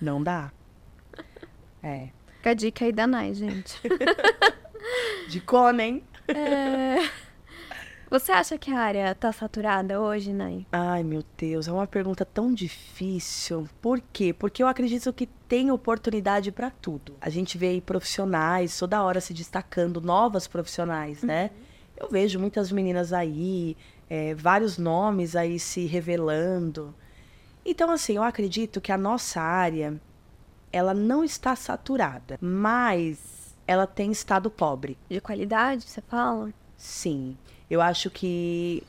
Não 0.00 0.22
dá. 0.22 0.52
É. 1.84 2.10
Fica 2.36 2.50
a 2.50 2.54
dica 2.54 2.84
aí 2.84 2.92
da 2.92 3.08
Nai, 3.08 3.34
gente. 3.34 3.76
De 5.28 5.40
cona, 5.40 5.82
hein? 5.82 6.04
É... 6.28 7.10
Você 8.12 8.30
acha 8.30 8.58
que 8.58 8.70
a 8.70 8.78
área 8.78 9.14
tá 9.14 9.32
saturada 9.32 9.98
hoje, 9.98 10.34
Nai? 10.34 10.66
Ai, 10.70 11.02
meu 11.02 11.24
Deus, 11.34 11.66
é 11.66 11.72
uma 11.72 11.86
pergunta 11.86 12.26
tão 12.26 12.52
difícil. 12.52 13.66
Por 13.80 14.02
quê? 14.12 14.34
Porque 14.34 14.62
eu 14.62 14.66
acredito 14.66 15.10
que 15.14 15.26
tem 15.48 15.70
oportunidade 15.70 16.52
pra 16.52 16.70
tudo. 16.70 17.14
A 17.22 17.30
gente 17.30 17.56
vê 17.56 17.68
aí 17.68 17.80
profissionais 17.80 18.78
toda 18.78 19.02
hora 19.02 19.18
se 19.18 19.32
destacando, 19.32 19.98
novas 19.98 20.46
profissionais, 20.46 21.22
né? 21.22 21.52
Eu 21.96 22.10
vejo 22.10 22.38
muitas 22.38 22.70
meninas 22.70 23.14
aí, 23.14 23.78
é, 24.10 24.34
vários 24.34 24.76
nomes 24.76 25.34
aí 25.34 25.58
se 25.58 25.86
revelando. 25.86 26.94
Então, 27.64 27.90
assim, 27.90 28.16
eu 28.16 28.22
acredito 28.22 28.78
que 28.78 28.92
a 28.92 28.98
nossa 28.98 29.40
área, 29.40 29.98
ela 30.70 30.92
não 30.92 31.24
está 31.24 31.56
saturada, 31.56 32.36
mas 32.42 33.56
ela 33.66 33.86
tem 33.86 34.12
estado 34.12 34.50
pobre. 34.50 34.98
De 35.08 35.18
qualidade, 35.18 35.88
você 35.88 36.02
fala? 36.02 36.52
Sim, 36.76 37.38
eu 37.72 37.80
acho 37.80 38.10
que 38.10 38.82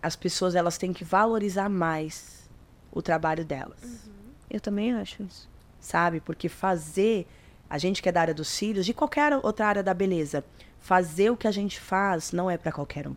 as 0.00 0.16
pessoas 0.16 0.54
elas 0.54 0.78
têm 0.78 0.94
que 0.94 1.04
valorizar 1.04 1.68
mais 1.68 2.48
o 2.90 3.02
trabalho 3.02 3.44
delas, 3.44 4.08
Eu 4.48 4.58
também 4.58 4.94
acho 4.94 5.22
isso. 5.22 5.46
sabe? 5.78 6.20
Porque 6.20 6.48
fazer, 6.48 7.26
a 7.68 7.76
gente 7.76 8.00
que 8.00 8.08
é 8.08 8.12
da 8.12 8.22
área 8.22 8.32
dos 8.32 8.48
cílios, 8.48 8.86
de 8.86 8.94
qualquer 8.94 9.38
outra 9.42 9.66
área 9.66 9.82
da 9.82 9.92
beleza, 9.92 10.42
fazer 10.80 11.28
o 11.28 11.36
que 11.36 11.46
a 11.46 11.50
gente 11.50 11.78
faz 11.78 12.32
não 12.32 12.50
é 12.50 12.56
para 12.56 12.72
qualquer 12.72 13.06
um. 13.06 13.14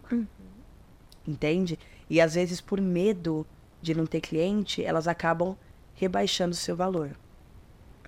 Entende? 1.25 1.79
E 2.09 2.19
às 2.19 2.35
vezes 2.35 2.59
por 2.59 2.81
medo 2.81 3.47
de 3.81 3.95
não 3.95 4.05
ter 4.05 4.19
cliente, 4.19 4.83
elas 4.83 5.07
acabam 5.07 5.55
rebaixando 5.95 6.51
o 6.51 6.57
seu 6.57 6.75
valor. 6.75 7.11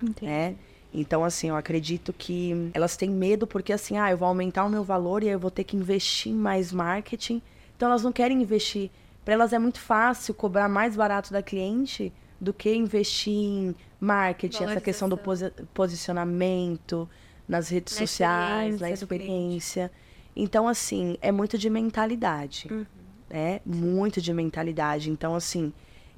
Entendi. 0.02 0.30
né? 0.30 0.54
Então, 0.98 1.22
assim, 1.22 1.48
eu 1.50 1.56
acredito 1.56 2.10
que 2.12 2.70
elas 2.72 2.96
têm 2.96 3.10
medo 3.10 3.46
porque, 3.46 3.72
assim, 3.72 3.98
ah, 3.98 4.10
eu 4.10 4.16
vou 4.16 4.26
aumentar 4.26 4.64
o 4.64 4.70
meu 4.70 4.82
valor 4.82 5.22
e 5.22 5.26
aí 5.26 5.32
eu 5.34 5.38
vou 5.38 5.50
ter 5.50 5.62
que 5.62 5.76
investir 5.76 6.32
em 6.32 6.34
mais 6.34 6.72
marketing. 6.72 7.42
Então, 7.76 7.88
elas 7.90 8.02
não 8.02 8.10
querem 8.12 8.40
investir. 8.42 8.90
Para 9.22 9.34
elas 9.34 9.52
é 9.52 9.58
muito 9.58 9.78
fácil 9.78 10.32
cobrar 10.32 10.68
mais 10.68 10.96
barato 10.96 11.32
da 11.32 11.42
cliente 11.42 12.12
do 12.40 12.52
que 12.54 12.74
investir 12.74 13.32
em 13.32 13.74
marketing, 14.00 14.64
essa 14.64 14.80
questão 14.80 15.08
do 15.08 15.16
posi- 15.18 15.52
posicionamento 15.74 17.08
nas 17.48 17.68
redes 17.68 17.94
Na 17.94 18.06
sociais, 18.06 18.80
na 18.80 18.90
experiência 18.90 19.06
cliente. 19.06 19.24
experiência. 19.26 19.92
Então, 20.34 20.66
assim, 20.68 21.16
é 21.20 21.30
muito 21.30 21.56
de 21.58 21.68
mentalidade. 21.70 22.68
Uhum. 22.70 22.86
né? 23.28 23.60
Muito 23.66 24.20
de 24.20 24.32
mentalidade. 24.32 25.10
Então, 25.10 25.34
assim, 25.34 25.72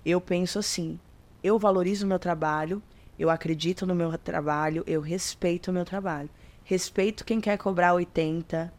eu 0.04 0.20
penso 0.20 0.58
assim, 0.58 0.98
eu 1.42 1.58
valorizo 1.58 2.04
o 2.04 2.08
meu 2.08 2.18
trabalho, 2.18 2.82
eu 3.18 3.30
acredito 3.30 3.86
no 3.86 3.94
meu 3.94 4.16
trabalho, 4.18 4.84
eu 4.86 5.00
respeito 5.00 5.68
o 5.70 5.74
meu 5.74 5.84
trabalho. 5.84 6.30
Respeito 6.64 7.24
quem 7.24 7.40
quer 7.40 7.56
cobrar 7.58 7.94
80, 7.94 8.72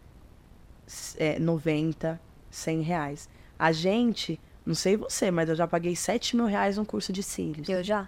s- 0.88 1.16
é, 1.20 1.40
90, 1.40 2.20
100 2.50 2.82
reais. 2.82 3.30
A 3.58 3.72
gente, 3.72 4.40
não 4.66 4.76
sei 4.76 4.96
você, 4.96 5.30
mas 5.32 5.50
eu 5.50 5.56
já 5.56 5.68
paguei 5.68 5.96
7 5.96 6.36
mil 6.36 6.46
reais 6.46 6.78
num 6.78 6.86
curso 6.86 7.12
de 7.12 7.22
cílios. 7.24 7.68
Eu 7.68 7.84
já? 7.84 8.08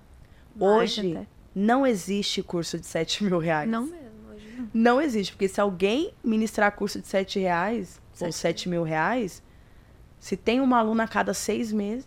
Hoje, 0.59 1.15
até. 1.15 1.27
não 1.55 1.85
existe 1.85 2.41
curso 2.43 2.79
de 2.79 2.85
7 2.85 3.23
mil 3.23 3.39
reais. 3.39 3.69
Não 3.69 3.85
mesmo, 3.87 4.29
hoje 4.31 4.47
não. 4.57 4.69
Não 4.73 5.01
existe, 5.01 5.33
porque 5.33 5.47
se 5.47 5.59
alguém 5.59 6.13
ministrar 6.23 6.71
curso 6.73 6.99
de 7.01 7.07
7 7.07 7.39
reais 7.39 7.99
ou 8.19 8.31
Sete 8.31 8.35
7 8.35 8.69
mil 8.69 8.83
reais, 8.83 9.41
se 10.19 10.37
tem 10.37 10.61
uma 10.61 10.77
aluna 10.77 11.03
a 11.03 11.07
cada 11.07 11.33
seis 11.33 11.71
meses, 11.73 12.05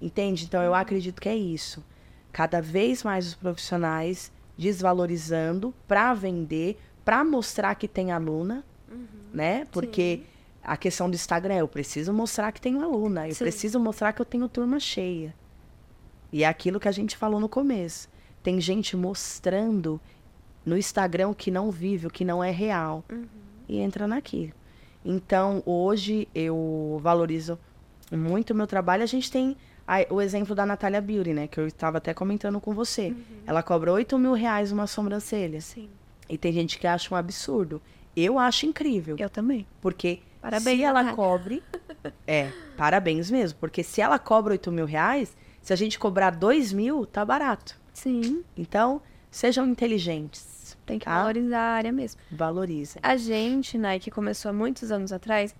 entende? 0.00 0.44
Então 0.44 0.62
eu 0.62 0.72
acredito 0.74 1.20
que 1.20 1.28
é 1.28 1.34
isso. 1.34 1.82
Cada 2.36 2.60
vez 2.60 3.02
mais 3.02 3.28
os 3.28 3.34
profissionais 3.34 4.30
desvalorizando 4.58 5.72
para 5.88 6.12
vender, 6.12 6.78
para 7.02 7.24
mostrar 7.24 7.74
que 7.76 7.88
tem 7.88 8.12
aluna, 8.12 8.62
né? 9.32 9.64
Porque 9.72 10.20
a 10.62 10.76
questão 10.76 11.08
do 11.08 11.14
Instagram, 11.14 11.54
eu 11.54 11.66
preciso 11.66 12.12
mostrar 12.12 12.52
que 12.52 12.60
tenho 12.60 12.82
aluna, 12.82 13.26
eu 13.26 13.34
Sim. 13.34 13.44
preciso 13.44 13.80
mostrar 13.80 14.12
que 14.12 14.20
eu 14.20 14.26
tenho 14.26 14.50
turma 14.50 14.78
cheia. 14.78 15.34
E 16.30 16.44
é 16.44 16.46
aquilo 16.46 16.78
que 16.78 16.88
a 16.88 16.92
gente 16.92 17.16
falou 17.16 17.40
no 17.40 17.48
começo. 17.48 18.06
Tem 18.42 18.60
gente 18.60 18.98
mostrando 18.98 19.98
no 20.62 20.76
Instagram 20.76 21.30
o 21.30 21.34
que 21.34 21.50
não 21.50 21.70
vive, 21.70 22.06
o 22.06 22.10
que 22.10 22.22
não 22.22 22.44
é 22.44 22.50
real. 22.50 23.02
E 23.66 23.78
entra 23.78 24.06
naquilo. 24.06 24.52
Então, 25.02 25.62
hoje 25.64 26.28
eu 26.34 27.00
valorizo 27.02 27.58
muito 28.12 28.50
o 28.50 28.54
meu 28.54 28.66
trabalho. 28.66 29.02
A 29.02 29.06
gente 29.06 29.30
tem 29.30 29.56
o 30.10 30.20
exemplo 30.20 30.54
da 30.54 30.66
Natália 30.66 31.00
Beauty, 31.00 31.32
né? 31.32 31.46
Que 31.46 31.58
eu 31.60 31.66
estava 31.66 31.98
até 31.98 32.12
comentando 32.12 32.60
com 32.60 32.74
você. 32.74 33.14
Ela 33.46 33.62
cobra 33.62 33.92
8 33.92 34.18
mil 34.18 34.32
reais 34.32 34.72
uma 34.72 34.86
sobrancelha. 34.86 35.60
Sim. 35.60 35.88
E 36.28 36.36
tem 36.36 36.52
gente 36.52 36.78
que 36.78 36.86
acha 36.86 37.14
um 37.14 37.16
absurdo. 37.16 37.80
Eu 38.16 38.38
acho 38.38 38.66
incrível. 38.66 39.16
Eu 39.18 39.30
também. 39.30 39.66
Porque 39.80 40.20
Parabéns, 40.40 40.78
se 40.78 40.82
ela 40.84 41.02
Natália. 41.02 41.16
cobre. 41.16 41.62
É, 42.26 42.50
parabéns 42.76 43.30
mesmo. 43.30 43.58
Porque 43.58 43.82
se 43.82 44.00
ela 44.00 44.16
cobra 44.18 44.52
8 44.52 44.70
mil 44.70 44.86
reais, 44.86 45.36
se 45.60 45.72
a 45.72 45.76
gente 45.76 45.98
cobrar 45.98 46.30
2 46.30 46.72
mil, 46.72 47.04
tá 47.04 47.24
barato. 47.24 47.76
Sim. 47.92 48.44
Então, 48.56 49.00
sejam 49.30 49.66
inteligentes. 49.66 50.76
Tem 50.86 50.98
que 51.00 51.04
Tá? 51.04 51.18
valorizar 51.18 51.58
a 51.58 51.70
área 51.72 51.90
mesmo. 51.92 52.20
Valorizem. 52.30 53.00
A 53.02 53.16
gente, 53.16 53.76
né, 53.76 53.98
que 53.98 54.08
começou 54.10 54.50
há 54.50 54.52
muitos 54.52 54.92
anos 54.92 55.12
atrás, 55.12 55.52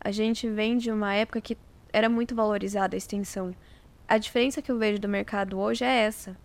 a 0.00 0.12
gente 0.12 0.48
vem 0.48 0.76
de 0.78 0.90
uma 0.92 1.14
época 1.14 1.40
que 1.40 1.56
era 1.92 2.08
muito 2.08 2.34
valorizada 2.34 2.96
a 2.96 2.98
extensão. 2.98 3.54
A 4.06 4.18
diferença 4.18 4.62
que 4.62 4.70
eu 4.70 4.78
vejo 4.78 4.98
do 4.98 5.08
mercado 5.08 5.58
hoje 5.58 5.84
é 5.84 6.04
essa. 6.04 6.36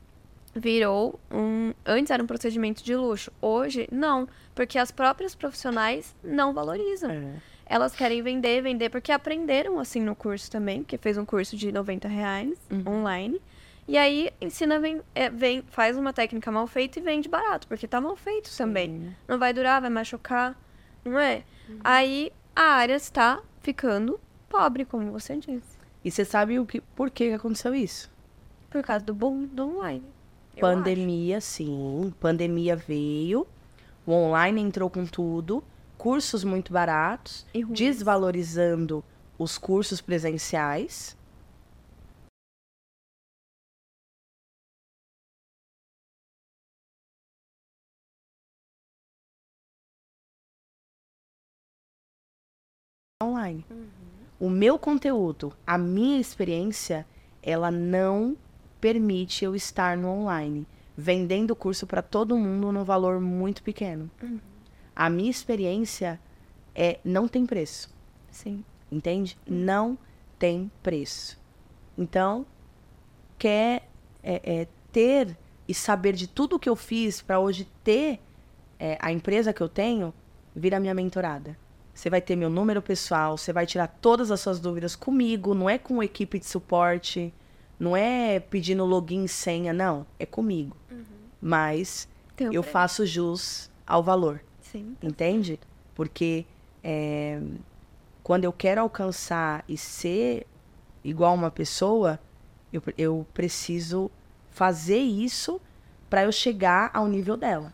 Virou 0.56 1.20
um. 1.32 1.74
Antes 1.86 2.12
era 2.12 2.22
um 2.22 2.28
procedimento 2.28 2.84
de 2.84 2.96
luxo. 2.96 3.32
Hoje, 3.42 3.88
não. 3.92 4.28
Porque 4.54 4.78
as 4.78 4.92
próprias 4.92 5.34
profissionais 5.34 6.16
não 6.24 6.54
valorizam. 6.54 7.10
É. 7.10 7.34
Elas 7.66 7.96
querem 7.96 8.22
vender, 8.22 8.62
vender, 8.62 8.90
porque 8.90 9.12
aprenderam 9.12 9.80
assim 9.80 10.02
no 10.02 10.16
curso 10.16 10.52
também, 10.52 10.84
porque 10.84 10.98
fez 10.98 11.18
um 11.18 11.26
curso 11.26 11.56
de 11.56 11.72
90 11.72 12.08
reais 12.08 12.60
online. 12.86 13.42
E 13.88 13.98
aí 13.98 14.30
ensina, 14.40 14.80
vem, 14.80 15.02
é, 15.16 15.30
vem, 15.30 15.64
faz 15.70 15.98
uma 15.98 16.14
técnica 16.14 16.52
mal 16.52 16.68
feita 16.68 17.00
e 17.00 17.02
vende 17.02 17.28
barato, 17.28 17.68
porque 17.68 17.88
tá 17.88 18.00
mal 18.00 18.16
feito 18.16 18.56
também. 18.56 19.16
Não 19.28 19.38
vai 19.40 19.54
durar, 19.54 19.82
vai 19.82 19.90
machucar, 19.90 20.58
não 21.04 21.20
é? 21.20 21.44
Aí 21.84 22.32
a 22.56 22.76
área 22.76 22.96
está 22.96 23.42
ficando 23.62 24.20
pobre, 24.54 24.86
como 24.86 25.12
você 25.12 25.36
disse. 25.36 25.80
E 26.06 26.12
você 26.12 26.24
sabe 26.24 26.60
o 26.60 26.66
que, 26.66 26.80
por 26.80 27.10
que 27.10 27.32
aconteceu 27.32 27.74
isso? 27.74 28.12
Por 28.70 28.84
causa 28.84 29.04
do 29.04 29.14
boom 29.14 29.48
do 29.48 29.64
online. 29.64 30.04
Pandemia, 30.60 31.42
sim. 31.42 32.14
Pandemia 32.20 32.76
veio. 32.76 33.48
O 34.06 34.12
online 34.12 34.62
entrou 34.62 34.92
com 34.92 35.08
tudo. 35.08 35.64
Cursos 35.98 36.44
muito 36.44 36.72
baratos. 36.72 37.48
E. 37.52 37.66
Desvalorizando 37.66 39.04
os 39.40 39.58
cursos 39.58 40.02
presenciais. 40.02 41.18
Online. 53.24 53.66
O 54.44 54.50
meu 54.50 54.78
conteúdo, 54.78 55.54
a 55.66 55.78
minha 55.78 56.20
experiência, 56.20 57.08
ela 57.42 57.72
não 57.72 58.36
permite 58.82 59.46
eu 59.46 59.56
estar 59.56 59.96
no 59.96 60.10
online, 60.10 60.68
vendendo 60.98 61.52
o 61.52 61.56
curso 61.56 61.88
para 61.88 62.02
todo 62.02 62.38
mundo 62.38 62.70
no 62.70 62.84
valor 62.84 63.22
muito 63.22 63.64
pequeno. 63.64 64.12
A 64.94 65.10
minha 65.10 65.32
experiência 65.32 66.20
é 66.76 67.00
não 67.06 67.26
tem 67.26 67.46
preço, 67.46 67.90
Sim. 68.30 68.66
entende? 68.92 69.38
Não 69.48 69.98
tem 70.38 70.70
preço. 70.84 71.40
Então, 71.98 72.46
quer 73.40 73.88
é, 74.22 74.42
é, 74.44 74.68
ter 74.92 75.38
e 75.66 75.74
saber 75.74 76.12
de 76.12 76.28
tudo 76.28 76.60
que 76.60 76.68
eu 76.68 76.76
fiz 76.76 77.22
para 77.22 77.40
hoje 77.40 77.66
ter 77.82 78.20
é, 78.78 78.98
a 79.00 79.10
empresa 79.10 79.54
que 79.54 79.64
eu 79.64 79.70
tenho, 79.70 80.14
vira 80.54 80.82
minha 80.82 80.94
mentorada. 80.94 81.63
Você 81.94 82.10
vai 82.10 82.22
ter 82.22 82.36
meu 82.36 82.50
número 82.50 82.82
pessoal, 82.82 83.38
você 83.38 83.54
vai 83.54 83.66
tirar 83.66 83.88
todas 83.88 84.32
as 84.32 84.40
suas 84.40 84.60
dúvidas 84.60 84.96
comigo, 84.96 85.54
não 85.54 85.70
é 85.70 85.78
com 85.78 86.02
equipe 86.02 86.40
de 86.40 86.46
suporte, 86.46 87.34
não 87.80 87.96
é 87.96 88.40
pedindo 88.40 88.84
login 88.84 89.26
e 89.26 89.28
senha, 89.28 89.72
não, 89.72 90.06
é 90.18 90.26
comigo. 90.26 90.76
Mas 91.40 92.08
Tem 92.36 92.48
um 92.48 92.54
eu 92.54 92.62
preço. 92.62 92.74
faço 92.74 93.06
jus 93.06 93.70
ao 93.86 94.02
valor. 94.02 94.42
Sim. 94.62 94.98
Entende? 95.04 95.60
Porque 95.94 96.46
é, 96.84 97.40
quando 98.24 98.46
eu 98.46 98.54
quero 98.54 98.82
alcançar 98.82 99.64
e 99.68 99.78
ser 99.78 100.48
igual 101.04 101.36
uma 101.36 101.52
pessoa, 101.52 102.20
eu, 102.72 102.82
eu 102.98 103.28
preciso 103.34 104.10
fazer 104.50 105.00
isso 105.00 105.62
para 106.10 106.24
eu 106.24 106.32
chegar 106.32 106.90
ao 106.94 107.08
nível 107.08 107.36
dela. 107.38 107.74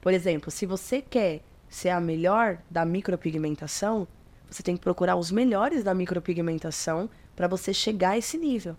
Por 0.00 0.12
exemplo, 0.12 0.50
se 0.50 0.66
você 0.66 1.00
quer 1.00 1.42
ser 1.68 1.90
a 1.90 2.00
melhor 2.00 2.58
da 2.70 2.84
micropigmentação, 2.84 4.06
você 4.48 4.62
tem 4.62 4.76
que 4.76 4.82
procurar 4.82 5.16
os 5.16 5.30
melhores 5.30 5.82
da 5.82 5.94
micropigmentação 5.94 7.10
para 7.34 7.48
você 7.48 7.72
chegar 7.74 8.10
a 8.10 8.18
esse 8.18 8.38
nível, 8.38 8.76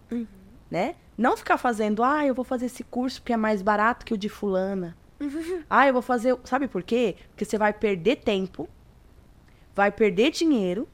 né? 0.72 0.96
Não 1.18 1.36
ficar 1.36 1.58
fazendo, 1.58 2.04
ah, 2.04 2.26
eu 2.26 2.34
vou 2.34 2.46
fazer 2.46 2.68
esse 2.68 2.84
curso 2.84 3.22
porque 3.22 3.34
é 3.34 3.38
mais 3.38 3.62
barato 3.62 4.06
que 4.06 4.14
o 4.14 4.18
de 4.18 4.30
fulana. 4.30 4.96
Ah, 5.70 5.88
eu 5.88 5.94
vou 5.94 6.02
fazer. 6.02 6.38
Sabe 6.44 6.68
por 6.68 6.84
quê? 6.84 7.16
Porque 7.30 7.44
você 7.44 7.58
vai 7.58 7.74
perder 7.74 8.18
tempo, 8.18 8.70
vai 9.76 9.92
perder 9.92 10.32
dinheiro. 10.32 10.88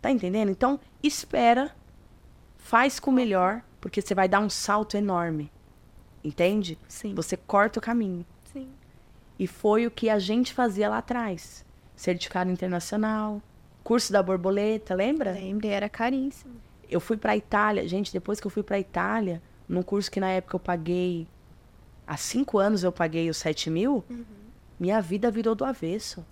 Tá 0.00 0.10
entendendo? 0.10 0.50
Então, 0.50 0.80
espera, 1.02 1.74
faz 2.56 2.98
com 2.98 3.10
o 3.10 3.14
melhor, 3.14 3.62
porque 3.80 4.00
você 4.00 4.14
vai 4.14 4.28
dar 4.28 4.40
um 4.40 4.48
salto 4.48 4.96
enorme. 4.96 5.50
Entende? 6.22 6.78
Sim. 6.88 7.14
Você 7.14 7.36
corta 7.36 7.78
o 7.78 7.82
caminho. 7.82 8.24
E 9.40 9.46
foi 9.46 9.86
o 9.86 9.90
que 9.90 10.10
a 10.10 10.18
gente 10.18 10.52
fazia 10.52 10.90
lá 10.90 10.98
atrás. 10.98 11.64
Certificado 11.96 12.50
internacional, 12.50 13.40
curso 13.82 14.12
da 14.12 14.22
borboleta, 14.22 14.94
lembra? 14.94 15.32
Lembre, 15.32 15.68
era 15.68 15.88
caríssimo. 15.88 16.60
Eu 16.90 17.00
fui 17.00 17.16
pra 17.16 17.34
Itália, 17.34 17.88
gente, 17.88 18.12
depois 18.12 18.38
que 18.38 18.46
eu 18.46 18.50
fui 18.50 18.62
pra 18.62 18.78
Itália, 18.78 19.40
num 19.66 19.82
curso 19.82 20.10
que 20.10 20.20
na 20.20 20.28
época 20.28 20.56
eu 20.56 20.60
paguei. 20.60 21.26
Há 22.06 22.18
cinco 22.18 22.58
anos 22.58 22.84
eu 22.84 22.92
paguei 22.92 23.30
os 23.30 23.38
7 23.38 23.70
mil, 23.70 24.04
minha 24.78 25.00
vida 25.00 25.30
virou 25.30 25.54
do 25.54 25.64
avesso. 25.64 26.22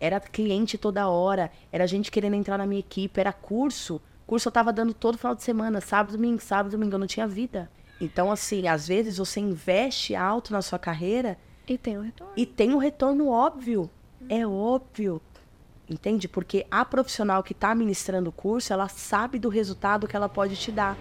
Era 0.00 0.18
cliente 0.18 0.78
toda 0.78 1.06
hora, 1.06 1.52
era 1.70 1.86
gente 1.86 2.10
querendo 2.10 2.32
entrar 2.32 2.56
na 2.56 2.66
minha 2.66 2.80
equipe, 2.80 3.20
era 3.20 3.32
curso. 3.32 4.00
Curso 4.26 4.48
eu 4.48 4.52
tava 4.52 4.72
dando 4.72 4.94
todo 4.94 5.18
final 5.18 5.34
de 5.34 5.42
semana, 5.42 5.82
sábado, 5.82 6.16
domingo, 6.16 6.40
sábado, 6.40 6.72
domingo, 6.72 6.94
eu 6.94 7.00
não 7.00 7.06
tinha 7.06 7.28
vida. 7.28 7.70
Então, 8.00 8.32
assim, 8.32 8.66
às 8.68 8.88
vezes 8.88 9.18
você 9.18 9.38
investe 9.38 10.14
alto 10.14 10.50
na 10.50 10.62
sua 10.62 10.78
carreira 10.78 11.36
E 11.66 11.78
tem 11.78 11.96
o 11.96 12.02
retorno. 12.02 12.32
e 12.36 12.46
tem 12.46 12.74
um 12.74 12.78
retorno 12.78 13.28
óbvio. 13.28 13.90
É 14.28 14.46
óbvio. 14.46 15.20
Entende? 15.88 16.26
Porque 16.28 16.66
a 16.70 16.84
profissional 16.84 17.42
que 17.42 17.52
está 17.52 17.74
ministrando 17.74 18.30
o 18.30 18.32
curso, 18.32 18.72
ela 18.72 18.88
sabe 18.88 19.38
do 19.38 19.48
resultado 19.48 20.08
que 20.08 20.16
ela 20.16 20.28
pode 20.28 20.56
te 20.56 20.72
dar. 20.72 20.96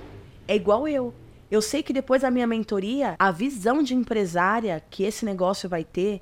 É 0.48 0.56
igual 0.56 0.88
eu. 0.88 1.14
Eu 1.50 1.62
sei 1.62 1.84
que 1.84 1.94
depois 1.94 2.22
da 2.24 2.32
minha 2.32 2.48
mentoria, 2.48 3.16
a 3.18 3.32
visão 3.32 3.84
de 3.84 3.94
empresária 3.94 4.84
que 4.90 5.04
esse 5.04 5.24
negócio 5.24 5.70
vai 5.70 5.84
ter, 5.84 6.22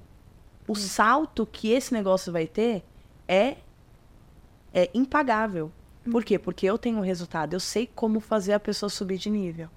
o 0.67 0.75
salto 0.75 1.45
que 1.45 1.71
esse 1.71 1.93
negócio 1.93 2.31
vai 2.31 2.45
ter, 2.45 2.83
é, 3.27 3.57
é 4.73 4.89
impagável. 4.93 5.71
Por 6.09 6.23
quê? 6.23 6.37
Porque 6.37 6.65
eu 6.65 6.77
tenho 6.77 6.99
o 6.99 7.01
resultado. 7.01 7.53
Eu 7.53 7.59
sei 7.59 7.87
como 7.87 8.19
fazer 8.19 8.53
a 8.53 8.59
pessoa 8.59 8.89
subir 8.89 9.17
de 9.17 9.29
nível. 9.29 9.69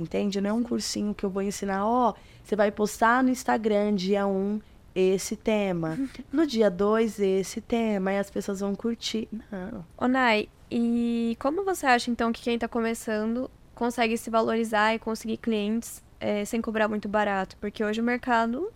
Entende? 0.00 0.40
Não 0.40 0.50
é 0.50 0.52
um 0.52 0.62
cursinho 0.62 1.14
que 1.14 1.24
eu 1.24 1.30
vou 1.30 1.42
ensinar, 1.42 1.86
ó, 1.86 2.14
você 2.42 2.56
vai 2.56 2.70
postar 2.70 3.22
no 3.22 3.30
Instagram 3.30 3.94
dia 3.94 4.26
1 4.26 4.60
esse 4.94 5.36
tema, 5.36 5.96
no 6.32 6.46
dia 6.46 6.68
2 6.68 7.20
esse 7.20 7.60
tema, 7.60 8.12
e 8.12 8.18
as 8.18 8.30
pessoas 8.30 8.60
vão 8.60 8.74
curtir. 8.74 9.28
Não. 9.50 9.84
Ô, 9.96 10.08
Nai, 10.08 10.48
e 10.70 11.36
como 11.38 11.64
você 11.64 11.86
acha, 11.86 12.10
então, 12.10 12.32
que 12.32 12.42
quem 12.42 12.58
tá 12.58 12.66
começando 12.66 13.50
consegue 13.74 14.16
se 14.16 14.30
valorizar 14.30 14.94
e 14.94 14.98
conseguir 14.98 15.36
clientes 15.36 16.02
eh, 16.18 16.44
sem 16.44 16.60
cobrar 16.60 16.88
muito 16.88 17.08
barato? 17.08 17.56
Porque 17.58 17.84
hoje 17.84 18.00
o 18.00 18.04
mercado 18.04 18.72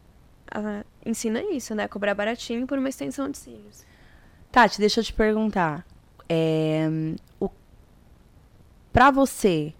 ah, 0.51 0.85
ensina 1.05 1.43
isso, 1.43 1.75
né? 1.75 1.89
Cobrar 1.89 2.15
baratinho 2.15 2.67
por 2.67 2.79
uma 2.79 2.89
extensão 2.89 3.31
de 3.31 3.39
cílios. 3.39 3.85
Tati, 4.53 4.79
deixa 4.79 5.01
eu 5.01 5.05
te 5.05 5.13
perguntar. 5.13 5.85
É, 6.29 6.89
o, 7.41 7.51
pra 8.93 9.11
você, 9.11 9.75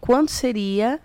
quanto 0.00 0.30
seria 0.30 1.00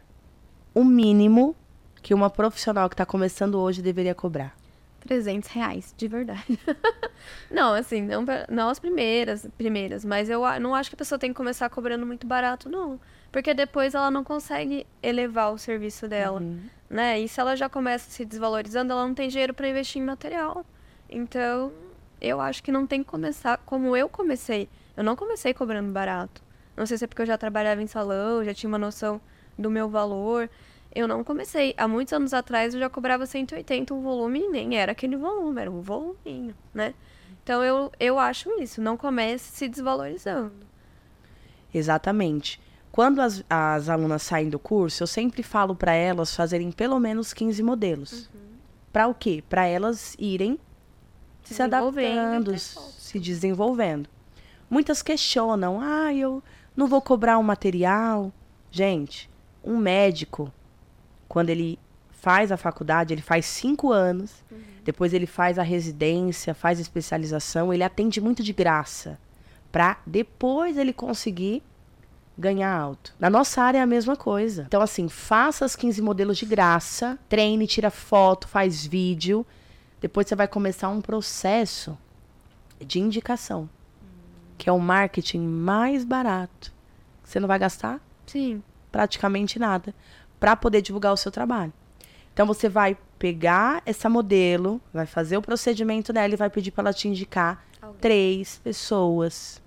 o 0.74 0.84
mínimo 0.84 1.56
que 2.02 2.14
uma 2.14 2.30
profissional 2.30 2.90
que 2.90 2.96
tá 2.96 3.06
começando 3.06 3.56
hoje 3.56 3.82
deveria 3.82 4.14
cobrar? 4.14 4.56
300 5.02 5.50
reais, 5.50 5.94
de 5.98 6.08
verdade. 6.08 6.60
não, 7.52 7.74
assim, 7.74 8.02
não, 8.02 8.26
não 8.50 8.70
as 8.70 8.80
primeiras, 8.80 9.46
primeiras, 9.58 10.06
mas 10.06 10.30
eu 10.30 10.42
não 10.60 10.74
acho 10.74 10.90
que 10.90 10.96
a 10.96 10.98
pessoa 10.98 11.20
tem 11.20 11.32
que 11.32 11.36
começar 11.36 11.70
cobrando 11.70 12.06
muito 12.06 12.26
barato, 12.26 12.70
não. 12.70 13.00
Porque 13.32 13.54
depois 13.54 13.96
ela 13.96 14.10
não 14.10 14.24
consegue 14.24 14.86
elevar 15.02 15.52
o 15.52 15.58
serviço 15.58 16.08
dela, 16.08 16.42
né? 16.90 17.20
E 17.20 17.28
se 17.28 17.40
ela 17.40 17.56
já 17.56 17.68
começa 17.68 18.10
se 18.10 18.24
desvalorizando, 18.24 18.94
ela 18.94 19.06
não 19.08 19.14
tem 19.14 19.28
dinheiro 19.28 19.54
para 19.54 19.68
investir 19.68 20.02
em 20.02 20.06
material. 20.06 20.66
Então, 21.10 21.72
eu 22.22 22.40
acho 22.40 22.64
que 22.64 22.72
não 22.72 22.88
tem 22.88 23.04
que 23.04 23.10
começar 23.10 23.58
como 23.66 23.98
eu 23.98 24.08
comecei. 24.08 24.70
Eu 24.96 25.04
não 25.04 25.16
comecei 25.16 25.54
cobrando 25.54 25.92
barato. 25.92 26.42
Não 26.76 26.86
sei 26.86 26.98
se 26.98 27.06
é 27.06 27.08
porque 27.08 27.22
eu 27.22 27.26
já 27.26 27.38
trabalhava 27.38 27.82
em 27.82 27.88
salão, 27.88 28.44
já 28.44 28.54
tinha 28.54 28.68
uma 28.68 28.78
noção 28.78 29.22
do 29.58 29.70
meu 29.70 29.90
valor. 29.90 30.50
Eu 30.94 31.08
não 31.08 31.24
comecei. 31.24 31.74
Há 31.78 31.88
muitos 31.88 32.14
anos 32.14 32.34
atrás 32.34 32.74
eu 32.74 32.80
já 32.80 32.90
cobrava 32.90 33.26
180 33.26 33.94
um 33.94 34.02
volume 34.02 34.42
e 34.42 34.50
nem 34.50 34.78
era 34.78 34.92
aquele 34.92 35.16
volume, 35.16 35.62
era 35.62 35.72
um 35.72 35.82
voluminho, 35.82 36.56
né? 36.74 36.94
Então 37.44 37.64
eu, 37.64 37.92
eu 38.00 38.18
acho 38.18 38.50
isso, 38.62 38.82
não 38.82 38.96
comece 38.96 39.52
se 39.52 39.68
desvalorizando. 39.68 40.54
Exatamente. 41.74 42.62
Quando 42.92 43.22
as, 43.22 43.44
as 43.50 43.90
alunas 43.90 44.22
saem 44.22 44.50
do 44.50 44.60
curso, 44.60 45.02
eu 45.02 45.08
sempre 45.08 45.42
falo 45.42 45.76
para 45.76 45.94
elas 45.94 46.36
fazerem 46.36 46.72
pelo 46.72 47.00
menos 47.00 47.34
15 47.34 47.64
modelos. 47.64 48.30
Uhum. 48.34 48.42
Para 48.92 49.08
o 49.08 49.16
quê? 49.16 49.44
Para 49.50 49.66
elas 49.66 50.16
irem 50.20 50.60
se, 51.44 51.56
se 51.56 51.62
adaptando, 51.62 52.56
se 52.58 53.20
desenvolvendo. 53.20 54.08
Muitas 54.70 55.02
questionam: 55.02 55.82
ah, 55.82 56.14
eu 56.14 56.42
não 56.76 56.88
vou 56.88 57.02
cobrar 57.02 57.38
um 57.38 57.44
material. 57.44 58.32
Gente, 58.72 59.30
um 59.64 59.78
médico, 59.78 60.52
quando 61.28 61.50
ele 61.50 61.80
faz 62.12 62.52
a 62.52 62.58
faculdade, 62.58 63.14
ele 63.14 63.22
faz 63.22 63.46
cinco 63.46 63.92
anos, 63.92 64.44
uhum. 64.50 64.58
depois 64.84 65.14
ele 65.14 65.26
faz 65.26 65.60
a 65.60 65.64
residência, 65.64 66.54
faz 66.54 66.80
a 66.80 66.82
especialização, 66.82 67.74
ele 67.74 67.84
atende 67.84 68.22
muito 68.22 68.42
de 68.42 68.54
graça, 68.54 69.20
para 69.72 69.98
depois 70.08 70.78
ele 70.78 70.94
conseguir 70.94 71.62
ganhar 72.38 72.74
alto. 72.74 73.14
Na 73.20 73.30
nossa 73.30 73.62
área 73.62 73.80
é 73.80 73.82
a 73.82 73.86
mesma 73.86 74.16
coisa. 74.16 74.64
Então, 74.68 74.82
assim, 74.82 75.08
faça 75.10 75.66
os 75.66 75.76
15 75.76 76.02
modelos 76.02 76.38
de 76.38 76.46
graça, 76.46 77.20
treine, 77.30 77.68
tira 77.68 77.92
foto, 77.92 78.48
faz 78.48 78.86
vídeo. 78.86 79.46
Depois 80.02 80.28
você 80.28 80.36
vai 80.36 80.48
começar 80.48 80.90
um 80.90 81.02
processo 81.02 81.98
de 82.80 83.00
indicação, 83.00 83.70
que 84.58 84.70
é 84.70 84.72
o 84.72 84.80
marketing 84.80 85.42
mais 85.42 86.04
barato. 86.04 86.74
Você 87.24 87.40
não 87.40 87.48
vai 87.48 87.60
gastar? 87.60 88.00
Sim. 88.26 88.62
Praticamente 88.92 89.58
nada. 89.60 89.94
Para 90.40 90.56
poder 90.56 90.82
divulgar 90.82 91.14
o 91.14 91.18
seu 91.18 91.32
trabalho. 91.32 91.74
Então, 92.34 92.46
você 92.46 92.68
vai 92.68 92.98
pegar 93.20 93.82
essa 93.86 94.10
modelo, 94.10 94.82
vai 94.94 95.06
fazer 95.06 95.38
o 95.38 95.42
procedimento 95.42 96.12
dela 96.12 96.34
e 96.34 96.38
vai 96.38 96.50
pedir 96.50 96.72
para 96.72 96.84
ela 96.84 96.94
te 96.94 97.08
indicar 97.08 97.64
Alguém. 97.82 98.00
três 98.00 98.60
pessoas 98.64 99.62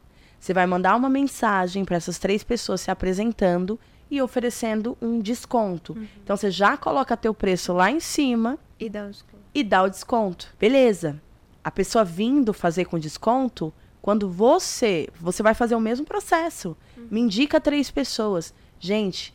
você 0.46 0.54
vai 0.54 0.64
mandar 0.64 0.94
uma 0.94 1.08
mensagem 1.08 1.84
para 1.84 1.96
essas 1.96 2.20
três 2.20 2.44
pessoas 2.44 2.80
se 2.80 2.88
apresentando 2.88 3.80
e 4.08 4.22
oferecendo 4.22 4.96
um 5.02 5.18
desconto. 5.18 5.92
Uhum. 5.92 6.06
Então 6.22 6.36
você 6.36 6.52
já 6.52 6.76
coloca 6.76 7.16
teu 7.16 7.34
preço 7.34 7.72
lá 7.72 7.90
em 7.90 7.98
cima 7.98 8.56
e 8.78 8.88
dá 8.88 9.06
o 9.06 9.10
desconto. 9.10 9.42
E 9.52 9.64
dá 9.64 9.82
o 9.82 9.88
desconto. 9.88 10.54
Beleza. 10.56 11.20
A 11.64 11.70
pessoa 11.72 12.04
vindo 12.04 12.52
fazer 12.52 12.84
com 12.84 12.96
desconto, 12.96 13.74
quando 14.06 14.30
você, 14.30 15.08
você 15.18 15.42
vai 15.42 15.52
fazer 15.52 15.74
o 15.74 15.80
mesmo 15.80 16.06
processo. 16.06 16.76
Uhum. 16.96 17.08
Me 17.10 17.20
indica 17.22 17.60
três 17.60 17.90
pessoas. 17.90 18.54
Gente, 18.78 19.34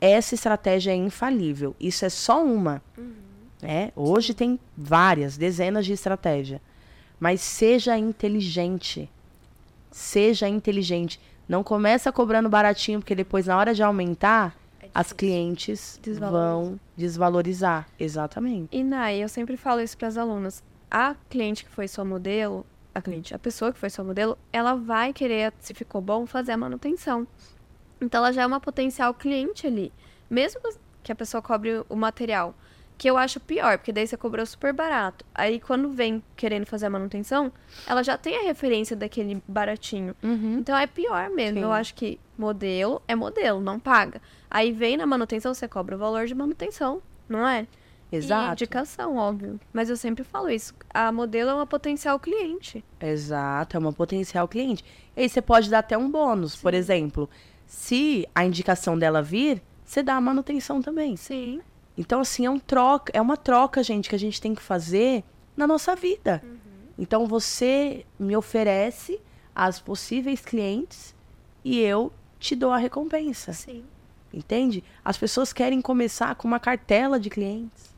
essa 0.00 0.34
estratégia 0.34 0.92
é 0.92 0.96
infalível. 0.96 1.76
Isso 1.78 2.02
é 2.06 2.08
só 2.08 2.42
uma. 2.42 2.80
Uhum. 2.96 3.12
É, 3.62 3.92
hoje 3.94 4.32
tem 4.32 4.58
várias, 4.74 5.36
dezenas 5.36 5.84
de 5.84 5.92
estratégias. 5.92 6.58
Mas 7.20 7.42
seja 7.42 7.98
inteligente. 7.98 9.10
Seja 9.90 10.48
inteligente. 10.48 11.20
Não 11.46 11.62
começa 11.62 12.10
cobrando 12.10 12.48
baratinho, 12.48 12.98
porque 12.98 13.14
depois, 13.14 13.44
na 13.44 13.58
hora 13.58 13.74
de 13.74 13.82
aumentar, 13.82 14.56
é 14.80 14.88
as 14.94 15.12
clientes 15.12 16.00
vão 16.18 16.80
desvalorizar. 16.96 17.86
Exatamente. 18.00 18.74
E, 18.74 18.82
Nai, 18.82 19.22
eu 19.22 19.28
sempre 19.28 19.58
falo 19.58 19.82
isso 19.82 19.98
para 19.98 20.08
as 20.08 20.16
alunas. 20.16 20.64
A 20.90 21.14
cliente 21.28 21.62
que 21.62 21.70
foi 21.70 21.86
sua 21.88 22.06
modelo, 22.06 22.64
a 22.94 23.00
cliente, 23.00 23.34
a 23.34 23.38
pessoa 23.38 23.72
que 23.72 23.78
foi 23.78 23.90
sua 23.90 24.04
modelo, 24.04 24.38
ela 24.52 24.74
vai 24.74 25.12
querer, 25.12 25.52
se 25.58 25.74
ficou 25.74 26.00
bom, 26.00 26.26
fazer 26.26 26.52
a 26.52 26.56
manutenção. 26.56 27.26
Então, 28.00 28.18
ela 28.18 28.32
já 28.32 28.42
é 28.42 28.46
uma 28.46 28.60
potencial 28.60 29.14
cliente 29.14 29.66
ali. 29.66 29.92
Mesmo 30.28 30.60
que 31.02 31.12
a 31.12 31.14
pessoa 31.14 31.42
cobre 31.42 31.84
o 31.88 31.96
material 31.96 32.54
que 33.02 33.10
eu 33.10 33.18
acho 33.18 33.40
pior, 33.40 33.78
porque 33.78 33.92
daí 33.92 34.06
você 34.06 34.16
cobrou 34.16 34.46
super 34.46 34.72
barato. 34.72 35.24
Aí 35.34 35.58
quando 35.58 35.90
vem 35.90 36.22
querendo 36.36 36.66
fazer 36.66 36.86
a 36.86 36.90
manutenção, 36.90 37.50
ela 37.84 38.00
já 38.00 38.16
tem 38.16 38.36
a 38.38 38.42
referência 38.44 38.94
daquele 38.94 39.42
baratinho. 39.48 40.14
Uhum. 40.22 40.58
Então 40.58 40.76
é 40.76 40.86
pior 40.86 41.28
mesmo. 41.30 41.58
Sim. 41.58 41.64
Eu 41.64 41.72
acho 41.72 41.94
que 41.94 42.20
modelo 42.38 43.02
é 43.08 43.16
modelo, 43.16 43.60
não 43.60 43.80
paga. 43.80 44.22
Aí 44.48 44.70
vem 44.70 44.96
na 44.96 45.04
manutenção, 45.04 45.52
você 45.52 45.66
cobra 45.66 45.96
o 45.96 45.98
valor 45.98 46.26
de 46.26 46.34
manutenção, 46.34 47.02
não 47.28 47.48
é? 47.48 47.66
Exato. 48.12 48.50
E 48.50 48.52
indicação, 48.52 49.16
óbvio. 49.16 49.58
Mas 49.72 49.88
eu 49.88 49.96
sempre 49.96 50.22
falo 50.22 50.50
isso. 50.50 50.74
A 50.92 51.10
modelo 51.10 51.50
é 51.50 51.54
uma 51.54 51.66
potencial 51.66 52.20
cliente. 52.20 52.84
Exato, 53.00 53.76
é 53.76 53.80
uma 53.80 53.92
potencial 53.92 54.46
cliente. 54.46 54.84
E 55.16 55.22
aí 55.22 55.28
você 55.28 55.40
pode 55.40 55.70
dar 55.70 55.78
até 55.78 55.96
um 55.96 56.10
bônus, 56.10 56.52
Sim. 56.52 56.62
por 56.62 56.74
exemplo. 56.74 57.30
Se 57.66 58.28
a 58.34 58.44
indicação 58.44 58.98
dela 58.98 59.22
vir, 59.22 59.62
você 59.84 60.02
dá 60.02 60.14
a 60.14 60.20
manutenção 60.20 60.82
também. 60.82 61.16
Sim. 61.16 61.60
Então, 61.96 62.20
assim, 62.20 62.44
é, 62.46 62.50
um 62.50 62.58
troca, 62.58 63.10
é 63.14 63.20
uma 63.20 63.36
troca, 63.36 63.82
gente, 63.82 64.08
que 64.08 64.14
a 64.14 64.18
gente 64.18 64.40
tem 64.40 64.54
que 64.54 64.62
fazer 64.62 65.24
na 65.56 65.66
nossa 65.66 65.94
vida. 65.94 66.42
Uhum. 66.44 66.58
Então, 66.98 67.26
você 67.26 68.04
me 68.18 68.36
oferece 68.36 69.20
as 69.54 69.80
possíveis 69.80 70.40
clientes 70.40 71.14
e 71.64 71.78
eu 71.78 72.12
te 72.38 72.56
dou 72.56 72.70
a 72.72 72.78
recompensa. 72.78 73.52
Sim. 73.52 73.84
Entende? 74.32 74.82
As 75.04 75.18
pessoas 75.18 75.52
querem 75.52 75.80
começar 75.80 76.34
com 76.34 76.48
uma 76.48 76.58
cartela 76.58 77.20
de 77.20 77.28
clientes. 77.28 77.91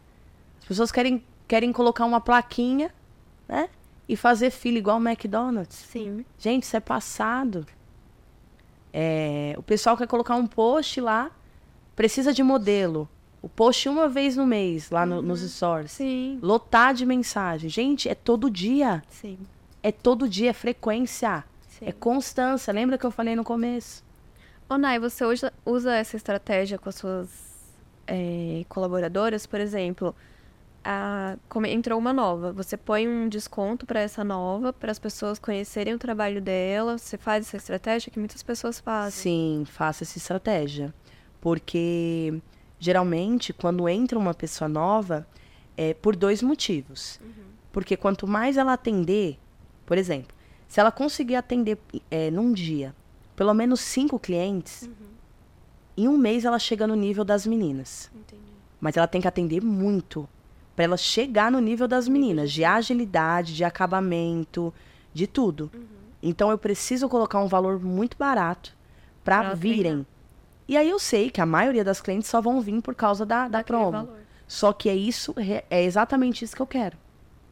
As 0.64 0.68
pessoas 0.68 0.90
querem, 0.90 1.24
querem 1.46 1.72
colocar 1.72 2.04
uma 2.04 2.20
plaquinha, 2.20 2.92
né? 3.46 3.68
E 4.08 4.16
fazer 4.16 4.50
fila 4.50 4.78
igual 4.78 4.98
o 4.98 5.08
McDonald's. 5.08 5.76
Sim. 5.76 6.24
Gente, 6.38 6.64
isso 6.64 6.76
é 6.76 6.80
passado. 6.80 7.66
É, 8.92 9.54
o 9.56 9.62
pessoal 9.62 9.96
quer 9.96 10.06
colocar 10.06 10.36
um 10.36 10.46
post 10.46 11.00
lá, 11.00 11.30
precisa 11.94 12.32
de 12.32 12.42
modelo 12.42 13.08
o 13.44 13.48
post 13.48 13.86
uma 13.90 14.08
vez 14.08 14.36
no 14.36 14.46
mês, 14.46 14.90
lá 14.90 15.04
no, 15.04 15.16
uhum. 15.16 15.22
nos 15.22 15.42
stories. 15.42 15.90
Sim. 15.90 16.38
Lotar 16.40 16.94
de 16.94 17.04
mensagem. 17.04 17.68
Gente, 17.68 18.08
é 18.08 18.14
todo 18.14 18.50
dia. 18.50 19.02
Sim. 19.10 19.36
É 19.82 19.92
todo 19.92 20.26
dia, 20.26 20.48
é 20.48 20.52
frequência. 20.54 21.44
Sim. 21.68 21.84
É 21.84 21.92
constância. 21.92 22.72
Lembra 22.72 22.96
que 22.96 23.04
eu 23.04 23.10
falei 23.10 23.36
no 23.36 23.44
começo? 23.44 24.02
Ô, 24.66 24.78
Nai, 24.78 24.98
você 24.98 25.26
usa, 25.26 25.52
usa 25.62 25.94
essa 25.94 26.16
estratégia 26.16 26.78
com 26.78 26.88
as 26.88 26.94
suas 26.94 27.28
é, 28.06 28.64
colaboradoras? 28.66 29.44
Por 29.44 29.60
exemplo, 29.60 30.16
a, 30.84 31.36
como 31.48 31.66
entrou 31.66 31.98
uma 31.98 32.12
nova. 32.12 32.52
Você 32.52 32.76
põe 32.76 33.08
um 33.08 33.28
desconto 33.28 33.86
para 33.86 34.00
essa 34.00 34.22
nova, 34.22 34.72
para 34.72 34.92
as 34.92 34.98
pessoas 34.98 35.38
conhecerem 35.38 35.94
o 35.94 35.98
trabalho 35.98 36.40
dela. 36.40 36.98
Você 36.98 37.16
faz 37.16 37.46
essa 37.46 37.56
estratégia 37.56 38.12
que 38.12 38.18
muitas 38.18 38.42
pessoas 38.42 38.78
fazem. 38.78 39.22
Sim, 39.22 39.64
faço 39.66 40.04
essa 40.04 40.18
estratégia. 40.18 40.94
Porque 41.40 42.40
geralmente, 42.78 43.52
quando 43.52 43.88
entra 43.88 44.18
uma 44.18 44.34
pessoa 44.34 44.68
nova, 44.68 45.26
é 45.76 45.94
por 45.94 46.14
dois 46.14 46.42
motivos. 46.42 47.18
Uhum. 47.22 47.44
Porque 47.72 47.96
quanto 47.96 48.26
mais 48.26 48.56
ela 48.56 48.74
atender, 48.74 49.38
por 49.86 49.96
exemplo, 49.96 50.34
se 50.68 50.80
ela 50.80 50.92
conseguir 50.92 51.36
atender 51.36 51.78
é, 52.10 52.30
num 52.30 52.52
dia 52.52 52.94
pelo 53.34 53.52
menos 53.52 53.80
cinco 53.80 54.18
clientes, 54.18 54.82
uhum. 54.82 54.92
em 55.96 56.08
um 56.08 56.16
mês 56.16 56.44
ela 56.44 56.58
chega 56.58 56.86
no 56.86 56.94
nível 56.94 57.24
das 57.24 57.46
meninas. 57.46 58.10
Entendi. 58.14 58.42
Mas 58.80 58.96
ela 58.96 59.08
tem 59.08 59.20
que 59.20 59.26
atender 59.26 59.60
muito 59.60 60.28
para 60.74 60.84
ela 60.84 60.96
chegar 60.96 61.50
no 61.50 61.60
nível 61.60 61.86
das 61.86 62.08
meninas, 62.08 62.50
de 62.50 62.64
agilidade, 62.64 63.54
de 63.54 63.64
acabamento, 63.64 64.72
de 65.12 65.26
tudo. 65.26 65.70
Uhum. 65.72 65.84
Então 66.22 66.50
eu 66.50 66.58
preciso 66.58 67.08
colocar 67.08 67.40
um 67.40 67.46
valor 67.46 67.78
muito 67.80 68.16
barato 68.16 68.74
para 69.22 69.54
virem. 69.54 70.06
E 70.66 70.76
aí 70.76 70.88
eu 70.88 70.98
sei 70.98 71.30
que 71.30 71.40
a 71.40 71.46
maioria 71.46 71.84
das 71.84 72.00
clientes 72.00 72.28
só 72.28 72.40
vão 72.40 72.60
vir 72.60 72.80
por 72.80 72.94
causa 72.94 73.24
da, 73.24 73.48
da 73.48 73.62
promo. 73.62 73.92
Valor. 73.92 74.18
Só 74.48 74.72
que 74.72 74.88
é 74.88 74.94
isso, 74.94 75.34
é 75.70 75.82
exatamente 75.82 76.44
isso 76.44 76.56
que 76.56 76.62
eu 76.62 76.66
quero. 76.66 76.96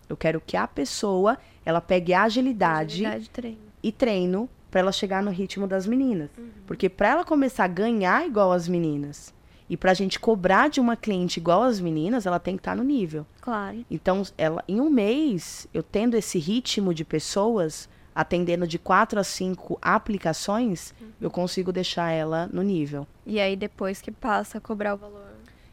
Eu 0.09 0.17
quero 0.17 0.41
que 0.41 0.57
a 0.57 0.67
pessoa, 0.67 1.39
ela 1.65 1.81
pegue 1.81 2.13
agilidade, 2.13 3.07
agilidade 3.07 3.31
treino. 3.31 3.59
e 3.83 3.93
treino 3.93 4.49
para 4.71 4.81
ela 4.81 4.93
chegar 4.93 5.23
no 5.23 5.31
ritmo 5.31 5.67
das 5.67 5.87
meninas. 5.87 6.31
Uhum. 6.37 6.51
Porque 6.67 6.89
para 6.89 7.11
ela 7.11 7.25
começar 7.25 7.65
a 7.65 7.69
ganhar 7.69 8.27
igual 8.27 8.53
as 8.53 8.67
meninas 8.69 9.33
e 9.73 9.77
para 9.79 9.93
a 9.93 9.95
gente 9.95 10.21
cobrar 10.21 10.69
de 10.69 10.81
uma 10.81 10.97
cliente 10.97 11.41
igual 11.41 11.63
as 11.63 11.81
meninas, 11.81 12.27
ela 12.27 12.39
tem 12.39 12.57
que 12.57 12.61
estar 12.61 12.73
tá 12.73 12.77
no 12.77 12.85
nível. 12.85 13.25
Claro. 13.41 13.83
Então, 13.91 14.23
ela, 14.37 14.63
em 14.69 14.79
um 14.79 14.91
mês, 14.91 15.67
eu 15.73 15.83
tendo 15.83 16.15
esse 16.15 16.39
ritmo 16.39 16.93
de 16.93 17.07
pessoas, 17.07 17.89
atendendo 18.15 18.67
de 18.67 18.79
quatro 18.79 19.19
a 19.19 19.25
cinco 19.25 19.79
aplicações, 19.81 20.93
uhum. 21.01 21.09
eu 21.23 21.31
consigo 21.31 21.73
deixar 21.73 22.11
ela 22.11 22.51
no 22.53 22.61
nível. 22.61 23.07
E 23.25 23.41
aí 23.41 23.57
depois 23.57 24.03
que 24.03 24.13
passa 24.13 24.59
a 24.59 24.61
cobrar 24.61 24.93
o 24.93 24.99
valor 24.99 25.25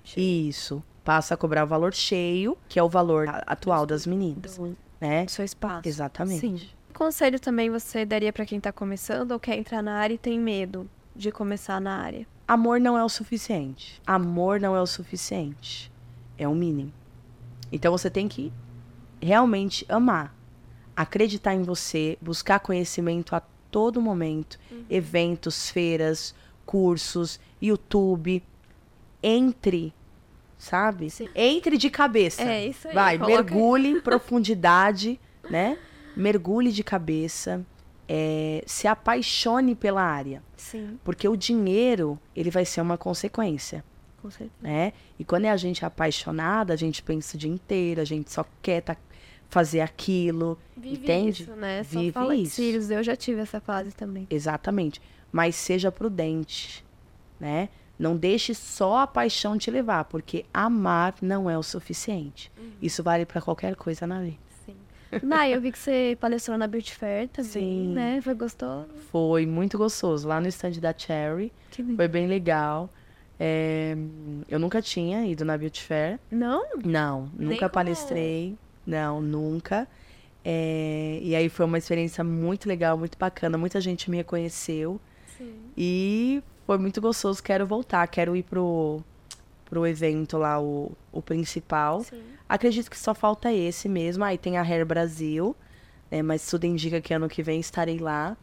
cheio. 0.02 0.48
Isso. 0.48 0.82
Passa 1.04 1.34
a 1.34 1.38
cobrar 1.38 1.66
o 1.66 1.68
valor 1.68 1.94
cheio, 1.94 2.58
que 2.70 2.80
é 2.80 2.84
o 2.84 2.88
valor 2.88 3.28
atual 3.46 3.86
das 3.86 4.08
meninas. 4.08 4.56
Do, 4.56 4.78
né? 5.02 5.26
do 5.26 5.32
seu 5.32 5.44
espaço. 5.44 5.86
Exatamente. 5.86 6.40
Sim. 6.40 6.56
Que 6.56 6.94
conselho 6.94 7.38
também 7.38 7.70
você 7.70 8.06
daria 8.06 8.32
para 8.32 8.46
quem 8.46 8.60
está 8.60 8.72
começando 8.72 9.34
ou 9.34 9.40
quer 9.42 9.58
entrar 9.58 9.82
na 9.82 9.96
área 9.96 10.14
e 10.14 10.18
tem 10.18 10.40
medo 10.40 10.90
de 11.14 11.34
começar 11.34 11.82
na 11.82 11.98
área? 11.98 12.26
Amor 12.50 12.80
não 12.80 12.98
é 12.98 13.04
o 13.04 13.10
suficiente. 13.10 14.02
Amor 14.08 14.60
não 14.60 14.76
é 14.76 14.82
o 14.82 14.88
suficiente. 14.88 15.92
É 16.38 16.48
o 16.48 16.56
mínimo. 16.56 16.92
Então 17.72 17.92
você 17.92 18.10
tem 18.10 18.28
que 18.28 18.52
realmente 19.22 19.86
amar 19.88 20.36
acreditar 20.96 21.54
em 21.54 21.62
você, 21.62 22.18
buscar 22.20 22.60
conhecimento 22.60 23.34
a 23.36 23.42
todo 23.72 24.02
momento, 24.02 24.60
Uhum. 24.72 24.84
eventos, 24.90 25.70
feiras, 25.70 26.34
cursos, 26.66 27.40
YouTube, 27.62 28.44
entre, 29.22 29.94
sabe? 30.58 31.10
Sim. 31.10 31.30
Entre 31.36 31.78
de 31.78 31.90
cabeça. 31.90 32.42
É 32.42 32.68
isso 32.68 32.88
aí. 32.88 32.94
Vai, 32.94 33.18
mergulhe 33.18 33.90
em 33.90 34.00
profundidade, 34.02 35.20
né? 35.50 35.78
Mergulhe 36.18 36.72
de 36.72 36.84
cabeça, 36.84 37.66
é, 38.12 38.64
se 38.66 38.88
apaixone 38.88 39.76
pela 39.76 40.02
área, 40.02 40.42
Sim, 40.58 41.00
porque 41.04 41.30
o 41.30 41.38
dinheiro 41.38 42.20
ele 42.36 42.50
vai 42.50 42.66
ser 42.66 42.82
uma 42.82 42.98
consequência, 42.98 43.86
com 44.20 44.32
certeza. 44.32 44.52
né? 44.60 44.94
E 45.20 45.24
quando 45.24 45.46
é 45.46 45.52
a 45.52 45.58
gente 45.58 45.86
apaixonada, 45.86 46.74
a 46.74 46.76
gente 46.76 47.04
pensa 47.04 47.38
o 47.38 47.40
dia 47.40 47.52
inteiro, 47.52 48.02
a 48.02 48.06
gente 48.06 48.32
só 48.32 48.44
quer 48.64 48.82
tá, 48.82 48.98
fazer 49.48 49.82
aquilo, 49.82 50.58
Vive 50.76 51.04
Entende? 51.04 51.44
isso, 51.44 51.52
né? 51.56 51.84
Só 51.84 52.00
Vive 52.00 52.12
fala 52.12 52.36
isso. 52.36 52.56
cílios. 52.56 52.90
Eu 52.90 53.04
já 53.04 53.16
tive 53.16 53.42
essa 53.42 53.60
fase 53.60 53.92
também. 53.92 54.26
exatamente. 54.30 55.00
Mas 55.32 55.56
seja 55.56 55.92
prudente, 55.92 56.84
né? 57.40 57.70
Não 58.00 58.16
deixe 58.18 58.56
só 58.56 59.00
a 59.00 59.08
paixão 59.08 59.58
te 59.58 59.70
levar, 59.70 60.06
porque 60.06 60.46
amar 60.54 61.14
não 61.22 61.48
é 61.50 61.58
o 61.58 61.62
suficiente. 61.62 62.52
Uhum. 62.58 62.72
Isso 62.82 63.04
vale 63.04 63.26
para 63.26 63.42
qualquer 63.42 63.76
coisa 63.76 64.08
na 64.08 64.22
vida. 64.22 64.38
Nai, 65.24 65.54
eu 65.56 65.62
vi 65.62 65.72
que 65.72 65.80
você 65.80 66.18
palestrou 66.20 66.58
na 66.58 66.68
Beauty 66.68 66.94
Fair 66.94 67.28
também, 67.30 67.50
Sim. 67.52 67.94
né? 67.94 68.22
Foi 68.22 68.34
gostoso? 68.36 68.88
Foi 69.12 69.46
muito 69.46 69.78
gostoso 69.78 70.28
lá 70.28 70.40
no 70.40 70.48
stand 70.48 70.74
da 70.80 70.94
Cherry. 70.96 71.52
Que 71.72 71.82
lindo. 71.82 71.96
Foi 71.96 72.08
bem 72.08 72.28
legal. 72.28 72.90
É, 73.40 73.96
eu 74.50 74.60
nunca 74.60 74.82
tinha 74.82 75.26
ido 75.26 75.44
na 75.46 75.58
Beauty 75.58 75.82
Fair. 75.82 76.20
Não? 76.30 76.64
Não, 76.84 77.30
Nem 77.38 77.50
nunca 77.50 77.60
como- 77.62 77.72
palestrei. 77.72 78.56
Não, 78.86 79.22
nunca. 79.22 79.88
É, 80.44 81.20
e 81.22 81.36
aí 81.36 81.50
foi 81.50 81.66
uma 81.66 81.78
experiência 81.78 82.24
muito 82.24 82.68
legal, 82.68 82.98
muito 82.98 83.18
bacana. 83.18 83.58
Muita 83.58 83.80
gente 83.82 84.10
me 84.10 84.18
reconheceu. 84.18 85.00
Sim. 85.38 85.54
E 85.78 86.44
foi 86.66 86.78
muito 86.78 87.00
gostoso. 87.02 87.42
Quero 87.42 87.66
voltar, 87.66 88.06
quero 88.08 88.36
ir 88.36 88.44
pro, 88.44 89.02
pro 89.66 89.86
evento 89.88 90.38
lá, 90.38 90.60
o, 90.62 90.92
o 91.12 91.22
principal. 91.22 92.04
Sim. 92.04 92.22
Acredito 92.50 92.90
que 92.90 92.98
só 92.98 93.14
falta 93.14 93.54
esse 93.54 93.88
mesmo. 93.88 94.24
Aí 94.24 94.38
tem 94.38 94.58
a 94.58 94.64
Hair 94.64 94.86
Brasil, 94.86 95.56
né? 96.10 96.24
Mas 96.24 96.46
tudo 96.50 96.66
indica 96.66 97.00
que 97.00 97.14
ano 97.14 97.30
que 97.30 97.44
vem 97.44 97.60
estarei 97.60 98.00
lá. 98.00 98.36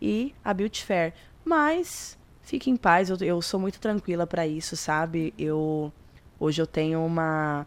E 0.00 0.34
a 0.44 0.52
Beauty 0.52 0.84
Fair. 0.84 1.14
Mas 1.42 2.18
fique 2.42 2.70
em 2.70 2.76
paz, 2.76 3.08
eu, 3.08 3.16
eu 3.22 3.40
sou 3.40 3.58
muito 3.58 3.80
tranquila 3.80 4.26
pra 4.26 4.46
isso, 4.46 4.76
sabe? 4.76 5.32
Eu 5.38 5.90
hoje 6.38 6.60
eu 6.60 6.66
tenho 6.66 7.04
uma 7.04 7.66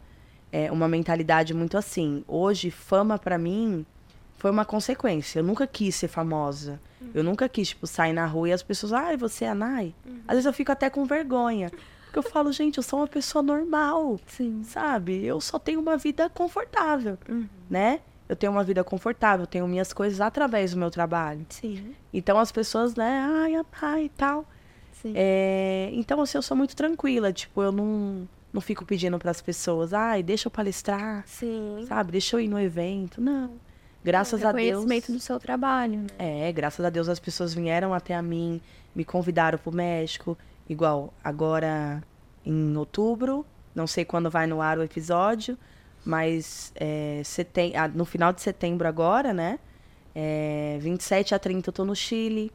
é, 0.51 0.71
uma 0.71 0.87
mentalidade 0.87 1.53
muito 1.53 1.77
assim. 1.77 2.23
Hoje 2.27 2.69
fama 2.69 3.17
pra 3.17 3.37
mim 3.37 3.85
foi 4.37 4.51
uma 4.51 4.65
consequência. 4.65 5.39
Eu 5.39 5.43
nunca 5.43 5.65
quis 5.65 5.95
ser 5.95 6.07
famosa. 6.07 6.79
Eu 7.13 7.23
nunca 7.23 7.49
quis 7.49 7.69
tipo 7.69 7.87
sair 7.87 8.13
na 8.13 8.25
rua 8.25 8.49
e 8.49 8.53
as 8.53 8.61
pessoas, 8.61 8.93
ai, 8.93 9.17
você 9.17 9.45
é 9.45 9.49
a 9.49 9.55
Nai. 9.55 9.93
Às 10.27 10.35
vezes 10.35 10.45
eu 10.45 10.53
fico 10.53 10.71
até 10.71 10.89
com 10.89 11.05
vergonha. 11.05 11.71
Porque 12.07 12.19
eu 12.19 12.23
falo, 12.23 12.51
gente, 12.51 12.77
eu 12.77 12.83
sou 12.83 12.99
uma 12.99 13.07
pessoa 13.07 13.41
normal 13.43 14.19
Sim. 14.27 14.63
sabe? 14.63 15.23
Eu 15.25 15.39
só 15.39 15.59
tenho 15.59 15.79
uma 15.79 15.97
vida 15.97 16.29
confortável, 16.29 17.17
Uhum. 17.29 17.47
né? 17.69 17.99
Eu 18.29 18.35
tenho 18.35 18.51
uma 18.51 18.63
vida 18.63 18.83
confortável, 18.83 19.47
tenho 19.47 19.65
minhas 19.67 19.93
coisas 19.93 20.19
através 20.19 20.71
do 20.71 20.77
meu 20.77 20.91
trabalho. 20.91 21.45
Sim. 21.49 21.93
Então 22.13 22.37
as 22.39 22.51
pessoas, 22.51 22.95
né, 22.95 23.25
ai, 23.25 23.53
ai 23.81 24.03
e 24.05 24.09
tal. 24.09 24.45
Sim. 25.01 25.13
É, 25.15 25.89
então, 25.93 26.19
assim, 26.21 26.37
eu 26.37 26.41
sou 26.41 26.57
muito 26.57 26.75
tranquila, 26.75 27.31
tipo, 27.31 27.61
eu 27.61 27.71
não, 27.71 28.27
não 28.51 28.59
fico 28.59 28.83
pedindo 28.83 29.17
para 29.19 29.31
as 29.31 29.41
pessoas, 29.41 29.93
ai, 29.93 30.23
deixa 30.23 30.47
eu 30.47 30.51
palestrar, 30.51 31.23
Sim. 31.27 31.85
sabe? 31.87 32.11
Deixa 32.11 32.35
eu 32.35 32.39
ir 32.41 32.47
no 32.47 32.59
evento. 32.59 33.21
Não. 33.21 33.51
Graças 34.03 34.43
a 34.43 34.51
Deus. 34.51 34.67
Reconhecimento 34.81 35.11
do 35.11 35.19
seu 35.19 35.39
trabalho, 35.39 35.99
né? 35.99 36.07
É, 36.47 36.51
graças 36.51 36.83
a 36.85 36.89
Deus 36.89 37.07
as 37.09 37.19
pessoas 37.19 37.53
vieram 37.53 37.93
até 37.93 38.15
a 38.15 38.21
mim, 38.21 38.59
me 38.95 39.05
convidaram 39.05 39.57
pro 39.59 39.71
México, 39.71 40.37
igual 40.69 41.13
agora 41.23 42.03
em 42.45 42.75
outubro, 42.77 43.45
não 43.75 43.87
sei 43.87 44.03
quando 44.05 44.29
vai 44.29 44.47
no 44.47 44.61
ar 44.61 44.77
o 44.77 44.83
episódio, 44.83 45.57
mas 46.05 46.71
é, 46.75 47.21
seten- 47.23 47.75
ah, 47.75 47.87
no 47.87 48.05
final 48.05 48.31
de 48.31 48.41
setembro 48.41 48.87
agora, 48.87 49.33
né? 49.33 49.59
É, 50.15 50.77
27 50.81 51.35
a 51.35 51.39
30 51.39 51.69
eu 51.69 51.73
tô 51.73 51.85
no 51.85 51.95
Chile, 51.95 52.51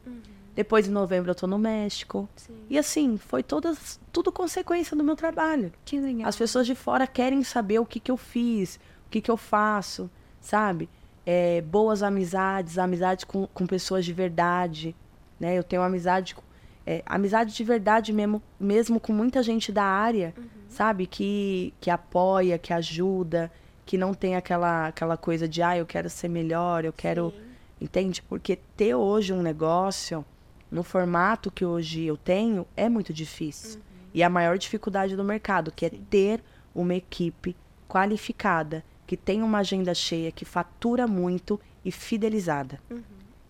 depois 0.55 0.87
em 0.87 0.91
novembro 0.91 1.31
eu 1.31 1.35
tô 1.35 1.47
no 1.47 1.57
México. 1.57 2.27
Sim. 2.35 2.55
E 2.69 2.77
assim, 2.77 3.17
foi 3.17 3.41
todas, 3.41 3.99
tudo 4.11 4.31
consequência 4.31 4.97
do 4.97 5.03
meu 5.03 5.15
trabalho. 5.15 5.71
Que 5.85 5.99
legal. 5.99 6.27
As 6.27 6.35
pessoas 6.35 6.65
de 6.65 6.75
fora 6.75 7.07
querem 7.07 7.43
saber 7.43 7.79
o 7.79 7.85
que, 7.85 7.99
que 7.99 8.11
eu 8.11 8.17
fiz, 8.17 8.75
o 9.07 9.09
que, 9.09 9.21
que 9.21 9.31
eu 9.31 9.37
faço, 9.37 10.09
sabe? 10.41 10.89
É, 11.25 11.61
boas 11.61 12.03
amizades, 12.03 12.77
amizades 12.77 13.23
com, 13.23 13.47
com 13.47 13.65
pessoas 13.65 14.03
de 14.03 14.11
verdade, 14.11 14.93
né? 15.39 15.57
Eu 15.57 15.63
tenho 15.63 15.81
amizade, 15.81 16.35
com- 16.35 16.43
é, 16.85 17.01
amizade 17.05 17.53
de 17.53 17.63
verdade 17.63 18.11
mesmo, 18.11 18.41
mesmo 18.59 18.99
com 18.99 19.13
muita 19.13 19.41
gente 19.41 19.71
da 19.71 19.83
área, 19.83 20.33
sabe? 20.67 21.07
Que, 21.07 21.73
que 21.79 21.89
apoia, 21.89 22.57
que 22.57 22.73
ajuda, 22.73 23.51
que 23.85 23.97
não 23.97 24.13
tem 24.13 24.35
aquela, 24.35 24.87
aquela 24.87 25.17
coisa 25.17 25.47
de, 25.47 25.61
ah, 25.61 25.77
eu 25.77 25.85
quero 25.85 26.09
ser 26.09 26.27
melhor, 26.27 26.85
eu 26.85 26.93
quero... 26.93 27.33
Entende? 27.81 28.21
Porque 28.21 28.55
ter 28.77 28.95
hoje 28.95 29.33
um 29.33 29.41
negócio 29.41 30.23
no 30.71 30.83
formato 30.83 31.51
que 31.51 31.65
hoje 31.65 32.03
eu 32.03 32.17
tenho 32.17 32.65
é 32.75 32.87
muito 32.87 33.13
difícil. 33.13 33.81
E 34.13 34.23
a 34.23 34.29
maior 34.29 34.57
dificuldade 34.57 35.15
do 35.15 35.23
mercado, 35.23 35.71
que 35.71 35.85
é 35.85 35.89
ter 35.89 36.41
uma 36.73 36.95
equipe 36.95 37.55
qualificada, 37.87 38.83
que 39.05 39.17
tem 39.17 39.43
uma 39.43 39.59
agenda 39.59 39.93
cheia, 39.93 40.31
que 40.31 40.45
fatura 40.45 41.05
muito 41.05 41.59
e 41.83 41.91
fidelizada. 41.91 42.79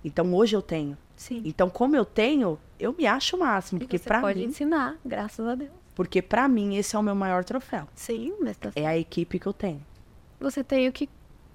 Então 0.04 0.34
hoje 0.34 0.56
eu 0.56 0.62
tenho. 0.62 0.98
Sim. 1.16 1.42
Então 1.46 1.70
como 1.70 1.96
eu 1.96 2.04
tenho, 2.04 2.60
eu 2.84 2.94
me 2.98 3.06
acho 3.08 3.36
o 3.36 3.40
máximo, 3.40 3.80
E 3.80 3.86
porque 3.86 3.98
você 3.98 4.10
pode 4.10 4.40
mim, 4.40 4.46
ensinar, 4.46 4.98
graças 5.06 5.46
a 5.48 5.56
Deus. 5.56 5.72
porque 5.96 6.22
para 6.22 6.48
mim 6.48 6.76
esse 6.76 6.96
é 6.96 7.00
o 7.00 7.04
meu 7.04 7.16
maior 7.16 7.44
troféu. 7.44 7.88
Sim, 7.96 8.34
mas 8.42 8.58
tá 8.58 8.72
É 8.76 8.86
a 8.86 8.98
equipe 8.98 9.40
que 9.40 9.48
eu 9.48 9.54
tenho. 9.54 9.82
Você 10.40 10.64
tem 10.64 10.88
o 10.88 10.92
que 10.92 11.10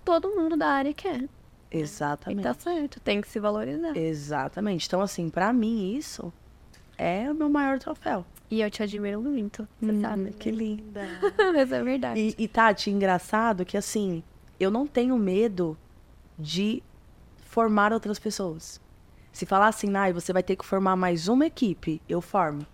todo 0.05 0.31
mundo 0.31 0.57
da 0.57 0.69
área 0.69 0.93
quer. 0.95 1.23
E 1.71 1.79
Exatamente. 1.79 2.43
tá 2.43 2.55
certo, 2.55 2.99
tem 3.01 3.21
que 3.21 3.29
se 3.29 3.39
valorizar. 3.39 3.95
Exatamente. 3.97 4.87
Então 4.87 5.01
assim, 5.03 5.29
para 5.29 5.53
mim 5.53 5.95
isso 5.95 6.33
é 6.97 7.31
o 7.31 7.35
meu 7.35 7.51
maior 7.51 7.79
troféu. 7.79 8.25
E 8.51 8.63
eu 8.63 8.71
te 8.71 8.83
admiro 8.83 9.21
muito, 9.21 9.69
você 9.79 10.01
sabe? 10.01 10.31
que 10.33 10.51
linda. 10.51 11.07
Mas 11.53 11.71
é 11.71 11.83
verdade. 11.83 12.35
E, 12.39 12.45
e 12.45 12.49
Tati, 12.49 12.91
engraçado 12.91 13.65
que 13.67 13.77
assim, 13.77 14.23
eu 14.59 14.71
não 14.71 14.87
tenho 14.87 15.19
medo 15.19 15.77
de 16.39 16.83
formar 17.45 17.93
outras 17.93 18.19
pessoas. 18.19 18.81
Se 19.39 19.47
falar 19.47 19.69
assim, 19.69 19.87
Nai, 19.87 20.13
você 20.13 20.33
vai 20.33 20.43
ter 20.43 20.57
que 20.57 20.67
formar 20.67 20.97
mais 20.97 21.29
uma 21.29 21.47
equipe, 21.47 22.03
eu 22.09 22.21
formo. 22.21 22.67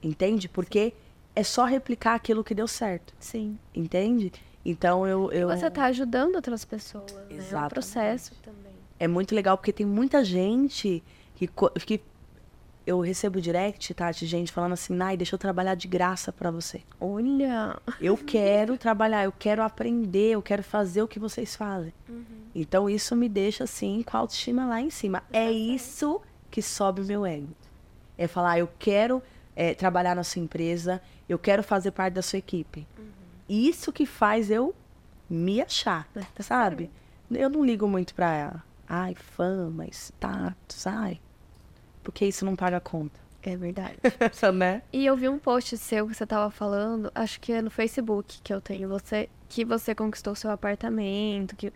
Entende? 0.00 0.48
Porque 0.48 0.94
é 1.34 1.42
só 1.42 1.64
replicar 1.64 2.14
aquilo 2.14 2.44
que 2.44 2.54
deu 2.54 2.68
certo. 2.68 3.12
Sim. 3.18 3.58
Entende? 3.74 4.32
Então 4.64 5.04
eu. 5.04 5.28
eu... 5.32 5.48
Você 5.48 5.68
tá 5.68 5.86
ajudando 5.86 6.36
outras 6.36 6.64
pessoas, 6.64 7.12
né? 7.12 7.44
É 7.50 7.58
um 7.58 7.68
processo 7.68 8.32
também. 8.44 8.72
É 8.96 9.08
muito 9.08 9.34
legal 9.34 9.58
porque 9.58 9.72
tem 9.72 9.84
muita 9.84 10.24
gente 10.24 11.02
que, 11.34 11.50
que 11.84 12.00
eu 12.88 13.00
recebo 13.00 13.38
direct, 13.38 13.92
Tati, 13.92 14.24
gente 14.24 14.50
falando 14.50 14.72
assim, 14.72 14.94
Nai, 14.94 15.14
deixa 15.14 15.34
eu 15.34 15.38
trabalhar 15.38 15.74
de 15.74 15.86
graça 15.86 16.32
pra 16.32 16.50
você. 16.50 16.80
Olha. 16.98 17.78
Eu 18.00 18.16
quero 18.16 18.78
trabalhar, 18.78 19.24
eu 19.24 19.32
quero 19.32 19.62
aprender, 19.62 20.30
eu 20.30 20.40
quero 20.40 20.62
fazer 20.62 21.02
o 21.02 21.06
que 21.06 21.18
vocês 21.18 21.54
fazem. 21.54 21.92
Então 22.54 22.88
isso 22.88 23.14
me 23.14 23.28
deixa 23.28 23.64
assim 23.64 24.02
com 24.02 24.16
a 24.16 24.20
autoestima 24.20 24.64
lá 24.64 24.80
em 24.80 24.88
cima. 24.88 25.22
É 25.30 25.52
isso 25.52 26.22
que 26.50 26.62
sobe 26.62 27.02
o 27.02 27.04
meu 27.04 27.26
ego. 27.26 27.54
É 28.16 28.26
falar, 28.26 28.58
eu 28.58 28.70
quero 28.78 29.22
é, 29.54 29.74
trabalhar 29.74 30.16
na 30.16 30.24
sua 30.24 30.40
empresa, 30.40 31.02
eu 31.28 31.38
quero 31.38 31.62
fazer 31.62 31.90
parte 31.90 32.14
da 32.14 32.22
sua 32.22 32.38
equipe. 32.38 32.86
Isso 33.46 33.92
que 33.92 34.06
faz 34.06 34.50
eu 34.50 34.74
me 35.28 35.60
achar, 35.60 36.08
tá 36.34 36.42
sabe? 36.42 36.90
Eu 37.30 37.50
não 37.50 37.62
ligo 37.62 37.86
muito 37.86 38.14
pra, 38.14 38.62
ai, 38.88 39.14
fama, 39.14 39.86
status, 39.90 40.86
ai. 40.86 41.20
Porque 42.08 42.24
isso 42.24 42.42
não 42.46 42.56
paga 42.56 42.78
a 42.78 42.80
conta. 42.80 43.20
É 43.42 43.54
verdade. 43.54 43.98
né? 44.54 44.80
E 44.90 45.04
eu 45.04 45.14
vi 45.14 45.28
um 45.28 45.38
post 45.38 45.76
seu 45.76 46.08
que 46.08 46.14
você 46.14 46.24
tava 46.24 46.50
falando, 46.50 47.12
acho 47.14 47.38
que 47.38 47.52
é 47.52 47.60
no 47.60 47.70
Facebook 47.70 48.40
que 48.42 48.52
eu 48.52 48.62
tenho 48.62 48.88
você, 48.88 49.28
que 49.46 49.62
você 49.62 49.94
conquistou 49.94 50.34
seu 50.34 50.50
apartamento, 50.50 51.54
que 51.54 51.70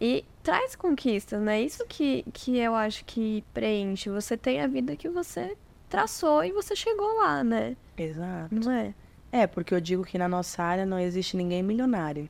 e 0.00 0.24
traz 0.42 0.74
conquistas, 0.74 1.40
né? 1.40 1.62
Isso 1.62 1.86
que, 1.86 2.24
que 2.32 2.58
eu 2.58 2.74
acho 2.74 3.04
que 3.04 3.44
preenche. 3.54 4.10
Você 4.10 4.36
tem 4.36 4.60
a 4.60 4.66
vida 4.66 4.96
que 4.96 5.08
você 5.08 5.56
traçou 5.88 6.44
e 6.44 6.50
você 6.50 6.74
chegou 6.74 7.18
lá, 7.18 7.44
né? 7.44 7.76
Exato. 7.96 8.52
Não 8.52 8.72
é? 8.72 8.92
É, 9.30 9.46
porque 9.46 9.72
eu 9.72 9.80
digo 9.80 10.04
que 10.04 10.18
na 10.18 10.28
nossa 10.28 10.60
área 10.60 10.84
não 10.84 10.98
existe 10.98 11.36
ninguém 11.36 11.62
milionário. 11.62 12.28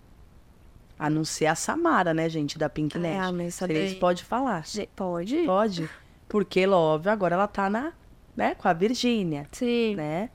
A 0.99 1.09
não 1.09 1.25
ser 1.25 1.47
a 1.47 1.55
Samara, 1.55 2.13
né, 2.13 2.29
gente, 2.29 2.59
da 2.59 2.69
Pink 2.69 2.99
Net. 2.99 3.17
Ah, 3.19 3.33
mas 3.33 3.55
Vocês 3.55 3.93
daí- 3.93 4.01
podem 4.01 4.23
falar. 4.25 4.65
Pode? 4.95 5.39
Pode. 5.47 5.89
Porque, 6.29 6.67
óbvio, 6.67 7.11
agora 7.11 7.35
ela 7.35 7.49
tá 7.49 7.71
na, 7.71 7.93
né, 8.37 8.55
com 8.55 8.69
a 8.69 8.73
Virgínia, 8.73 9.47
Sim. 9.53 9.97
né? 9.97 10.31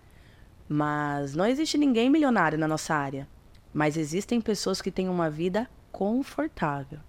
Mas 0.68 1.36
não 1.36 1.46
existe 1.46 1.78
ninguém 1.78 2.10
milionário 2.10 2.58
na 2.58 2.68
nossa 2.68 2.96
área. 2.96 3.28
Mas 3.74 3.98
existem 3.98 4.40
pessoas 4.42 4.82
que 4.82 4.92
têm 4.92 5.08
uma 5.10 5.30
vida 5.30 5.70
confortável. 5.92 7.00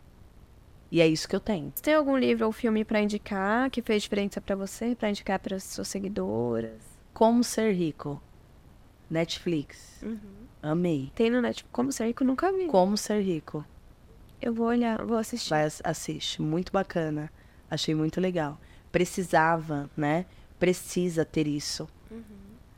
E 0.90 1.00
é 1.00 1.06
isso 1.08 1.28
que 1.28 1.34
eu 1.34 1.40
tenho. 1.40 1.72
Você 1.74 1.82
tem 1.82 1.94
algum 1.94 2.16
livro 2.16 2.46
ou 2.46 2.52
filme 2.52 2.84
pra 2.84 3.00
indicar 3.00 3.70
que 3.70 3.82
fez 3.82 4.02
diferença 4.02 4.40
pra 4.40 4.54
você, 4.54 4.94
Pra 4.94 5.10
indicar 5.10 5.38
para 5.38 5.58
suas 5.58 5.88
seguidoras? 5.88 6.80
Como 7.12 7.42
Ser 7.42 7.72
Rico. 7.72 8.20
Netflix. 9.10 10.02
Uhum. 10.02 10.18
Amei. 10.62 11.10
Tem 11.14 11.30
no 11.30 11.40
Netflix. 11.40 11.68
Como 11.72 11.92
Ser 11.92 12.06
Rico, 12.06 12.24
nunca 12.24 12.52
vi. 12.52 12.66
Como 12.66 12.96
Ser 12.96 13.20
Rico. 13.20 13.64
Eu 14.40 14.52
vou 14.54 14.66
olhar, 14.66 15.04
vou 15.04 15.16
assistir. 15.16 15.50
Vai, 15.50 15.64
ass- 15.64 15.80
assiste. 15.84 16.40
Muito 16.42 16.72
bacana. 16.72 17.30
Achei 17.70 17.94
muito 17.94 18.20
legal. 18.20 18.58
Precisava, 18.94 19.90
né? 19.96 20.24
Precisa 20.58 21.24
ter 21.24 21.48
isso. 21.48 21.88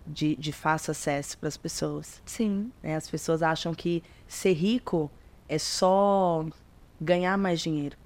De, 0.06 0.34
de 0.36 0.50
fácil 0.52 0.92
acesso 0.92 1.36
para 1.36 1.48
as 1.48 1.56
pessoas. 1.56 2.22
Sim. 2.24 2.70
né? 2.82 2.96
As 2.96 3.10
pessoas 3.10 3.42
acham 3.42 3.74
que 3.74 4.02
ser 4.26 4.52
rico 4.52 5.10
é 5.48 5.58
só 5.58 6.46
ganhar 7.00 7.36
mais 7.36 7.60
dinheiro. 7.60 7.96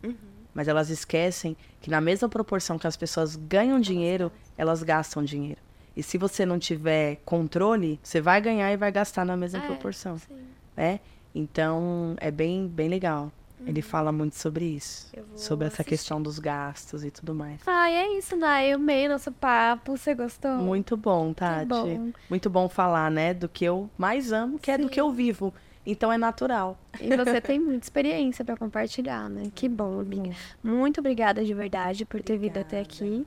Mas 0.53 0.67
elas 0.67 0.91
esquecem 0.91 1.57
que 1.81 1.89
na 1.89 2.01
mesma 2.01 2.29
proporção 2.29 2.79
que 2.79 2.87
as 2.87 2.97
pessoas 2.97 3.37
ganham 3.37 3.79
dinheiro, 3.79 4.33
elas 4.59 4.83
gastam 4.83 5.23
dinheiro. 5.23 5.61
E 5.97 6.03
se 6.03 6.19
você 6.19 6.45
não 6.45 6.59
tiver 6.59 7.17
controle, 7.25 8.01
você 8.03 8.21
vai 8.21 8.41
ganhar 8.41 8.73
e 8.73 8.77
vai 8.77 8.91
gastar 8.91 9.25
na 9.25 9.37
mesma 9.37 9.61
É, 9.63 9.67
proporção, 9.67 10.19
Sim. 10.19 10.35
né? 10.77 11.01
Então, 11.35 12.17
é 12.19 12.31
bem, 12.31 12.67
bem 12.67 12.89
legal. 12.89 13.31
Ele 13.67 13.83
fala 13.83 14.11
muito 14.11 14.37
sobre 14.37 14.65
isso. 14.65 15.11
Sobre 15.37 15.67
essa 15.67 15.77
assistir. 15.83 15.91
questão 15.91 16.23
dos 16.23 16.39
gastos 16.39 17.05
e 17.05 17.11
tudo 17.11 17.35
mais. 17.35 17.61
Ai, 17.67 17.95
é 17.95 18.19
isso, 18.19 18.37
Nai. 18.37 18.73
Eu 18.73 18.77
amei 18.77 19.09
nosso 19.09 19.31
papo. 19.33 19.97
Você 19.97 20.15
gostou? 20.15 20.53
Muito 20.57 20.97
bom, 20.97 21.33
Tati. 21.33 21.67
bom. 21.67 22.11
Muito 22.29 22.49
bom 22.51 22.69
falar, 22.69 23.11
né? 23.11 23.35
Do 23.35 23.49
que 23.49 23.65
eu 23.65 23.89
mais 23.99 24.33
amo, 24.33 24.59
que 24.59 24.71
é 24.71 24.79
do 24.79 24.85
Sim. 24.85 24.89
que 24.91 25.01
eu 25.01 25.11
vivo. 25.13 25.53
Então 25.85 26.13
é 26.13 26.19
natural. 26.19 26.79
E 27.01 27.17
você 27.17 27.41
tem 27.41 27.59
muita 27.59 27.85
experiência 27.85 28.45
pra 28.45 28.57
compartilhar, 28.57 29.29
né? 29.29 29.51
Que 29.55 29.69
bom, 29.69 30.01
amiga. 30.01 30.31
Muito 30.63 31.01
obrigada 31.01 31.45
de 31.45 31.55
verdade 31.55 32.05
por 32.05 32.23
ter 32.23 32.37
vindo 32.39 32.59
até 32.59 32.81
aqui. 32.81 33.27